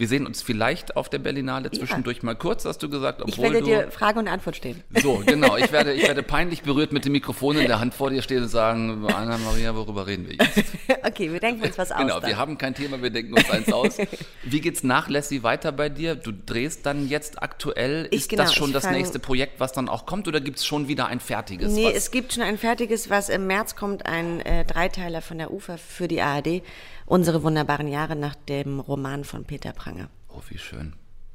Wir 0.00 0.08
sehen 0.08 0.26
uns 0.26 0.40
vielleicht 0.40 0.96
auf 0.96 1.10
der 1.10 1.18
Berlinale 1.18 1.70
zwischendurch 1.70 2.16
ja. 2.16 2.24
mal 2.24 2.34
kurz, 2.34 2.64
hast 2.64 2.82
du 2.82 2.88
gesagt. 2.88 3.20
Obwohl 3.20 3.48
ich 3.48 3.52
werde 3.52 3.62
dir 3.62 3.90
Frage 3.90 4.18
und 4.18 4.28
Antwort 4.28 4.56
stehen. 4.56 4.82
So, 5.02 5.22
genau. 5.26 5.58
Ich 5.58 5.72
werde, 5.72 5.92
ich 5.92 6.02
werde 6.08 6.22
peinlich 6.22 6.62
berührt 6.62 6.90
mit 6.90 7.04
dem 7.04 7.12
Mikrofon 7.12 7.58
in 7.58 7.66
der 7.66 7.80
Hand 7.80 7.92
vor 7.92 8.08
dir 8.08 8.22
stehen 8.22 8.44
und 8.44 8.48
sagen, 8.48 9.04
Anna-Maria, 9.06 9.76
worüber 9.76 10.06
reden 10.06 10.26
wir 10.26 10.36
jetzt? 10.36 10.64
okay, 11.06 11.30
wir 11.30 11.38
denken 11.38 11.64
uns 11.64 11.76
was 11.76 11.92
aus. 11.92 11.98
Genau, 11.98 12.22
wir 12.22 12.38
haben 12.38 12.56
kein 12.56 12.74
Thema, 12.74 13.02
wir 13.02 13.10
denken 13.10 13.34
uns 13.34 13.50
eins 13.50 13.70
aus. 13.70 13.98
Wie 14.42 14.62
geht's 14.62 14.82
nach 14.82 15.10
Lassie 15.10 15.42
weiter 15.42 15.70
bei 15.70 15.90
dir? 15.90 16.14
Du 16.14 16.32
drehst 16.32 16.86
dann 16.86 17.06
jetzt 17.06 17.42
aktuell. 17.42 18.08
Ich, 18.10 18.22
ist 18.22 18.30
genau, 18.30 18.44
das 18.44 18.54
schon 18.54 18.72
das 18.72 18.90
nächste 18.90 19.18
Projekt, 19.18 19.60
was 19.60 19.74
dann 19.74 19.90
auch 19.90 20.06
kommt 20.06 20.26
oder 20.28 20.40
gibt 20.40 20.60
es 20.60 20.64
schon 20.64 20.88
wieder 20.88 21.08
ein 21.08 21.20
fertiges? 21.20 21.74
Nee, 21.74 21.92
es 21.94 22.10
gibt 22.10 22.32
schon 22.32 22.42
ein 22.42 22.56
fertiges, 22.56 23.10
was 23.10 23.28
im 23.28 23.46
März 23.46 23.76
kommt, 23.76 24.06
ein 24.06 24.40
äh, 24.40 24.64
Dreiteiler 24.64 25.20
von 25.20 25.36
der 25.36 25.52
UFA 25.52 25.76
für 25.76 26.08
die 26.08 26.22
ARD. 26.22 26.62
Unsere 27.10 27.42
wunderbaren 27.42 27.88
Jahre 27.88 28.14
nach 28.14 28.36
dem 28.36 28.78
Roman 28.78 29.24
von 29.24 29.44
Peter 29.44 29.72
Pranger. 29.72 30.08
Oh, 30.28 30.42
wie 30.48 30.58
schön. 30.58 30.92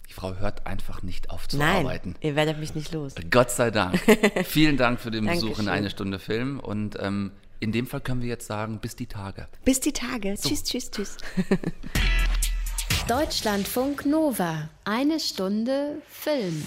Die 0.08 0.14
Frau 0.14 0.36
hört 0.36 0.66
einfach 0.66 1.04
nicht 1.04 1.32
auf 1.32 1.50
zu 1.50 1.58
Nein, 1.58 1.86
arbeiten. 1.86 2.16
Ihr 2.22 2.38
werdet 2.38 2.60
mich 2.60 2.76
nicht 2.76 2.94
los. 2.94 3.14
Gott 3.30 3.52
sei 3.52 3.72
Dank. 3.72 4.00
Vielen 4.46 4.78
Dank 4.78 5.02
für 5.02 5.12
den 5.12 5.26
Besuch 5.26 5.60
in 5.60 5.68
eine 5.68 5.90
Stunde 5.90 6.18
Film. 6.18 6.62
Und 6.62 6.98
ähm, 7.02 7.34
in 7.60 7.74
dem 7.74 7.88
Fall 7.88 8.00
können 8.00 8.22
wir 8.22 8.30
jetzt 8.30 8.48
sagen, 8.48 8.80
bis 8.80 8.96
die 8.96 9.08
Tage. 9.08 9.50
Bis 9.66 9.82
die 9.82 9.92
Tage. 9.92 10.38
So. 10.38 10.48
Tschüss, 10.48 10.64
tschüss, 10.64 10.92
tschüss. 10.92 11.18
Deutschlandfunk 13.10 14.06
Nova. 14.06 14.70
Eine 14.86 15.20
Stunde 15.20 16.02
Film 16.08 16.64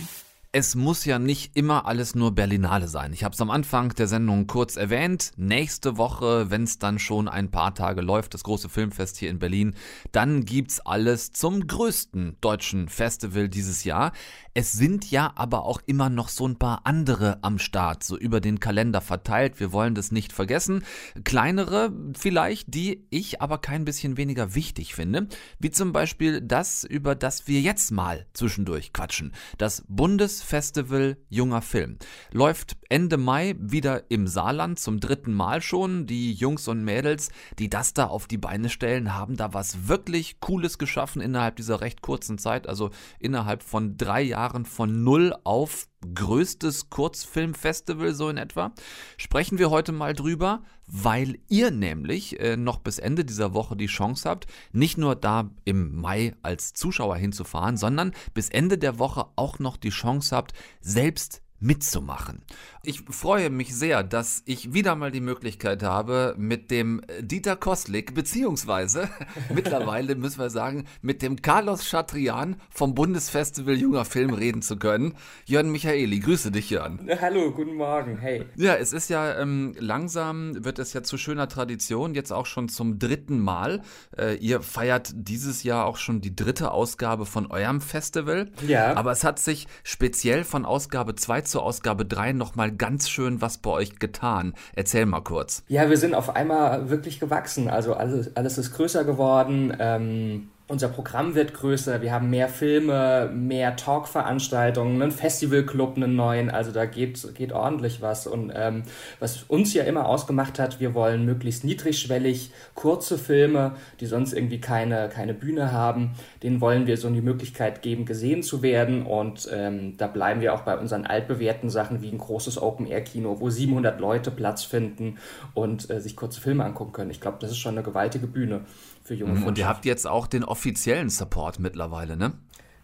es 0.50 0.74
muss 0.74 1.04
ja 1.04 1.18
nicht 1.18 1.56
immer 1.56 1.84
alles 1.86 2.14
nur 2.14 2.34
Berlinale 2.34 2.88
sein. 2.88 3.12
Ich 3.12 3.22
habe 3.22 3.34
es 3.34 3.40
am 3.40 3.50
Anfang 3.50 3.94
der 3.94 4.08
Sendung 4.08 4.46
kurz 4.46 4.76
erwähnt. 4.76 5.32
Nächste 5.36 5.98
Woche, 5.98 6.50
wenn 6.50 6.62
es 6.62 6.78
dann 6.78 6.98
schon 6.98 7.28
ein 7.28 7.50
paar 7.50 7.74
Tage 7.74 8.00
läuft, 8.00 8.32
das 8.32 8.44
große 8.44 8.70
Filmfest 8.70 9.18
hier 9.18 9.28
in 9.28 9.38
Berlin, 9.38 9.74
dann 10.10 10.46
gibt's 10.46 10.80
alles 10.80 11.32
zum 11.32 11.66
größten 11.66 12.38
deutschen 12.40 12.88
Festival 12.88 13.50
dieses 13.50 13.84
Jahr. 13.84 14.12
Es 14.60 14.72
sind 14.72 15.08
ja 15.12 15.30
aber 15.36 15.66
auch 15.66 15.82
immer 15.86 16.10
noch 16.10 16.28
so 16.28 16.44
ein 16.44 16.56
paar 16.56 16.80
andere 16.82 17.38
am 17.42 17.60
Start, 17.60 18.02
so 18.02 18.18
über 18.18 18.40
den 18.40 18.58
Kalender 18.58 19.00
verteilt. 19.00 19.60
Wir 19.60 19.70
wollen 19.70 19.94
das 19.94 20.10
nicht 20.10 20.32
vergessen. 20.32 20.82
Kleinere 21.22 21.92
vielleicht, 22.18 22.74
die 22.74 23.06
ich 23.08 23.40
aber 23.40 23.58
kein 23.58 23.84
bisschen 23.84 24.16
weniger 24.16 24.56
wichtig 24.56 24.96
finde, 24.96 25.28
wie 25.60 25.70
zum 25.70 25.92
Beispiel 25.92 26.40
das, 26.40 26.82
über 26.82 27.14
das 27.14 27.46
wir 27.46 27.60
jetzt 27.60 27.92
mal 27.92 28.26
zwischendurch 28.32 28.92
quatschen. 28.92 29.32
Das 29.58 29.84
Bundesfestival 29.86 31.18
Junger 31.28 31.62
Film 31.62 31.96
läuft 32.32 32.78
Ende 32.88 33.16
Mai 33.16 33.54
wieder 33.60 34.10
im 34.10 34.26
Saarland 34.26 34.80
zum 34.80 34.98
dritten 34.98 35.34
Mal 35.34 35.62
schon. 35.62 36.06
Die 36.06 36.32
Jungs 36.32 36.66
und 36.66 36.82
Mädels, 36.82 37.30
die 37.60 37.70
das 37.70 37.94
da 37.94 38.06
auf 38.06 38.26
die 38.26 38.38
Beine 38.38 38.70
stellen, 38.70 39.14
haben 39.14 39.36
da 39.36 39.54
was 39.54 39.86
wirklich 39.86 40.40
Cooles 40.40 40.78
geschaffen 40.78 41.22
innerhalb 41.22 41.54
dieser 41.54 41.80
recht 41.80 42.02
kurzen 42.02 42.38
Zeit, 42.38 42.66
also 42.66 42.90
innerhalb 43.20 43.62
von 43.62 43.96
drei 43.96 44.22
Jahren 44.22 44.47
Jahren 44.48 44.64
von 44.64 45.04
null 45.04 45.34
auf 45.44 45.88
größtes 46.14 46.90
Kurzfilmfestival 46.90 48.14
so 48.14 48.30
in 48.30 48.38
etwa. 48.38 48.72
Sprechen 49.18 49.58
wir 49.58 49.68
heute 49.68 49.92
mal 49.92 50.14
drüber, 50.14 50.62
weil 50.86 51.38
ihr 51.48 51.70
nämlich 51.70 52.40
äh, 52.40 52.56
noch 52.56 52.78
bis 52.78 52.98
Ende 52.98 53.24
dieser 53.24 53.52
Woche 53.52 53.76
die 53.76 53.86
Chance 53.86 54.28
habt, 54.28 54.46
nicht 54.72 54.96
nur 54.96 55.16
da 55.16 55.50
im 55.64 56.00
Mai 56.00 56.34
als 56.42 56.72
Zuschauer 56.72 57.16
hinzufahren, 57.16 57.76
sondern 57.76 58.12
bis 58.32 58.48
Ende 58.48 58.78
der 58.78 58.98
Woche 58.98 59.26
auch 59.36 59.58
noch 59.58 59.76
die 59.76 59.90
Chance 59.90 60.34
habt, 60.34 60.52
selbst 60.80 61.42
mitzumachen. 61.60 62.42
Ich 62.84 63.02
freue 63.10 63.50
mich 63.50 63.74
sehr, 63.74 64.02
dass 64.02 64.42
ich 64.46 64.72
wieder 64.72 64.94
mal 64.94 65.10
die 65.10 65.20
Möglichkeit 65.20 65.82
habe, 65.82 66.34
mit 66.38 66.70
dem 66.70 67.02
Dieter 67.20 67.56
Kostlik, 67.56 68.14
beziehungsweise 68.14 69.08
mittlerweile 69.54 70.14
müssen 70.14 70.38
wir 70.38 70.50
sagen, 70.50 70.86
mit 71.02 71.20
dem 71.20 71.42
Carlos 71.42 71.90
Chatrian 71.90 72.56
vom 72.70 72.94
Bundesfestival 72.94 73.74
Junger 73.74 74.04
Film 74.04 74.32
reden 74.32 74.62
zu 74.62 74.76
können. 74.76 75.14
Jörn 75.46 75.70
Michaeli, 75.70 76.20
grüße 76.20 76.50
dich, 76.52 76.70
Jörn. 76.70 77.08
Hallo, 77.20 77.50
guten 77.50 77.74
Morgen, 77.74 78.18
hey. 78.18 78.44
Ja, 78.56 78.74
es 78.76 78.92
ist 78.92 79.10
ja 79.10 79.38
ähm, 79.38 79.74
langsam, 79.78 80.64
wird 80.64 80.78
es 80.78 80.92
ja 80.92 81.02
zu 81.02 81.18
schöner 81.18 81.48
Tradition, 81.48 82.14
jetzt 82.14 82.32
auch 82.32 82.46
schon 82.46 82.68
zum 82.68 82.98
dritten 82.98 83.40
Mal. 83.40 83.82
Äh, 84.16 84.36
ihr 84.36 84.62
feiert 84.62 85.10
dieses 85.14 85.64
Jahr 85.64 85.86
auch 85.86 85.96
schon 85.96 86.20
die 86.20 86.34
dritte 86.34 86.70
Ausgabe 86.70 87.26
von 87.26 87.50
eurem 87.50 87.80
Festival. 87.80 88.50
Ja. 88.66 88.94
Aber 88.94 89.10
es 89.10 89.24
hat 89.24 89.40
sich 89.40 89.66
speziell 89.82 90.44
von 90.44 90.64
Ausgabe 90.64 91.16
2 91.16 91.47
zur 91.48 91.62
Ausgabe 91.62 92.04
3 92.04 92.32
nochmal 92.32 92.70
ganz 92.70 93.08
schön 93.08 93.40
was 93.40 93.58
bei 93.58 93.70
euch 93.70 93.98
getan. 93.98 94.54
Erzähl 94.74 95.06
mal 95.06 95.20
kurz. 95.20 95.64
Ja, 95.68 95.90
wir 95.90 95.96
sind 95.96 96.14
auf 96.14 96.34
einmal 96.36 96.90
wirklich 96.90 97.20
gewachsen. 97.20 97.68
Also 97.68 97.94
alles, 97.94 98.36
alles 98.36 98.58
ist 98.58 98.74
größer 98.74 99.04
geworden. 99.04 99.76
Ähm 99.78 100.48
unser 100.68 100.88
Programm 100.88 101.34
wird 101.34 101.54
größer, 101.54 102.02
wir 102.02 102.12
haben 102.12 102.28
mehr 102.28 102.48
Filme, 102.48 103.30
mehr 103.32 103.74
Talkveranstaltungen, 103.74 105.00
einen 105.00 105.10
Festivalclub, 105.12 105.96
einen 105.96 106.14
neuen, 106.14 106.50
also 106.50 106.72
da 106.72 106.84
geht, 106.84 107.34
geht 107.34 107.52
ordentlich 107.52 108.02
was. 108.02 108.26
Und 108.26 108.52
ähm, 108.54 108.82
was 109.18 109.44
uns 109.44 109.72
ja 109.72 109.84
immer 109.84 110.06
ausgemacht 110.06 110.58
hat, 110.58 110.78
wir 110.78 110.92
wollen 110.92 111.24
möglichst 111.24 111.64
niedrigschwellig 111.64 112.50
kurze 112.74 113.16
Filme, 113.16 113.76
die 114.00 114.06
sonst 114.06 114.34
irgendwie 114.34 114.60
keine, 114.60 115.08
keine 115.08 115.32
Bühne 115.32 115.72
haben, 115.72 116.10
denen 116.42 116.60
wollen 116.60 116.86
wir 116.86 116.98
so 116.98 117.08
die 117.08 117.22
Möglichkeit 117.22 117.80
geben, 117.80 118.04
gesehen 118.04 118.42
zu 118.42 118.62
werden. 118.62 119.06
Und 119.06 119.48
ähm, 119.50 119.96
da 119.96 120.06
bleiben 120.06 120.42
wir 120.42 120.52
auch 120.52 120.60
bei 120.60 120.76
unseren 120.76 121.06
altbewährten 121.06 121.70
Sachen 121.70 122.02
wie 122.02 122.10
ein 122.10 122.18
großes 122.18 122.60
Open-Air-Kino, 122.60 123.40
wo 123.40 123.48
700 123.48 123.98
Leute 124.00 124.30
Platz 124.30 124.64
finden 124.64 125.16
und 125.54 125.88
äh, 125.88 126.02
sich 126.02 126.14
kurze 126.14 126.42
Filme 126.42 126.66
angucken 126.66 126.92
können. 126.92 127.10
Ich 127.10 127.22
glaube, 127.22 127.38
das 127.40 127.52
ist 127.52 127.58
schon 127.58 127.74
eine 127.74 127.82
gewaltige 127.82 128.26
Bühne 128.26 128.66
für 129.08 129.14
junge 129.14 129.32
mhm, 129.32 129.44
Und 129.44 129.58
ihr 129.58 129.66
habt 129.66 129.84
jetzt 129.84 130.06
auch 130.06 130.26
den 130.26 130.44
offiziellen 130.44 131.10
Support 131.10 131.58
mittlerweile, 131.58 132.16
ne? 132.16 132.34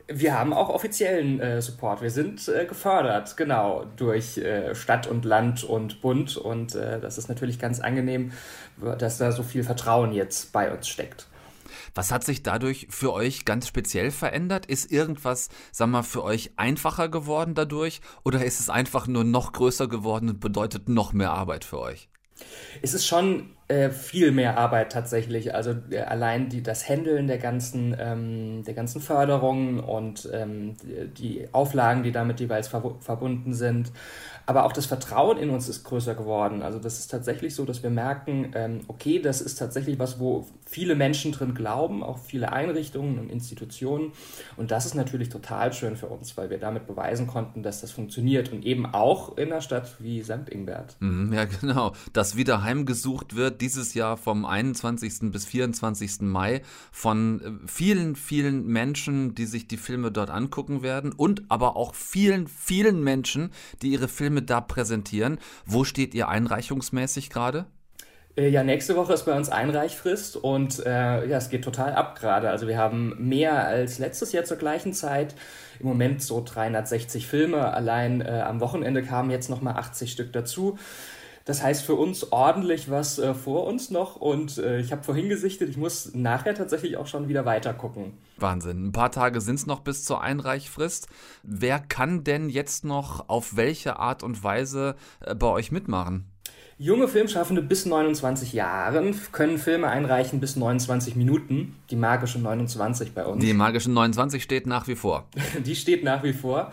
Wir 0.07 0.39
haben 0.39 0.53
auch 0.53 0.69
offiziellen 0.69 1.41
äh, 1.41 1.63
Support. 1.63 2.03
Wir 2.03 2.11
sind 2.11 2.47
äh, 2.49 2.67
gefördert, 2.67 3.39
genau, 3.39 3.87
durch 3.97 4.37
äh, 4.37 4.75
Stadt 4.75 5.07
und 5.07 5.25
Land 5.25 5.65
und 5.65 6.03
Bund. 6.03 6.37
Und 6.37 6.75
äh, 6.75 7.01
das 7.01 7.17
ist 7.17 7.29
natürlich 7.29 7.59
ganz 7.59 7.81
angenehm, 7.81 8.33
dass 8.99 9.17
da 9.17 9.33
so 9.33 9.43
viel 9.43 9.65
Vertrauen 9.65 10.13
jetzt 10.13 10.53
bei 10.53 10.71
uns 10.71 10.89
steckt. 10.89 11.27
Was 11.95 12.13
hat 12.13 12.23
sich 12.23 12.43
dadurch 12.43 12.87
für 12.91 13.15
euch 13.15 13.47
ganz 13.47 13.67
speziell 13.67 14.11
verändert? 14.11 14.67
Ist 14.67 14.93
irgendwas, 14.93 15.49
sag 15.73 15.89
mal, 15.89 16.03
für 16.03 16.23
euch 16.23 16.53
einfacher 16.57 17.09
geworden 17.09 17.55
dadurch? 17.55 18.03
Oder 18.25 18.45
ist 18.45 18.61
es 18.61 18.69
einfach 18.69 19.07
nur 19.07 19.25
noch 19.25 19.53
größer 19.53 19.89
geworden 19.89 20.29
und 20.29 20.41
bedeutet 20.41 20.89
noch 20.89 21.15
mehr 21.15 21.31
Arbeit 21.31 21.65
für 21.65 21.79
euch? 21.79 22.11
Es 22.83 22.95
ist 22.95 23.07
schon 23.07 23.51
äh, 23.69 23.91
viel 23.91 24.31
mehr 24.31 24.59
Arbeit 24.59 24.93
tatsächlich. 24.93 25.55
Also 25.55 25.75
äh, 25.91 26.01
allein 26.01 26.49
die, 26.49 26.63
das 26.63 26.89
Handeln 26.89 27.27
der 27.27 27.39
ganzen, 27.39 27.97
ähm, 27.99 28.63
der 28.65 28.75
ganzen 28.75 29.01
Förderungen 29.01 29.81
und 29.81 30.29
ähm, 30.33 30.77
die 31.17 31.49
Auflagen, 31.53 32.03
die 32.03 32.13
damit 32.13 32.41
jeweils 32.41 32.69
verbunden 32.69 33.55
sind. 33.55 33.93
Aber 34.47 34.65
auch 34.65 34.73
das 34.73 34.87
Vertrauen 34.87 35.39
in 35.39 35.51
uns 35.51 35.69
ist 35.69 35.85
größer 35.85 36.15
geworden. 36.15 36.63
Also 36.63 36.79
das 36.79 36.99
ist 36.99 37.11
tatsächlich 37.11 37.55
so, 37.55 37.65
dass 37.65 37.83
wir 37.83 37.91
merken, 37.91 38.53
ähm, 38.55 38.81
okay, 38.89 39.21
das 39.21 39.41
ist 39.41 39.57
tatsächlich 39.59 39.99
was, 39.99 40.21
wo 40.21 40.47
viele 40.67 40.95
Menschen 40.95 41.33
drin 41.33 41.55
glauben, 41.55 42.03
auch 42.03 42.19
viele 42.19 42.53
Einrichtungen 42.53 43.19
und 43.19 43.31
Institutionen. 43.31 44.13
Und 44.57 44.71
das 44.71 44.87
ist 44.87 44.95
natürlich 44.95 45.29
total 45.29 45.73
schön 45.73 45.97
für 45.97 46.07
uns, 46.07 46.37
weil 46.37 46.51
wir 46.51 46.59
damit 46.59 46.87
beweisen 46.87 47.27
konnten, 47.27 47.63
dass 47.63 47.81
das 47.81 47.93
funktioniert. 47.93 48.53
Und 48.53 48.65
eben 48.65 48.87
auch 48.87 49.39
in 49.39 49.51
einer 49.51 49.61
Stadt 49.61 49.97
wie 49.99 50.23
St. 50.23 50.49
Ingbert. 50.51 50.97
Mhm, 51.01 51.33
ja, 51.33 51.45
genau. 51.61 51.93
Dass 52.13 52.37
wieder 52.37 52.63
heimgesucht 52.63 53.37
wird 53.37 53.61
dieses 53.61 53.95
Jahr 53.95 54.17
vom 54.17 54.45
21. 54.45 55.33
bis 55.33 55.47
24. 55.47 56.21
Mai 56.23 56.63
von 56.93 57.41
äh, 57.41 57.69
vielen, 57.69 58.17
vielen 58.17 58.67
Menschen, 58.67 59.35
die 59.35 59.47
sich 59.47 59.69
die 59.69 59.77
Filme 59.77 60.11
dort 60.11 60.31
angucken 60.31 60.83
werden 60.83 61.13
und 61.13 61.45
aber 61.49 61.77
auch 61.77 61.95
vielen, 61.95 62.47
vielen 62.47 63.03
Menschen, 63.03 63.51
die 63.83 63.89
ihre 63.89 64.09
Filme 64.09 64.34
da 64.43 64.61
präsentieren. 64.61 65.39
Wo 65.67 65.85
steht 65.85 66.15
ihr 66.15 66.29
einreichungsmäßig 66.29 67.31
gerade? 67.31 67.67
Äh, 68.37 68.49
ja, 68.49 68.65
nächste 68.65 68.97
Woche 68.97 69.13
ist 69.13 69.25
bei 69.25 69.37
uns 69.37 69.49
Einreichfrist 69.49 70.37
und 70.37 70.85
äh, 70.85 71.27
ja, 71.27 71.39
es 71.39 71.51
geht 71.51 71.63
total 71.63 71.95
ab 71.95 72.19
gerade. 72.19 72.51
Also 72.51 72.67
wir 72.67 72.79
haben 72.79 73.15
mehr 73.19 73.67
als 73.67 73.99
letztes 73.99 74.33
Jahr 74.33 74.45
zur 74.45 74.57
gleichen 74.57 74.93
Zeit. 74.93 75.35
Im 75.81 75.87
Moment 75.87 76.23
so 76.23 76.43
360 76.45 77.27
Filme. 77.27 77.73
Allein 77.73 78.21
äh, 78.21 78.43
am 78.45 78.61
Wochenende 78.61 79.03
kamen 79.03 79.31
jetzt 79.31 79.51
nochmal 79.51 79.75
80 79.75 80.11
Stück 80.13 80.33
dazu. 80.33 80.79
Das 81.45 81.63
heißt 81.63 81.85
für 81.85 81.95
uns 81.95 82.33
ordentlich 82.33 82.91
was 82.91 83.19
äh, 83.19 83.35
vor 83.35 83.67
uns 83.67 83.91
noch 83.91 84.17
und 84.17 84.57
äh, 84.57 84.81
ich 84.81 84.93
habe 84.93 85.03
vorhin 85.03 85.29
gesichtet, 85.29 85.69
ich 85.69 85.77
muss 85.77 86.15
nachher 86.15 86.55
tatsächlich 86.55 86.97
auch 86.97 87.07
schon 87.07 87.29
wieder 87.29 87.45
weiter 87.45 87.75
gucken. 87.75 88.15
Wahnsinn. 88.39 88.87
Ein 88.87 88.93
paar 88.93 89.11
Tage 89.11 89.41
sind 89.43 89.57
es 89.57 89.67
noch 89.67 89.81
bis 89.81 90.05
zur 90.05 90.23
Einreichfrist. 90.23 91.07
Wer 91.43 91.81
kann 91.81 92.25
denn 92.25 92.49
jetzt 92.49 92.85
noch 92.85 93.29
auf 93.29 93.57
welche 93.57 93.99
Art 93.99 94.23
und 94.23 94.43
Weise 94.43 94.97
äh, 95.21 95.35
bei 95.35 95.49
euch 95.49 95.71
mitmachen? 95.71 96.34
Junge 96.77 97.07
Filmschaffende 97.07 97.63
bis 97.63 97.87
29 97.87 98.53
Jahren 98.53 99.15
können 99.31 99.59
Filme 99.59 99.89
einreichen 99.89 100.41
bis 100.41 100.57
29 100.57 101.15
Minuten. 101.15 101.77
Die 101.91 101.97
magische 101.97 102.41
29 102.41 103.13
bei 103.15 103.25
uns. 103.25 103.45
Die 103.45 103.53
magische 103.53 103.93
29 103.93 104.43
steht 104.43 104.67
nach 104.67 104.89
wie 104.89 104.97
vor. 104.97 105.29
Die 105.65 105.77
steht 105.77 106.03
nach 106.03 106.25
wie 106.25 106.33
vor. 106.33 106.73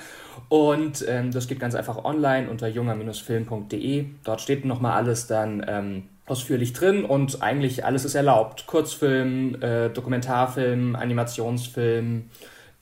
Und 0.49 1.05
ähm, 1.07 1.31
das 1.31 1.47
geht 1.47 1.59
ganz 1.59 1.75
einfach 1.75 2.03
online 2.03 2.49
unter 2.49 2.67
junger-film.de. 2.67 4.05
Dort 4.23 4.41
steht 4.41 4.65
nochmal 4.65 4.93
alles 4.93 5.27
dann 5.27 5.63
ähm, 5.67 6.03
ausführlich 6.25 6.73
drin 6.73 7.05
und 7.05 7.43
eigentlich 7.43 7.85
alles 7.85 8.03
ist 8.03 8.15
erlaubt. 8.15 8.65
Kurzfilm, 8.65 9.61
äh, 9.61 9.89
Dokumentarfilm, 9.89 10.95
Animationsfilm, 10.95 12.29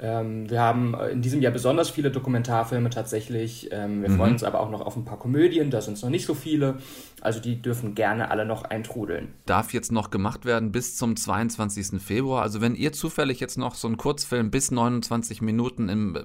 ähm, 0.02 0.50
wir 0.50 0.62
haben 0.62 0.94
äh, 0.94 1.10
in 1.10 1.22
diesem 1.22 1.42
Jahr 1.42 1.52
besonders 1.52 1.90
viele 1.90 2.10
Dokumentarfilme 2.10 2.90
tatsächlich. 2.90 3.68
Ähm, 3.72 4.02
wir 4.02 4.10
mhm. 4.10 4.18
freuen 4.18 4.32
uns 4.34 4.44
aber 4.46 4.62
auch 4.62 4.70
noch 4.70 4.80
auf 4.80 4.96
ein 4.96 5.04
paar 5.04 5.20
Komödien, 5.20 5.72
da 5.72 5.82
sind 5.82 5.96
es 5.96 6.04
noch 6.04 6.10
nicht 6.10 6.26
so 6.26 6.34
viele. 6.34 6.78
Also 7.20 7.42
die 7.42 7.62
dürfen 7.62 7.96
gerne 7.96 8.32
alle 8.32 8.46
noch 8.46 8.64
eintrudeln. 8.64 9.34
Darf 9.46 9.74
jetzt 9.74 9.92
noch 9.92 10.10
gemacht 10.10 10.46
werden 10.46 10.72
bis 10.72 10.96
zum 10.96 11.18
22. 11.18 12.02
Februar. 12.02 12.44
Also 12.44 12.62
wenn 12.62 12.76
ihr 12.76 12.94
zufällig 12.94 13.42
jetzt 13.42 13.58
noch 13.58 13.76
so 13.76 13.90
einen 13.90 13.98
Kurzfilm 13.98 14.52
bis 14.52 14.72
29 14.72 15.42
Minuten 15.42 15.90
im, 15.90 16.16
äh, 16.16 16.22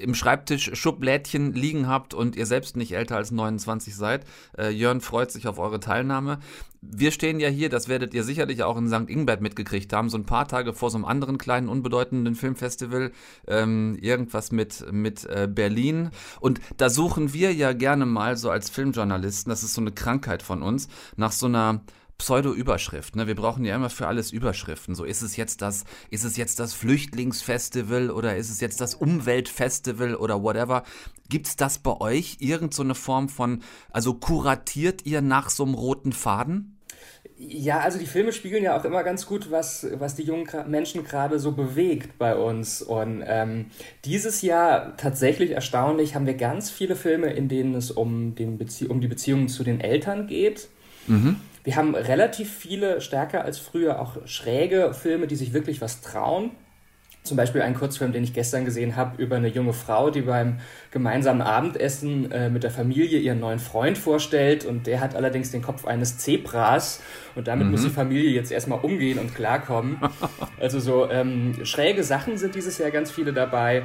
im 0.00 0.14
Schreibtisch 0.14 0.70
Schublädchen 0.74 1.54
liegen 1.54 1.88
habt 1.88 2.14
und 2.14 2.36
ihr 2.36 2.46
selbst 2.46 2.76
nicht 2.76 2.92
älter 2.92 3.16
als 3.16 3.32
29 3.32 3.96
seid, 3.96 4.24
äh, 4.56 4.70
Jörn 4.70 5.00
freut 5.00 5.32
sich 5.32 5.48
auf 5.48 5.58
eure 5.58 5.80
Teilnahme 5.80 6.38
wir 6.80 7.10
stehen 7.10 7.40
ja 7.40 7.48
hier, 7.48 7.68
das 7.68 7.88
werdet 7.88 8.14
ihr 8.14 8.24
sicherlich 8.24 8.62
auch 8.62 8.76
in 8.76 8.88
St. 8.88 9.08
Ingbert 9.08 9.40
mitgekriegt 9.40 9.92
haben, 9.92 10.10
so 10.10 10.18
ein 10.18 10.26
paar 10.26 10.46
Tage 10.46 10.72
vor 10.72 10.90
so 10.90 10.96
einem 10.96 11.04
anderen 11.04 11.38
kleinen, 11.38 11.68
unbedeutenden 11.68 12.34
Filmfestival, 12.34 13.12
ähm, 13.46 13.96
irgendwas 14.00 14.52
mit, 14.52 14.84
mit 14.92 15.24
äh, 15.24 15.48
Berlin. 15.52 16.10
Und 16.40 16.60
da 16.76 16.90
suchen 16.90 17.32
wir 17.32 17.52
ja 17.52 17.72
gerne 17.72 18.06
mal 18.06 18.36
so 18.36 18.50
als 18.50 18.70
Filmjournalisten, 18.70 19.50
das 19.50 19.62
ist 19.62 19.74
so 19.74 19.80
eine 19.80 19.92
Krankheit 19.92 20.42
von 20.42 20.62
uns, 20.62 20.88
nach 21.16 21.32
so 21.32 21.46
einer 21.46 21.80
Pseudo-Überschrift. 22.18 23.16
Ne? 23.16 23.26
Wir 23.26 23.36
brauchen 23.36 23.64
ja 23.64 23.76
immer 23.76 23.90
für 23.90 24.08
alles 24.08 24.32
Überschriften. 24.32 24.94
So 24.94 25.04
ist 25.04 25.22
es 25.22 25.36
jetzt 25.36 25.62
das, 25.62 25.84
ist 26.10 26.24
es 26.24 26.36
jetzt 26.36 26.58
das 26.58 26.74
Flüchtlingsfestival 26.74 28.10
oder 28.10 28.36
ist 28.36 28.50
es 28.50 28.60
jetzt 28.60 28.80
das 28.80 28.94
Umweltfestival 28.94 30.16
oder 30.16 30.42
whatever. 30.42 30.82
Gibt 31.28 31.46
es 31.46 31.56
das 31.56 31.78
bei 31.78 32.00
euch? 32.00 32.38
Irgend 32.40 32.74
so 32.74 32.82
eine 32.82 32.96
Form 32.96 33.28
von, 33.28 33.62
also 33.90 34.14
kuratiert 34.14 35.06
ihr 35.06 35.22
nach 35.22 35.48
so 35.48 35.64
einem 35.64 35.74
roten 35.74 36.12
Faden? 36.12 36.78
Ja, 37.36 37.78
also 37.78 38.00
die 38.00 38.06
Filme 38.06 38.32
spiegeln 38.32 38.64
ja 38.64 38.76
auch 38.76 38.84
immer 38.84 39.04
ganz 39.04 39.24
gut, 39.24 39.52
was, 39.52 39.86
was 39.94 40.16
die 40.16 40.24
jungen 40.24 40.48
Menschen 40.66 41.04
gerade 41.04 41.38
so 41.38 41.52
bewegt 41.52 42.18
bei 42.18 42.34
uns. 42.34 42.82
Und 42.82 43.22
ähm, 43.24 43.66
dieses 44.04 44.42
Jahr 44.42 44.96
tatsächlich 44.96 45.52
erstaunlich 45.52 46.16
haben 46.16 46.26
wir 46.26 46.34
ganz 46.34 46.68
viele 46.68 46.96
Filme, 46.96 47.32
in 47.32 47.48
denen 47.48 47.76
es 47.76 47.92
um, 47.92 48.34
den 48.34 48.58
Bezie 48.58 48.88
um 48.88 49.00
die 49.00 49.06
Beziehungen 49.06 49.48
zu 49.48 49.62
den 49.62 49.80
Eltern 49.80 50.26
geht. 50.26 50.68
Mhm. 51.06 51.36
Wir 51.68 51.76
haben 51.76 51.94
relativ 51.94 52.50
viele, 52.50 53.02
stärker 53.02 53.44
als 53.44 53.58
früher, 53.58 54.00
auch 54.00 54.26
schräge 54.26 54.94
Filme, 54.94 55.26
die 55.26 55.36
sich 55.36 55.52
wirklich 55.52 55.82
was 55.82 56.00
trauen. 56.00 56.52
Zum 57.24 57.36
Beispiel 57.36 57.60
ein 57.60 57.74
Kurzfilm, 57.74 58.10
den 58.10 58.24
ich 58.24 58.32
gestern 58.32 58.64
gesehen 58.64 58.96
habe, 58.96 59.22
über 59.22 59.36
eine 59.36 59.48
junge 59.48 59.74
Frau, 59.74 60.08
die 60.08 60.22
beim 60.22 60.60
gemeinsamen 60.92 61.42
Abendessen 61.42 62.32
äh, 62.32 62.48
mit 62.48 62.62
der 62.62 62.70
Familie 62.70 63.18
ihren 63.18 63.40
neuen 63.40 63.58
Freund 63.58 63.98
vorstellt. 63.98 64.64
Und 64.64 64.86
der 64.86 65.02
hat 65.02 65.14
allerdings 65.14 65.50
den 65.50 65.60
Kopf 65.60 65.84
eines 65.84 66.16
Zebras. 66.16 67.02
Und 67.34 67.48
damit 67.48 67.66
mhm. 67.66 67.72
muss 67.72 67.82
die 67.82 67.90
Familie 67.90 68.30
jetzt 68.30 68.50
erstmal 68.50 68.78
umgehen 68.80 69.18
und 69.18 69.34
klarkommen. 69.34 69.98
also 70.58 70.80
so 70.80 71.10
ähm, 71.10 71.54
schräge 71.64 72.02
Sachen 72.02 72.38
sind 72.38 72.54
dieses 72.54 72.78
Jahr 72.78 72.90
ganz 72.90 73.10
viele 73.10 73.34
dabei. 73.34 73.82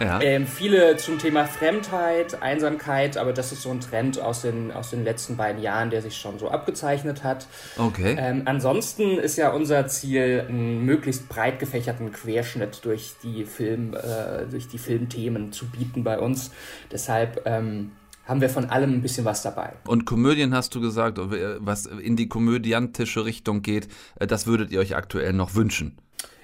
Ja. 0.00 0.20
Ähm, 0.20 0.46
viele 0.46 0.96
zum 0.96 1.18
Thema 1.18 1.46
Fremdheit, 1.46 2.42
Einsamkeit, 2.42 3.16
aber 3.16 3.32
das 3.32 3.52
ist 3.52 3.62
so 3.62 3.70
ein 3.70 3.80
Trend 3.80 4.20
aus 4.20 4.42
den, 4.42 4.70
aus 4.72 4.90
den 4.90 5.04
letzten 5.04 5.36
beiden 5.36 5.62
Jahren, 5.62 5.90
der 5.90 6.02
sich 6.02 6.16
schon 6.16 6.38
so 6.38 6.50
abgezeichnet 6.50 7.24
hat. 7.24 7.46
Okay. 7.78 8.16
Ähm, 8.18 8.42
ansonsten 8.44 9.18
ist 9.18 9.36
ja 9.36 9.50
unser 9.50 9.86
Ziel, 9.86 10.44
einen 10.48 10.84
möglichst 10.84 11.28
breit 11.28 11.58
gefächerten 11.58 12.12
Querschnitt 12.12 12.84
durch 12.84 13.14
die, 13.22 13.44
Film, 13.44 13.94
äh, 13.94 14.46
durch 14.50 14.68
die 14.68 14.78
Filmthemen 14.78 15.52
zu 15.52 15.66
bieten 15.66 16.04
bei 16.04 16.18
uns. 16.18 16.50
Deshalb 16.92 17.42
ähm, 17.46 17.92
haben 18.26 18.40
wir 18.40 18.50
von 18.50 18.66
allem 18.66 18.94
ein 18.94 19.02
bisschen 19.02 19.24
was 19.24 19.42
dabei. 19.42 19.72
Und 19.86 20.04
Komödien 20.04 20.54
hast 20.54 20.74
du 20.74 20.80
gesagt, 20.80 21.18
was 21.18 21.86
in 21.86 22.16
die 22.16 22.28
komödiantische 22.28 23.24
Richtung 23.24 23.62
geht, 23.62 23.88
äh, 24.16 24.26
das 24.26 24.46
würdet 24.46 24.70
ihr 24.72 24.80
euch 24.80 24.96
aktuell 24.96 25.32
noch 25.32 25.54
wünschen. 25.54 25.96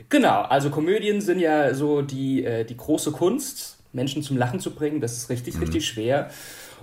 Genau, 0.09 0.43
also 0.43 0.71
Komödien 0.71 1.21
sind 1.21 1.38
ja 1.38 1.75
so 1.75 2.03
die, 2.03 2.45
äh, 2.45 2.65
die 2.65 2.77
große 2.77 3.12
Kunst, 3.12 3.79
Menschen 3.93 4.23
zum 4.23 4.37
Lachen 4.37 4.61
zu 4.61 4.75
bringen. 4.75 5.01
Das 5.01 5.17
ist 5.17 5.29
richtig, 5.29 5.55
mhm. 5.55 5.62
richtig 5.62 5.87
schwer. 5.87 6.31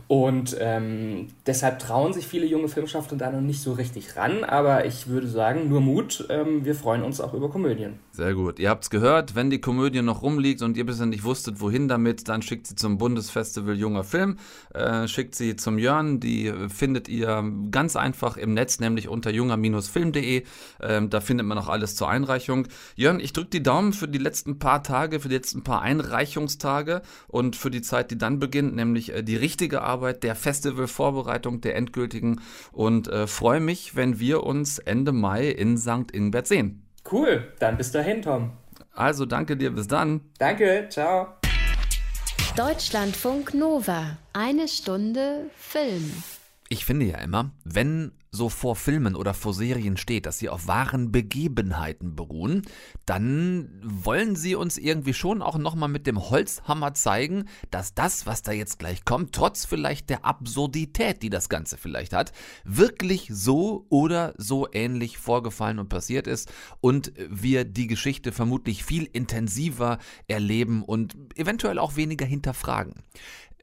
Und 0.08 0.56
ähm, 0.60 1.28
deshalb 1.46 1.80
trauen 1.80 2.14
sich 2.14 2.26
viele 2.28 2.46
junge 2.46 2.70
Filmschaffende 2.70 3.24
da 3.24 3.32
noch 3.32 3.42
nicht 3.42 3.62
so 3.62 3.74
richtig 3.74 4.16
ran. 4.16 4.44
Aber 4.44 4.86
ich 4.86 5.08
würde 5.08 5.28
sagen, 5.28 5.70
nur 5.70 5.82
Mut. 5.82 6.26
Ähm, 6.30 6.66
wir 6.66 6.76
freuen 6.76 7.04
uns 7.04 7.20
auch 7.20 7.34
über 7.34 7.50
Komödien. 7.50 8.00
Sehr 8.20 8.34
gut. 8.34 8.60
Ihr 8.60 8.70
habt 8.70 8.84
es 8.84 8.90
gehört, 8.90 9.34
wenn 9.36 9.50
die 9.50 9.62
Komödie 9.62 10.02
noch 10.02 10.24
rumliegt 10.24 10.62
und 10.62 10.76
ihr 10.76 10.86
bisher 10.86 11.06
nicht 11.06 11.24
wusstet, 11.24 11.62
wohin 11.62 11.88
damit, 11.88 12.28
dann 12.28 12.42
schickt 12.42 12.68
sie 12.68 12.76
zum 12.76 12.98
Bundesfestival 12.98 13.78
Junger 13.78 14.04
Film. 14.04 14.36
Äh, 14.74 15.08
schickt 15.08 15.36
sie 15.36 15.56
zum 15.56 15.78
Jörn. 15.78 16.20
Die 16.20 16.52
findet 16.68 17.08
ihr 17.08 17.50
ganz 17.72 17.96
einfach 17.96 18.36
im 18.36 18.54
Netz, 18.54 18.82
nämlich 18.82 19.08
unter 19.08 19.32
junger-film.de. 19.32 20.44
Ähm, 20.82 21.10
da 21.10 21.22
findet 21.22 21.48
man 21.48 21.58
auch 21.58 21.70
alles 21.70 21.96
zur 21.96 22.10
Einreichung. 22.10 22.68
Jörn, 22.98 23.22
ich 23.22 23.32
drücke 23.32 23.52
die 23.52 23.64
Daumen 23.64 23.94
für 23.94 24.10
die 24.10 24.20
letzten 24.20 24.60
paar 24.60 24.84
Tage, 24.84 25.22
für 25.22 25.30
die 25.30 25.36
letzten 25.36 25.64
paar 25.64 25.82
Einreichungstage 25.82 27.02
und 27.30 27.56
für 27.56 27.72
die 27.72 27.82
Zeit, 27.82 28.12
die 28.12 28.18
dann 28.18 28.38
beginnt, 28.38 28.76
nämlich 28.76 29.14
äh, 29.14 29.24
die 29.24 29.38
richtige 29.38 29.82
Arbeit 29.82 30.24
der 30.24 30.36
Festivalvorbereitung, 30.36 31.62
der 31.62 31.78
endgültigen 31.78 32.42
und 32.74 33.08
äh, 33.08 33.28
freue 33.28 33.62
mich, 33.62 33.96
wenn 33.96 34.20
wir 34.20 34.44
uns 34.44 34.78
Ende 34.78 35.14
Mai 35.14 35.48
in 35.48 35.78
St. 35.78 36.12
Ingbert 36.12 36.48
sehen. 36.48 36.84
Cool, 37.12 37.54
dann 37.60 37.78
bis 37.78 37.92
dahin, 37.92 38.22
Tom. 38.22 38.52
Also 38.94 39.26
danke 39.26 39.58
dir, 39.58 39.72
bis 39.72 39.88
dann. 39.88 40.22
Danke, 40.38 40.88
ciao. 40.90 41.28
Deutschlandfunk 42.56 43.54
Nova, 43.54 44.18
eine 44.34 44.68
Stunde 44.68 45.50
Film. 45.58 46.12
Ich 46.68 46.86
finde 46.86 47.06
ja 47.06 47.18
immer, 47.20 47.52
wenn 47.64 48.12
so 48.32 48.50
vor 48.50 48.76
Filmen 48.76 49.16
oder 49.16 49.34
vor 49.34 49.54
Serien 49.54 49.98
steht, 49.98 50.26
dass 50.26 50.38
sie 50.38 50.50
auf 50.50 50.68
wahren 50.68 51.12
Begebenheiten 51.12 52.16
beruhen, 52.16 52.62
dann 53.06 53.80
wollen 53.84 54.36
sie 54.36 54.56
uns 54.56 54.78
irgendwie 54.78 55.14
schon 55.14 55.42
auch 55.42 55.58
nochmal 55.58 55.90
mit 55.90 56.06
dem 56.06 56.30
Holzhammer 56.30 56.94
zeigen, 56.94 57.46
dass 57.72 57.94
das, 57.96 58.26
was 58.26 58.44
da 58.44 58.52
jetzt 58.52 58.78
gleich 58.80 59.04
kommt, 59.04 59.34
trotz 59.34 59.66
vielleicht 59.66 60.10
der 60.10 60.26
Absurdität, 60.26 61.24
die 61.24 61.30
das 61.30 61.50
Ganze 61.50 61.78
vielleicht 61.78 62.14
hat, 62.14 62.32
wirklich 62.64 63.30
so 63.32 63.86
oder 63.90 64.34
so 64.38 64.68
ähnlich 64.72 65.18
vorgefallen 65.18 65.80
und 65.80 65.90
passiert 65.90 66.28
ist 66.28 66.52
und 66.82 67.12
wir 67.18 67.66
die 67.66 67.88
Geschichte 67.88 68.32
vermutlich 68.32 68.84
viel 68.84 69.10
intensiver 69.12 69.98
erleben 70.28 70.84
und 70.84 71.16
eventuell 71.36 71.80
auch 71.80 71.96
weniger 71.96 72.26
hinterfragen. 72.26 72.94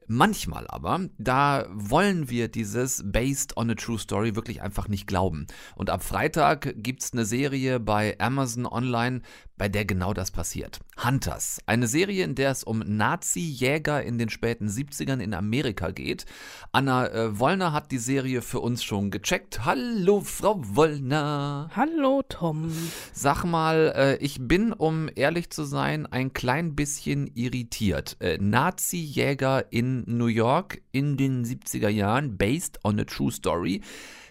Manchmal 0.09 0.65
aber, 0.69 1.09
da 1.17 1.65
wollen 1.69 2.29
wir 2.29 2.47
dieses 2.47 3.03
Based 3.05 3.57
on 3.57 3.69
a 3.69 3.75
True 3.75 3.99
Story 3.99 4.37
wirklich 4.37 4.61
einfach 4.61 4.87
nicht 4.87 5.05
glauben. 5.05 5.47
Und 5.75 5.89
ab 5.89 6.01
Freitag 6.01 6.75
gibt's 6.77 7.11
eine 7.11 7.25
Serie 7.25 7.81
bei 7.81 8.17
Amazon 8.17 8.65
Online, 8.65 9.21
bei 9.57 9.69
der 9.69 9.85
genau 9.85 10.13
das 10.13 10.31
passiert. 10.31 10.79
Hunters, 11.03 11.59
eine 11.65 11.87
Serie, 11.87 12.23
in 12.23 12.35
der 12.35 12.51
es 12.51 12.63
um 12.63 12.79
Nazi-Jäger 12.79 14.03
in 14.03 14.17
den 14.17 14.29
späten 14.29 14.67
70ern 14.67 15.19
in 15.19 15.33
Amerika 15.33 15.91
geht. 15.91 16.25
Anna 16.71 17.07
äh, 17.07 17.39
Wollner 17.39 17.73
hat 17.73 17.91
die 17.91 17.97
Serie 17.97 18.41
für 18.41 18.59
uns 18.59 18.83
schon 18.83 19.11
gecheckt. 19.11 19.65
Hallo, 19.65 20.21
Frau 20.21 20.59
Wollner. 20.75 21.69
Hallo, 21.75 22.23
Tom. 22.27 22.71
Sag 23.13 23.43
mal, 23.45 23.93
äh, 23.95 24.17
ich 24.17 24.37
bin, 24.39 24.73
um 24.73 25.09
ehrlich 25.15 25.49
zu 25.49 25.63
sein, 25.63 26.05
ein 26.05 26.33
klein 26.33 26.75
bisschen 26.75 27.27
irritiert. 27.33 28.17
Äh, 28.19 28.37
Nazi-Jäger 28.39 29.71
in 29.71 30.03
New 30.05 30.27
York 30.27 30.81
in 30.91 31.17
den 31.17 31.43
70er 31.43 31.89
Jahren, 31.89 32.37
based 32.37 32.79
on 32.83 32.99
a 32.99 33.03
true 33.03 33.31
story. 33.31 33.81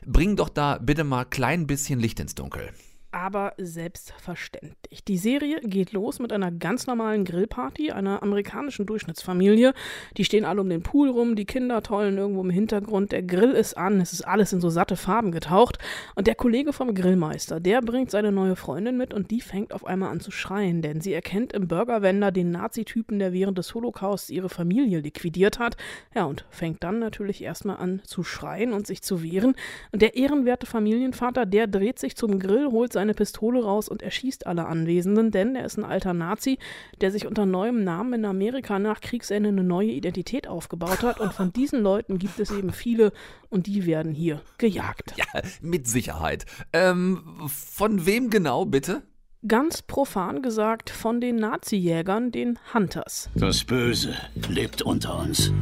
Bring 0.07 0.37
doch 0.37 0.49
da 0.49 0.79
bitte 0.79 1.03
mal 1.03 1.25
klein 1.25 1.67
bisschen 1.67 1.99
Licht 1.99 2.21
ins 2.21 2.37
Dunkel 2.37 2.71
aber 3.17 3.55
selbstverständlich. 3.57 5.03
Die 5.03 5.17
Serie 5.17 5.61
geht 5.63 5.93
los 5.93 6.19
mit 6.19 6.35
einer 6.35 6.53
ganz 6.53 6.87
normalen 6.87 7.25
Grillparty 7.25 7.91
einer 7.91 8.23
amerikanischen 8.23 8.85
Durchschnittsfamilie. 8.85 9.73
Die 10.19 10.25
stehen 10.25 10.45
alle 10.45 10.61
um 10.61 10.69
den 10.69 10.83
Pool 10.83 11.09
rum, 11.09 11.35
die 11.35 11.47
Kinder 11.47 11.83
tollen 11.83 12.19
irgendwo 12.19 12.43
im 12.43 12.51
Hintergrund, 12.51 13.13
der 13.13 13.23
Grill 13.23 13.53
ist 13.53 13.79
an, 13.79 14.03
es 14.03 14.13
ist 14.13 14.29
alles 14.29 14.53
in 14.53 14.61
so 14.61 14.69
satte 14.69 14.97
Farben 14.97 15.33
getaucht 15.33 15.79
und 16.15 16.27
der 16.27 16.35
Kollege 16.35 16.75
vom 16.75 16.95
Grillmeister, 16.95 17.59
der 17.59 17.81
bringt 17.81 18.11
seine 18.11 18.33
neue 18.33 18.55
Freundin 18.55 18.99
mit 18.99 19.15
und 19.15 19.31
die 19.31 19.41
fängt 19.41 19.73
auf 19.73 19.87
einmal 19.87 20.11
an 20.11 20.21
zu 20.21 20.31
schreien, 20.31 20.83
denn 20.83 21.01
sie 21.01 21.15
erkennt 21.15 21.55
im 21.55 21.69
Burgerwender 21.69 22.31
den 22.31 22.51
Nazi-Typen, 22.51 23.19
der 23.19 23.33
während 23.33 23.57
des 23.57 23.75
Holocausts 23.75 24.29
ihre 24.29 24.51
Familie 24.51 25.01
liquidiert 25.01 25.59
hat. 25.59 25.79
Ja, 26.15 26.27
und 26.27 26.45
fängt 26.51 26.85
dann 26.85 26.99
natürlich 26.99 27.43
erstmal 27.43 27.79
an 27.79 28.03
zu 28.05 28.23
schreien 28.23 28.75
und 28.75 28.87
sich 28.87 29.01
zu 29.01 29.23
wehren. 29.23 29.55
Und 29.93 30.03
der 30.03 30.17
ehrenwerte 30.17 30.67
Familienvater, 30.67 31.47
der 31.47 31.67
dreht 31.67 31.99
sich 31.99 32.15
zum 32.15 32.39
Grill, 32.39 32.67
holt 32.71 32.93
seine 32.93 33.06
Pistole 33.15 33.63
raus 33.63 33.89
und 33.89 34.03
erschießt 34.03 34.47
alle 34.47 34.67
Anwesenden, 34.67 35.31
denn 35.31 35.57
er 35.57 35.65
ist 35.65 35.79
ein 35.79 35.85
alter 35.85 36.15
Nazi, 36.15 36.59
der 37.01 37.11
sich 37.11 37.27
unter 37.27 37.47
neuem 37.47 37.85
Namen 37.85 38.13
in 38.15 38.25
Amerika 38.25 38.79
nach 38.79 39.01
Kriegsende 39.01 39.49
eine 39.51 39.65
neue 39.65 39.91
Identität 39.91 40.49
aufgebaut 40.49 41.03
hat. 41.03 41.21
Und 41.21 41.33
von 41.33 41.53
diesen 41.53 41.83
Leuten 41.83 42.19
gibt 42.19 42.39
es 42.41 42.51
eben 42.51 42.73
viele 42.73 43.13
und 43.49 43.67
die 43.67 43.87
werden 43.87 44.13
hier 44.13 44.41
gejagt. 44.59 45.15
Ja, 45.17 45.43
mit 45.61 45.87
Sicherheit. 45.87 46.47
Ähm, 46.73 47.23
von 47.47 48.07
wem 48.07 48.31
genau, 48.31 48.65
bitte? 48.65 49.03
Ganz 49.47 49.83
profan 49.83 50.43
gesagt 50.43 50.91
von 50.91 51.21
den 51.21 51.37
Nazi-Jägern, 51.37 52.33
den 52.33 52.59
Hunters. 52.75 53.31
Das 53.35 53.63
Böse 53.63 54.15
lebt 54.49 54.83
unter 54.83 55.19
uns. 55.21 55.53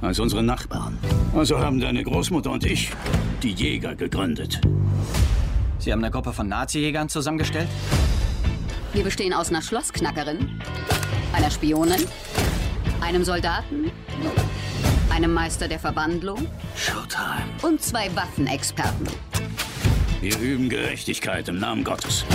Als 0.00 0.18
unsere 0.18 0.42
Nachbarn. 0.42 0.96
Also 1.34 1.58
haben 1.58 1.78
deine 1.78 2.02
Großmutter 2.02 2.50
und 2.50 2.64
ich 2.64 2.90
die 3.42 3.52
Jäger 3.52 3.94
gegründet. 3.94 4.60
Sie 5.80 5.92
haben 5.92 6.04
eine 6.04 6.10
Gruppe 6.10 6.34
von 6.34 6.46
Nazi-Jägern 6.46 7.08
zusammengestellt? 7.08 7.68
Wir 8.92 9.02
bestehen 9.02 9.32
aus 9.32 9.48
einer 9.48 9.62
Schlossknackerin, 9.62 10.60
einer 11.32 11.50
Spionin, 11.50 12.06
einem 13.00 13.24
Soldaten, 13.24 13.90
einem 15.10 15.32
Meister 15.32 15.68
der 15.68 15.78
Verwandlung 15.78 16.46
Showtime. 16.76 17.44
und 17.62 17.82
zwei 17.82 18.14
Waffenexperten. 18.14 19.08
Wir 20.20 20.38
üben 20.38 20.68
Gerechtigkeit 20.68 21.48
im 21.48 21.58
Namen 21.58 21.82
Gottes. 21.82 22.26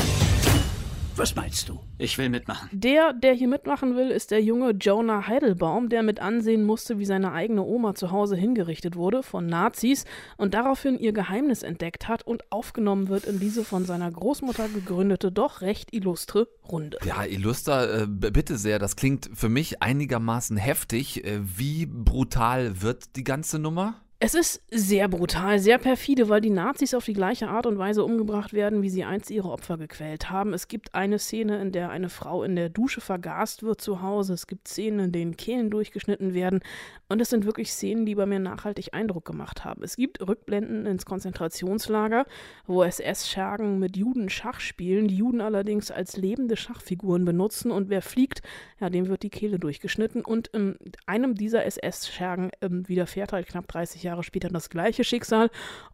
Was 1.17 1.33
meinst 1.33 1.69
du? 1.69 1.79
Ich 1.97 2.17
will 2.17 2.27
mitmachen. 2.27 2.67
Der, 2.73 3.13
der 3.13 3.33
hier 3.33 3.47
mitmachen 3.47 3.95
will, 3.95 4.09
ist 4.09 4.31
der 4.31 4.41
junge 4.41 4.71
Jonah 4.71 5.27
Heidelbaum, 5.27 5.87
der 5.87 6.03
mit 6.03 6.19
ansehen 6.19 6.65
musste, 6.65 6.99
wie 6.99 7.05
seine 7.05 7.31
eigene 7.31 7.63
Oma 7.63 7.95
zu 7.95 8.11
Hause 8.11 8.35
hingerichtet 8.35 8.97
wurde 8.97 9.23
von 9.23 9.45
Nazis 9.45 10.03
und 10.35 10.53
daraufhin 10.53 10.99
ihr 10.99 11.13
Geheimnis 11.13 11.63
entdeckt 11.63 12.09
hat 12.09 12.23
und 12.23 12.43
aufgenommen 12.51 13.07
wird 13.07 13.23
in 13.23 13.39
diese 13.39 13.63
von 13.63 13.85
seiner 13.85 14.11
Großmutter 14.11 14.67
gegründete, 14.67 15.31
doch 15.31 15.61
recht 15.61 15.93
illustre 15.93 16.49
Runde. 16.69 16.97
Ja, 17.05 17.23
illuster, 17.23 18.01
äh, 18.01 18.07
bitte 18.07 18.57
sehr. 18.57 18.77
Das 18.77 18.97
klingt 18.97 19.29
für 19.33 19.47
mich 19.47 19.81
einigermaßen 19.81 20.57
heftig. 20.57 21.23
Äh, 21.23 21.39
wie 21.43 21.85
brutal 21.85 22.81
wird 22.81 23.15
die 23.15 23.23
ganze 23.23 23.57
Nummer? 23.57 24.04
Es 24.17 24.33
ist 24.33 24.63
sehr 24.71 25.09
brutal, 25.09 25.59
sehr 25.59 25.77
perfide, 25.77 26.29
weil 26.29 26.39
die 26.39 26.49
Nazis 26.49 26.93
auf 26.93 27.03
die 27.03 27.11
gleiche 27.11 27.49
Art 27.49 27.65
und 27.65 27.77
Weise 27.77 28.05
umgebracht 28.05 28.53
werden, 28.53 28.81
wie 28.81 28.89
sie 28.89 29.03
einst 29.03 29.29
ihre 29.29 29.49
Opfer 29.49 29.77
gequält 29.77 30.29
haben. 30.29 30.53
Es 30.53 30.69
gibt 30.69 30.95
eine 30.95 31.19
Szene, 31.19 31.59
in 31.61 31.73
der 31.73 31.89
eine 31.89 32.07
Frau 32.07 32.41
in 32.43 32.55
der 32.55 32.69
Dusche 32.69 33.01
vergast 33.01 33.63
wird 33.63 33.81
zu 33.81 34.01
Hause. 34.01 34.33
Es 34.33 34.47
gibt 34.47 34.69
Szenen, 34.69 34.99
in 34.99 35.11
denen 35.11 35.35
Kehlen 35.35 35.69
durchgeschnitten 35.69 36.33
werden. 36.33 36.61
Und 37.09 37.21
es 37.21 37.29
sind 37.29 37.45
wirklich 37.45 37.73
Szenen, 37.73 38.05
die 38.05 38.15
bei 38.15 38.25
mir 38.25 38.39
nachhaltig 38.39 38.93
Eindruck 38.93 39.25
gemacht 39.25 39.65
haben. 39.65 39.83
Es 39.83 39.97
gibt 39.97 40.25
Rückblenden 40.25 40.85
ins 40.85 41.05
Konzentrationslager, 41.05 42.25
wo 42.65 42.83
SS-Schergen 42.83 43.79
mit 43.79 43.97
Juden 43.97 44.29
Schach 44.29 44.61
spielen, 44.61 45.09
die 45.09 45.17
Juden 45.17 45.41
allerdings 45.41 45.91
als 45.91 46.15
lebende 46.15 46.55
Schachfiguren 46.55 47.25
benutzen. 47.25 47.69
Und 47.69 47.89
wer 47.89 48.01
fliegt, 48.01 48.41
ja, 48.79 48.89
dem 48.89 49.09
wird 49.09 49.23
die 49.23 49.29
Kehle 49.29 49.59
durchgeschnitten. 49.59 50.23
Und 50.23 50.47
in 50.47 50.77
einem 51.05 51.35
dieser 51.35 51.65
SS-Schergen 51.65 52.51
ähm, 52.61 52.87
widerfährt 52.87 53.33
halt 53.33 53.47
knapp 53.47 53.67
30 53.67 54.04
Jahre 54.05 54.23
später 54.23 54.49
das 54.49 54.69
gleiche 54.69 55.03
Schicksal. 55.03 55.49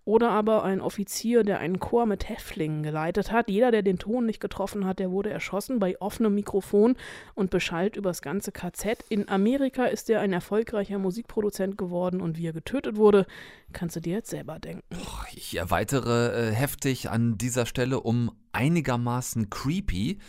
Oder 0.06 0.32
aber 0.32 0.64
ein 0.64 0.82
Offizier, 0.82 1.44
der 1.44 1.60
einen 1.60 1.80
Chor 1.80 2.06
mit 2.06 2.30
Häftlingen 2.30 2.84
geleitet 2.84 3.32
hat. 3.32 3.50
Jeder, 3.50 3.72
der 3.72 3.82
den 3.82 3.98
Ton 3.98 4.26
nicht 4.26 4.40
getroffen 4.40 4.86
hat, 4.86 5.00
der 5.00 5.12
wurde 5.12 5.30
erschossen 5.30 5.80
bei 5.80 6.00
offenem 6.00 6.36
Mikrofon 6.36 6.96
und 7.34 7.50
beschallt 7.50 7.96
übers 7.96 8.22
ganze 8.22 8.52
KZ. 8.52 9.04
In 9.10 9.30
Amerika 9.30 9.86
ist 9.86 10.10
er 10.10 10.22
ein 10.22 10.34
erfolgreicher 10.34 11.00
Musikproduzent 11.00 11.78
geworden 11.78 12.22
und 12.22 12.38
wie 12.38 12.48
er 12.48 12.54
getötet 12.54 12.96
wurde, 12.96 13.26
kannst 13.74 13.96
du 13.96 14.00
dir 14.00 14.16
jetzt 14.16 14.30
selber 14.30 14.60
denken. 14.60 14.84
Ich 15.34 15.58
erweitere 15.58 16.50
äh, 16.50 16.52
heftig 16.52 17.10
an 17.10 17.38
dieser 17.38 17.66
Stelle 17.66 18.02
um 18.02 18.32
einigermaßen 18.52 19.50
creepy. 19.50 20.20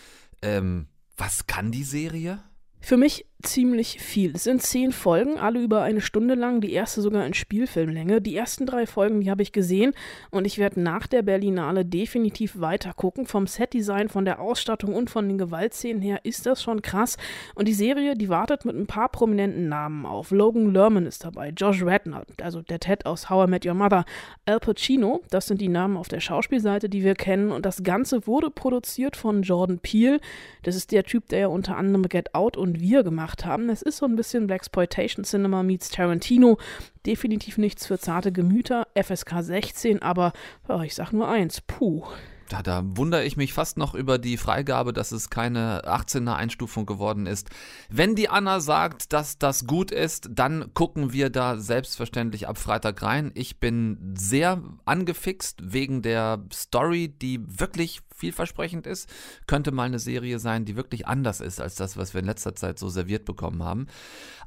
Ähm, 0.43 0.89
was 1.17 1.47
kann 1.47 1.71
die 1.71 1.85
Serie? 1.85 2.43
Für 2.81 2.97
mich 2.97 3.27
ziemlich 3.43 4.01
viel. 4.01 4.33
Es 4.35 4.45
sind 4.45 4.63
zehn 4.63 4.93
Folgen, 4.93 5.39
alle 5.39 5.61
über 5.61 5.83
eine 5.83 6.01
Stunde 6.01 6.35
lang, 6.35 6.61
die 6.61 6.73
erste 6.73 7.01
sogar 7.03 7.27
in 7.27 7.35
Spielfilmlänge. 7.35 8.21
Die 8.21 8.37
ersten 8.37 8.67
drei 8.67 8.87
Folgen, 8.87 9.21
die 9.21 9.31
habe 9.31 9.43
ich 9.43 9.53
gesehen 9.53 9.93
und 10.31 10.47
ich 10.47 10.59
werde 10.59 10.81
nach 10.81 11.07
der 11.07 11.23
Berlinale 11.23 11.85
definitiv 11.85 12.61
weiter 12.61 12.93
gucken. 12.95 13.27
Vom 13.27 13.47
Setdesign, 13.47 14.09
von 14.09 14.25
der 14.25 14.41
Ausstattung 14.41 14.95
und 14.95 15.11
von 15.11 15.29
den 15.29 15.39
Gewaltszenen 15.39 16.03
her 16.03 16.21
ist 16.25 16.47
das 16.47 16.63
schon 16.63 16.83
krass. 16.83 17.17
Und 17.55 17.69
die 17.69 17.75
Serie, 17.75 18.17
die 18.17 18.29
wartet 18.29 18.65
mit 18.65 18.77
ein 18.77 18.87
paar 18.87 19.09
prominenten 19.09 19.69
Namen 19.69 20.07
auf. 20.07 20.31
Logan 20.31 20.73
Lerman 20.73 21.07
ist 21.07 21.25
dabei, 21.25 21.51
Josh 21.51 21.83
Radnor, 21.83 22.23
also 22.41 22.63
der 22.63 22.81
Ted 22.81 23.07
aus 23.07 23.29
How 23.29 23.47
I 23.47 23.51
Met 23.51 23.67
Your 23.67 23.75
Mother, 23.75 24.05
Al 24.47 24.61
Pacino, 24.61 25.23
das 25.31 25.47
sind 25.47 25.61
die 25.61 25.69
Namen 25.69 25.97
auf 25.97 26.09
der 26.09 26.21
Schauspielseite, 26.21 26.89
die 26.89 27.03
wir 27.03 27.15
kennen. 27.15 27.51
Und 27.51 27.67
das 27.67 27.83
Ganze 27.83 28.27
wurde 28.27 28.51
produziert 28.51 29.17
von 29.17 29.43
Jordan 29.43 29.79
Peele. 29.79 30.21
Das 30.63 30.77
ist 30.77 30.93
der 30.93 31.05
Typ, 31.05 31.29
der 31.29 31.39
ja 31.41 31.47
unter 31.49 31.77
anderem 31.77 32.09
Get 32.09 32.35
Out 32.35 32.57
und 32.57 32.81
Wir 32.81 33.03
gemacht 33.03 33.32
gemacht 33.33 33.45
haben. 33.45 33.71
Es 33.71 33.83
ist 33.83 33.99
so 33.99 34.07
ein 34.07 34.17
bisschen 34.17 34.47
Blaxploitation 34.47 35.25
Cinema 35.25 35.63
meets 35.63 35.91
Tarantino. 35.91 36.59
Definitiv 37.07 37.59
nichts 37.59 37.87
für 37.87 37.99
zarte 37.99 38.33
Gemüter. 38.33 38.87
FSK 38.95 39.43
16, 39.43 40.03
aber 40.03 40.33
oh, 40.69 40.81
ich 40.81 40.95
sag 40.95 41.13
nur 41.13 41.29
eins, 41.29 41.61
puh. 41.61 42.05
Ja, 42.51 42.63
da 42.63 42.83
wundere 42.85 43.25
ich 43.25 43.39
mich 43.39 43.55
fast 43.55 43.79
noch 43.79 43.95
über 43.95 44.19
die 44.19 44.37
Freigabe, 44.37 44.93
dass 44.93 45.11
es 45.11 45.31
keine 45.31 45.85
18er 45.87 46.35
Einstufung 46.35 46.85
geworden 46.85 47.27
ist. 47.27 47.49
Wenn 47.89 48.15
die 48.15 48.29
Anna 48.29 48.61
sagt, 48.61 49.15
dass 49.15 49.39
das 49.39 49.67
gut 49.67 49.91
ist, 49.91 50.29
dann 50.31 50.75
gucken 50.75 51.15
wir 51.15 51.31
da 51.31 51.57
selbstverständlich 51.57 52.49
ab 52.49 52.59
Freitag 52.59 53.03
rein. 53.03 53.31
Ich 53.35 53.59
bin 53.59 54.15
sehr 54.19 54.63
angefixt 54.85 55.61
wegen 55.63 56.03
der 56.03 56.45
Story, 56.53 57.09
die 57.09 57.41
wirklich 57.47 58.03
vielversprechend 58.15 58.87
ist. 58.87 59.09
Könnte 59.47 59.73
mal 59.73 59.85
eine 59.85 59.99
Serie 59.99 60.39
sein, 60.39 60.65
die 60.65 60.77
wirklich 60.77 61.07
anders 61.07 61.41
ist 61.41 61.61
als 61.61 61.75
das, 61.75 61.97
was 61.97 62.15
wir 62.15 62.21
in 62.21 62.27
letzter 62.27 62.55
Zeit 62.55 62.79
so 62.79 62.89
serviert 62.89 63.25
bekommen 63.25 63.63
haben. 63.63 63.87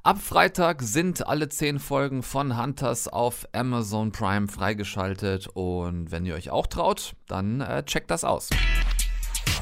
Ab 0.04 0.22
Freitag 0.22 0.82
sind 0.84 1.28
alle 1.28 1.50
zehn 1.50 1.80
Folgen 1.80 2.22
von 2.22 2.62
Hunters 2.62 3.08
auf 3.08 3.48
Amazon 3.54 4.12
Prime 4.12 4.48
freigeschaltet 4.48 5.48
und 5.48 6.12
wenn 6.12 6.26
ihr 6.26 6.36
euch 6.36 6.52
auch 6.52 6.68
traut, 6.68 7.14
dann 7.28 7.62
äh, 7.62 7.84
checkt 7.84 8.12
das 8.12 8.24
aus. 8.24 8.50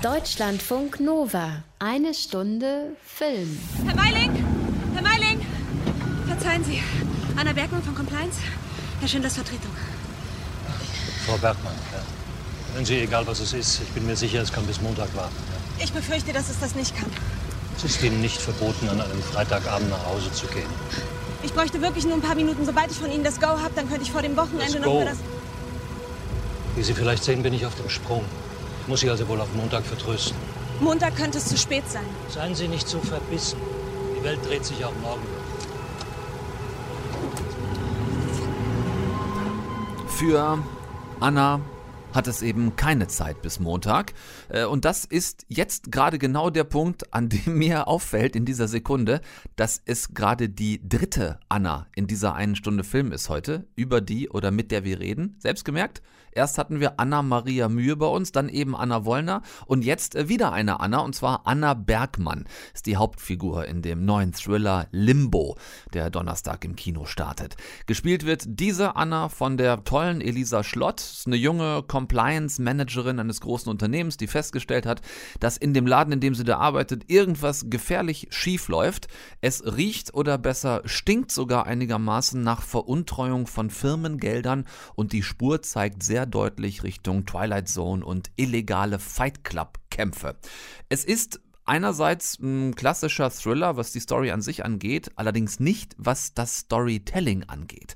Deutschlandfunk 0.02 1.00
Nova. 1.00 1.64
Eine 1.80 2.14
Stunde 2.14 2.98
Film. 3.06 3.58
Herr 3.86 3.96
Meiling! 3.96 4.32
Herr 4.94 5.02
Meiling! 5.02 5.46
Verzeihen 6.28 6.64
Sie. 6.66 6.84
Anna 7.38 7.54
Bergmann 7.54 7.82
von 7.84 7.96
Compliance. 7.96 8.40
Herr 9.00 9.08
Schindlers 9.08 9.36
Vertretung. 9.36 9.72
Frau 11.26 11.38
Bergmann, 11.38 11.74
ja. 11.94 12.23
Wenn 12.74 12.86
Sie, 12.86 13.00
egal 13.00 13.28
was 13.28 13.40
es 13.40 13.54
ist, 13.54 13.82
ich 13.82 13.90
bin 13.90 14.06
mir 14.06 14.16
sicher, 14.16 14.42
es 14.42 14.52
kann 14.52 14.66
bis 14.66 14.82
Montag 14.82 15.16
warten. 15.16 15.36
Ja. 15.78 15.84
Ich 15.84 15.94
befürchte, 15.94 16.34
dass 16.34 16.50
es 16.50 16.60
das 16.60 16.76
nicht 16.76 16.96
kann. 16.96 17.10
Es 17.78 17.84
ist 17.84 18.02
Ihnen 18.04 18.22
nicht 18.22 18.42
verboten, 18.42 18.90
an 18.90 19.00
einem 19.00 19.22
Freitagabend 19.22 19.90
nach 19.90 20.06
Hause 20.06 20.32
zu 20.32 20.48
gehen. 20.48 20.70
Ich 21.44 21.54
bräuchte 21.54 21.82
wirklich 21.82 22.06
nur 22.06 22.16
ein 22.16 22.22
paar 22.22 22.36
Minuten. 22.36 22.66
Sobald 22.66 22.90
ich 22.92 22.98
von 22.98 23.12
Ihnen 23.12 23.24
das 23.24 23.40
Go 23.40 23.48
habe, 23.48 23.72
dann 23.76 23.88
könnte 23.90 24.04
ich 24.04 24.12
vor 24.12 24.22
dem 24.22 24.36
Wochenende 24.36 24.74
Das 24.74 24.86
noch 24.86 24.94
mal 24.94 25.06
das... 25.06 25.18
Wie 26.76 26.84
Sie 26.84 26.94
vielleicht 26.94 27.24
sehen, 27.24 27.44
bin 27.44 27.54
ich 27.54 27.66
auf 27.66 27.76
dem 27.76 27.90
Sprung. 27.90 28.24
Ich 28.82 28.88
muss 28.88 29.02
Sie 29.02 29.10
also 29.10 29.28
wohl 29.28 29.40
auf 29.40 29.54
Montag 29.54 29.86
vertrösten. 29.86 30.36
Montag 30.80 31.16
könnte 31.16 31.38
es 31.38 31.46
zu 31.46 31.58
spät 31.58 31.84
sein. 31.90 32.06
Seien 32.30 32.56
Sie 32.56 32.68
nicht 32.68 32.88
so 32.88 33.00
verbissen. 33.00 33.60
Die 34.18 34.24
Welt 34.24 34.40
dreht 34.46 34.66
sich 34.66 34.84
auch 34.84 34.96
morgen. 35.02 35.22
Für 40.08 40.58
Anna 41.20 41.60
hat 42.14 42.28
es 42.28 42.42
eben 42.42 42.76
keine 42.76 43.08
Zeit 43.08 43.42
bis 43.42 43.60
Montag. 43.60 44.14
Äh, 44.50 44.66
Und 44.66 44.86
das 44.86 45.06
ist 45.06 45.46
jetzt 45.50 45.92
gerade 45.92 46.20
genau 46.20 46.50
der 46.50 46.64
Punkt, 46.64 47.14
an 47.14 47.30
dem 47.30 47.58
mir 47.58 47.88
auffällt 47.88 48.36
in 48.36 48.46
dieser 48.46 48.68
Sekunde, 48.68 49.22
dass 49.56 49.82
es 49.86 50.14
gerade 50.14 50.50
die 50.50 50.88
dritte 50.88 51.40
Anna 51.50 51.88
in 51.96 52.08
dieser 52.08 52.36
einen 52.36 52.56
Stunde 52.56 52.84
Film 52.84 53.12
ist 53.12 53.30
heute, 53.30 53.68
über 53.76 54.02
die 54.02 54.30
oder 54.30 54.52
mit 54.52 54.72
der 54.72 54.84
wir 54.84 55.00
reden. 55.00 55.36
Selbst 55.40 55.66
gemerkt, 55.66 56.02
erst 56.32 56.58
hatten 56.58 56.80
wir 56.80 57.00
Anna 57.00 57.22
Maria 57.22 57.70
Mühe 57.70 57.96
bei 57.96 58.08
uns, 58.08 58.32
dann 58.32 58.50
eben 58.50 58.76
Anna 58.76 59.06
Wollner 59.06 59.42
und 59.66 59.84
jetzt 59.84 60.16
äh, 60.16 60.30
wieder 60.30 60.52
eine 60.52 60.80
Anna 60.80 61.00
und 61.00 61.16
zwar 61.16 61.48
Anna 61.48 61.74
Bergmann 61.74 62.46
ist 62.74 62.86
die 62.86 62.98
Hauptfigur 62.98 63.66
in 63.66 63.82
dem 63.82 64.06
neuen 64.06 64.34
Thriller 64.34 64.88
Limbo, 64.92 65.58
der 65.94 66.10
Donnerstag 66.10 66.66
im 66.66 66.76
Kino 66.76 67.06
startet. 67.06 67.56
Gespielt 67.86 68.26
wird 68.26 68.44
diese 68.46 68.96
Anna 68.96 69.30
von 69.30 69.58
der 69.58 69.84
tollen 69.84 70.22
Elisa 70.22 70.64
Schlott, 70.64 71.02
ist 71.02 71.28
eine 71.28 71.36
junge 71.36 71.84
Compliance-Managerin 72.04 73.20
eines 73.20 73.40
großen 73.40 73.70
Unternehmens, 73.70 74.18
die 74.18 74.28
festgestellt 74.28 74.86
hat, 74.86 75.02
dass 75.40 75.56
in 75.56 75.74
dem 75.74 75.88
Laden, 75.88 76.12
in 76.12 76.20
dem 76.20 76.36
sie 76.36 76.44
da 76.44 76.58
arbeitet, 76.58 77.10
irgendwas 77.10 77.70
gefährlich 77.70 78.28
schief 78.30 78.68
läuft. 78.68 79.08
Es 79.40 79.64
riecht 79.66 80.14
oder 80.14 80.38
besser 80.38 80.82
stinkt 80.84 81.32
sogar 81.32 81.66
einigermaßen 81.66 82.42
nach 82.42 82.62
Veruntreuung 82.62 83.48
von 83.48 83.70
Firmengeldern 83.70 84.66
und 84.96 85.14
die 85.14 85.24
Spur 85.24 85.62
zeigt 85.62 86.04
sehr 86.04 86.26
deutlich 86.26 86.84
Richtung 86.84 87.26
Twilight 87.26 87.70
Zone 87.70 88.04
und 88.06 88.32
illegale 88.36 89.00
Fight 89.00 89.46
Club 89.46 89.80
Kämpfe. 89.90 90.36
Es 90.90 91.06
ist 91.06 91.40
Einerseits 91.66 92.40
ein 92.40 92.76
klassischer 92.76 93.30
Thriller, 93.32 93.78
was 93.78 93.94
die 93.94 94.02
Story 94.02 94.32
an 94.32 94.42
sich 94.42 94.66
angeht, 94.66 95.12
allerdings 95.16 95.62
nicht, 95.62 95.96
was 95.98 96.34
das 96.34 96.60
Storytelling 96.60 97.44
angeht. 97.46 97.96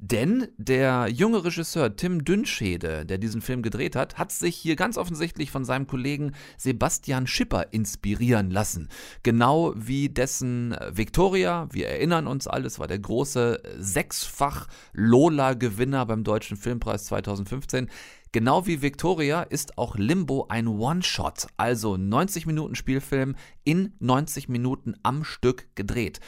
Denn 0.00 0.46
der 0.56 1.08
junge 1.08 1.44
Regisseur 1.44 1.96
Tim 1.96 2.24
Dünnschede, 2.24 3.04
der 3.04 3.18
diesen 3.18 3.40
Film 3.40 3.62
gedreht 3.62 3.96
hat, 3.96 4.16
hat 4.16 4.30
sich 4.30 4.54
hier 4.54 4.76
ganz 4.76 4.96
offensichtlich 4.96 5.50
von 5.50 5.64
seinem 5.64 5.88
Kollegen 5.88 6.34
Sebastian 6.56 7.26
Schipper 7.26 7.72
inspirieren 7.72 8.52
lassen. 8.52 8.88
Genau 9.24 9.72
wie 9.74 10.08
dessen 10.08 10.76
Victoria, 10.88 11.66
wir 11.72 11.88
erinnern 11.88 12.28
uns 12.28 12.46
alles, 12.46 12.78
war 12.78 12.86
der 12.86 13.00
große 13.00 13.60
sechsfach 13.78 14.68
Lola-Gewinner 14.92 16.06
beim 16.06 16.22
Deutschen 16.22 16.56
Filmpreis 16.56 17.06
2015. 17.06 17.90
Genau 18.32 18.66
wie 18.66 18.82
Victoria 18.82 19.42
ist 19.42 19.78
auch 19.78 19.96
Limbo 19.96 20.46
ein 20.48 20.66
One-Shot, 20.66 21.46
also 21.56 21.96
90 21.96 22.46
Minuten 22.46 22.74
Spielfilm 22.74 23.36
in 23.64 23.94
90 24.00 24.48
Minuten 24.48 24.94
am 25.02 25.24
Stück 25.24 25.74
gedreht. 25.74 26.20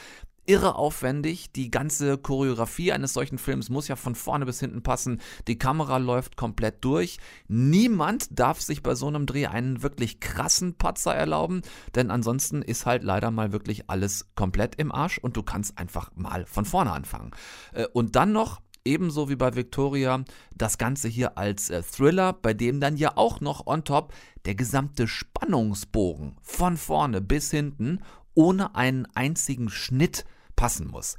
Irre 0.47 0.75
aufwendig, 0.75 1.51
die 1.51 1.69
ganze 1.69 2.17
Choreografie 2.17 2.91
eines 2.91 3.13
solchen 3.13 3.37
Films 3.37 3.69
muss 3.69 3.87
ja 3.87 3.95
von 3.95 4.15
vorne 4.15 4.47
bis 4.47 4.59
hinten 4.59 4.81
passen, 4.81 5.21
die 5.47 5.59
Kamera 5.59 5.97
läuft 5.97 6.35
komplett 6.35 6.83
durch. 6.83 7.19
Niemand 7.47 8.27
darf 8.31 8.59
sich 8.59 8.81
bei 8.81 8.95
so 8.95 9.07
einem 9.07 9.27
Dreh 9.27 9.45
einen 9.45 9.83
wirklich 9.83 10.19
krassen 10.19 10.73
Patzer 10.79 11.13
erlauben, 11.13 11.61
denn 11.93 12.09
ansonsten 12.09 12.63
ist 12.63 12.87
halt 12.87 13.03
leider 13.03 13.29
mal 13.29 13.51
wirklich 13.51 13.89
alles 13.89 14.31
komplett 14.35 14.75
im 14.75 14.91
Arsch 14.91 15.19
und 15.19 15.37
du 15.37 15.43
kannst 15.43 15.77
einfach 15.77 16.11
mal 16.15 16.47
von 16.47 16.65
vorne 16.65 16.91
anfangen. 16.91 17.31
Äh, 17.73 17.85
Und 17.93 18.15
dann 18.15 18.31
noch 18.31 18.61
Ebenso 18.83 19.29
wie 19.29 19.35
bei 19.35 19.55
Victoria 19.55 20.23
das 20.55 20.77
Ganze 20.77 21.07
hier 21.07 21.37
als 21.37 21.69
äh, 21.69 21.83
Thriller, 21.83 22.33
bei 22.33 22.53
dem 22.53 22.79
dann 22.79 22.97
ja 22.97 23.15
auch 23.15 23.39
noch 23.39 23.67
on 23.67 23.83
top 23.83 24.13
der 24.45 24.55
gesamte 24.55 25.07
Spannungsbogen 25.07 26.35
von 26.41 26.77
vorne 26.77 27.21
bis 27.21 27.51
hinten 27.51 27.99
ohne 28.33 28.75
einen 28.75 29.07
einzigen 29.13 29.69
Schnitt 29.69 30.25
passen 30.55 30.87
muss. 30.87 31.17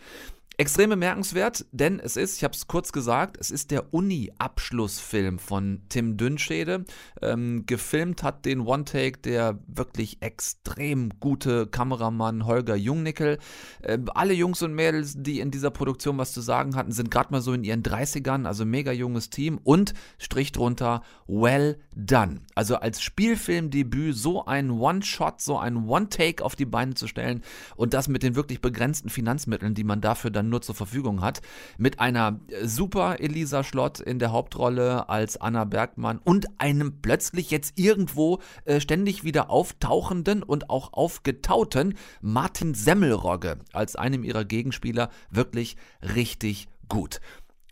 Extrem 0.63 0.91
bemerkenswert, 0.91 1.67
denn 1.73 1.99
es 1.99 2.17
ist, 2.17 2.37
ich 2.37 2.45
habe 2.45 2.55
es 2.55 2.69
kurz 2.69 2.93
gesagt, 2.93 3.37
es 3.41 3.51
ist 3.51 3.73
der 3.73 3.93
Uni-Abschlussfilm 3.93 5.41
von 5.41 5.83
Tim 5.89 6.17
Dünnschede. 6.17 6.85
Ähm, 7.21 7.67
gefilmt 7.67 8.23
hat 8.23 8.45
den 8.45 8.61
One-Take 8.61 9.19
der 9.23 9.59
wirklich 9.67 10.23
extrem 10.23 11.19
gute 11.19 11.67
Kameramann 11.67 12.47
Holger 12.47 12.77
Jungnickel. 12.77 13.39
Ähm, 13.83 14.05
alle 14.15 14.35
Jungs 14.35 14.63
und 14.63 14.73
Mädels, 14.73 15.17
die 15.19 15.41
in 15.41 15.51
dieser 15.51 15.73
Produktion 15.73 16.17
was 16.17 16.33
zu 16.33 16.41
sagen 16.41 16.77
hatten, 16.77 16.93
sind 16.93 17.11
gerade 17.11 17.33
mal 17.33 17.41
so 17.41 17.53
in 17.55 17.65
ihren 17.65 17.83
30ern, 17.83 18.47
also 18.47 18.65
mega 18.65 18.93
junges 18.93 19.31
Team 19.31 19.59
und 19.65 19.95
Strich 20.17 20.53
drunter, 20.53 21.03
well 21.27 21.77
done. 21.97 22.43
Also 22.55 22.77
als 22.77 23.03
Spielfilmdebüt 23.03 24.17
so 24.17 24.45
ein 24.45 24.71
One-Shot, 24.71 25.41
so 25.41 25.59
ein 25.59 25.89
One-Take 25.89 26.45
auf 26.45 26.55
die 26.55 26.67
Beine 26.67 26.95
zu 26.95 27.09
stellen 27.09 27.43
und 27.75 27.95
das 27.95 28.07
mit 28.07 28.23
den 28.23 28.37
wirklich 28.37 28.61
begrenzten 28.61 29.09
Finanzmitteln, 29.09 29.75
die 29.75 29.83
man 29.83 30.01
dafür 30.01 30.31
dann 30.31 30.52
nur 30.53 30.63
zur 30.63 30.77
Verfügung 30.77 31.21
hat, 31.21 31.43
mit 31.77 31.99
einer 31.99 32.41
äh, 32.49 32.67
super 32.67 33.19
Elisa 33.19 33.65
Schlott 33.65 33.99
in 33.99 34.21
der 34.21 34.31
Hauptrolle 34.31 35.09
als 35.09 35.37
Anna 35.37 35.65
Bergmann 35.65 36.19
und 36.19 36.47
einem 36.59 37.03
plötzlich 37.03 37.51
jetzt 37.51 37.79
irgendwo 37.79 38.41
äh, 38.65 38.81
ständig 38.81 39.25
wieder 39.25 39.51
auftauchenden 39.51 40.45
und 40.45 40.71
auch 40.71 40.93
aufgetauten 40.93 41.95
Martin 42.21 42.75
Semmelrogge 42.75 43.59
als 43.73 43.97
einem 43.97 44.23
ihrer 44.23 44.45
Gegenspieler 44.45 45.11
wirklich 45.31 45.77
richtig 46.03 46.69
gut. 46.89 47.21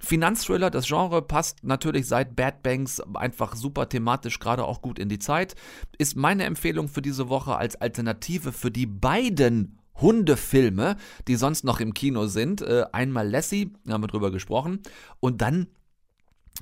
Finanzthriller, 0.00 0.70
das 0.70 0.86
Genre 0.86 1.22
passt 1.22 1.62
natürlich 1.62 2.08
seit 2.08 2.34
Bad 2.34 2.62
Banks 2.62 3.00
einfach 3.14 3.54
super 3.54 3.88
thematisch 3.88 4.38
gerade 4.38 4.64
auch 4.64 4.80
gut 4.80 4.98
in 4.98 5.08
die 5.08 5.18
Zeit. 5.18 5.54
Ist 5.98 6.16
meine 6.16 6.44
Empfehlung 6.44 6.88
für 6.88 7.02
diese 7.02 7.28
Woche 7.28 7.56
als 7.56 7.76
Alternative 7.76 8.52
für 8.52 8.70
die 8.70 8.86
beiden 8.86 9.79
Hundefilme, 10.00 10.96
die 11.28 11.36
sonst 11.36 11.64
noch 11.64 11.80
im 11.80 11.94
Kino 11.94 12.26
sind. 12.26 12.62
Äh, 12.62 12.84
einmal 12.92 13.28
Lassie, 13.28 13.72
da 13.84 13.94
haben 13.94 14.02
wir 14.02 14.08
drüber 14.08 14.30
gesprochen. 14.30 14.80
Und 15.20 15.42
dann, 15.42 15.68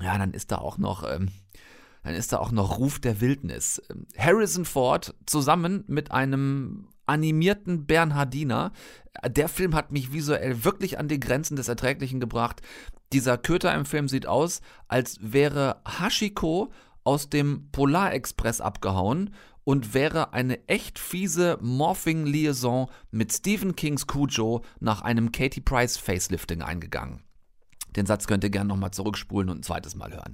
ja, 0.01 0.17
dann 0.19 0.33
ist 0.33 0.53
da 0.53 0.59
auch 0.59 0.79
noch. 0.79 1.05
Ähm, 1.09 1.29
dann 2.05 2.15
ist 2.15 2.33
da 2.33 2.39
auch 2.39 2.53
noch 2.53 2.79
Ruf 2.79 3.01
der 3.01 3.21
Wildnis. 3.21 3.83
Ähm, 3.91 4.07
Harrison 4.17 4.65
Ford 4.65 5.15
zusammen 5.27 5.85
mit 5.89 6.11
einem 6.11 6.89
animierten 7.07 7.87
Bernhardiner. 7.87 8.73
Der 9.27 9.49
Film 9.49 9.75
hat 9.75 9.93
mich 9.93 10.13
visuell 10.13 10.65
wirklich 10.65 10.99
an 10.99 11.09
die 11.09 11.21
Grenzen 11.21 11.57
des 11.57 11.69
Erträglichen 11.69 12.21
gebracht. 12.21 12.63
Dieser 13.13 13.39
Köter 13.39 13.75
im 13.75 13.87
Film 13.87 14.09
sieht 14.09 14.27
aus, 14.27 14.61
als 14.87 15.19
wäre 15.21 15.81
Hashiko 15.87 16.71
aus 17.05 17.31
dem 17.31 17.71
Polarexpress 17.73 18.61
abgehauen 18.61 19.35
und 19.69 19.93
wäre 19.93 20.33
eine 20.33 20.67
echt 20.67 20.99
fiese 20.99 21.59
Morphing-Liaison 21.61 22.89
mit 23.11 23.35
Stephen 23.35 23.77
Kings 23.77 24.07
Cujo 24.07 24.63
nach 24.81 25.03
einem 25.03 25.31
Katie 25.31 25.61
Price 25.61 25.99
Facelifting 25.99 26.63
eingegangen. 26.63 27.23
Den 27.95 28.07
Satz 28.07 28.27
könnt 28.27 28.45
ihr 28.45 28.49
gerne 28.49 28.69
nochmal 28.69 28.93
zurückspulen 28.93 29.51
und 29.51 29.59
ein 29.59 29.63
zweites 29.63 29.95
Mal 29.95 30.11
hören. 30.11 30.33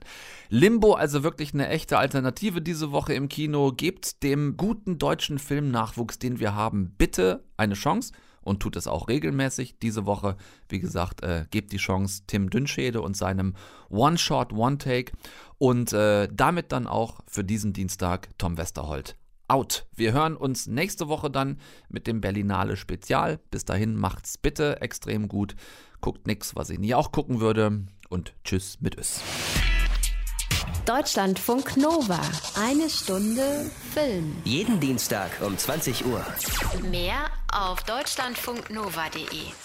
Limbo, 0.50 0.92
also 0.92 1.24
wirklich 1.24 1.52
eine 1.52 1.68
echte 1.68 1.98
Alternative 1.98 2.62
diese 2.62 2.92
Woche 2.92 3.14
im 3.14 3.28
Kino. 3.28 3.72
Gebt 3.72 4.22
dem 4.22 4.56
guten 4.56 4.98
deutschen 4.98 5.40
Filmnachwuchs, 5.40 6.20
den 6.20 6.38
wir 6.38 6.54
haben, 6.54 6.94
bitte 6.96 7.42
eine 7.56 7.74
Chance 7.74 8.12
und 8.40 8.60
tut 8.60 8.76
es 8.76 8.86
auch 8.86 9.08
regelmäßig. 9.08 9.80
Diese 9.80 10.06
Woche, 10.06 10.36
wie 10.68 10.78
gesagt, 10.78 11.24
äh, 11.24 11.46
gebt 11.50 11.72
die 11.72 11.78
Chance 11.78 12.22
Tim 12.28 12.50
Dünnschede 12.50 13.02
und 13.02 13.16
seinem 13.16 13.54
One-Shot, 13.90 14.52
One-Take 14.52 15.10
und 15.58 15.92
äh, 15.92 16.28
damit 16.32 16.70
dann 16.70 16.86
auch 16.86 17.18
für 17.26 17.42
diesen 17.42 17.72
Dienstag 17.72 18.28
Tom 18.38 18.56
Westerholt 18.56 19.16
out. 19.48 19.86
Wir 19.94 20.12
hören 20.12 20.36
uns 20.36 20.66
nächste 20.66 21.08
Woche 21.08 21.30
dann 21.30 21.58
mit 21.88 22.06
dem 22.06 22.20
Berlinale 22.20 22.76
Spezial. 22.76 23.38
Bis 23.50 23.64
dahin 23.64 23.96
macht's 23.96 24.38
bitte 24.38 24.80
extrem 24.80 25.28
gut. 25.28 25.54
Guckt 26.00 26.26
nix, 26.26 26.54
was 26.56 26.70
ich 26.70 26.78
nie 26.78 26.94
auch 26.94 27.12
gucken 27.12 27.40
würde. 27.40 27.84
Und 28.08 28.34
tschüss 28.44 28.80
mit 28.80 28.98
Ös. 28.98 29.20
Deutschlandfunk 30.86 31.78
Nova. 31.78 32.20
Eine 32.60 32.90
Stunde 32.90 33.70
Film. 33.94 34.36
Jeden 34.44 34.80
Dienstag 34.80 35.30
um 35.40 35.56
20 35.56 36.04
Uhr. 36.04 36.24
Mehr 36.90 37.30
auf 37.50 37.82
deutschlandfunknova.de. 37.84 39.63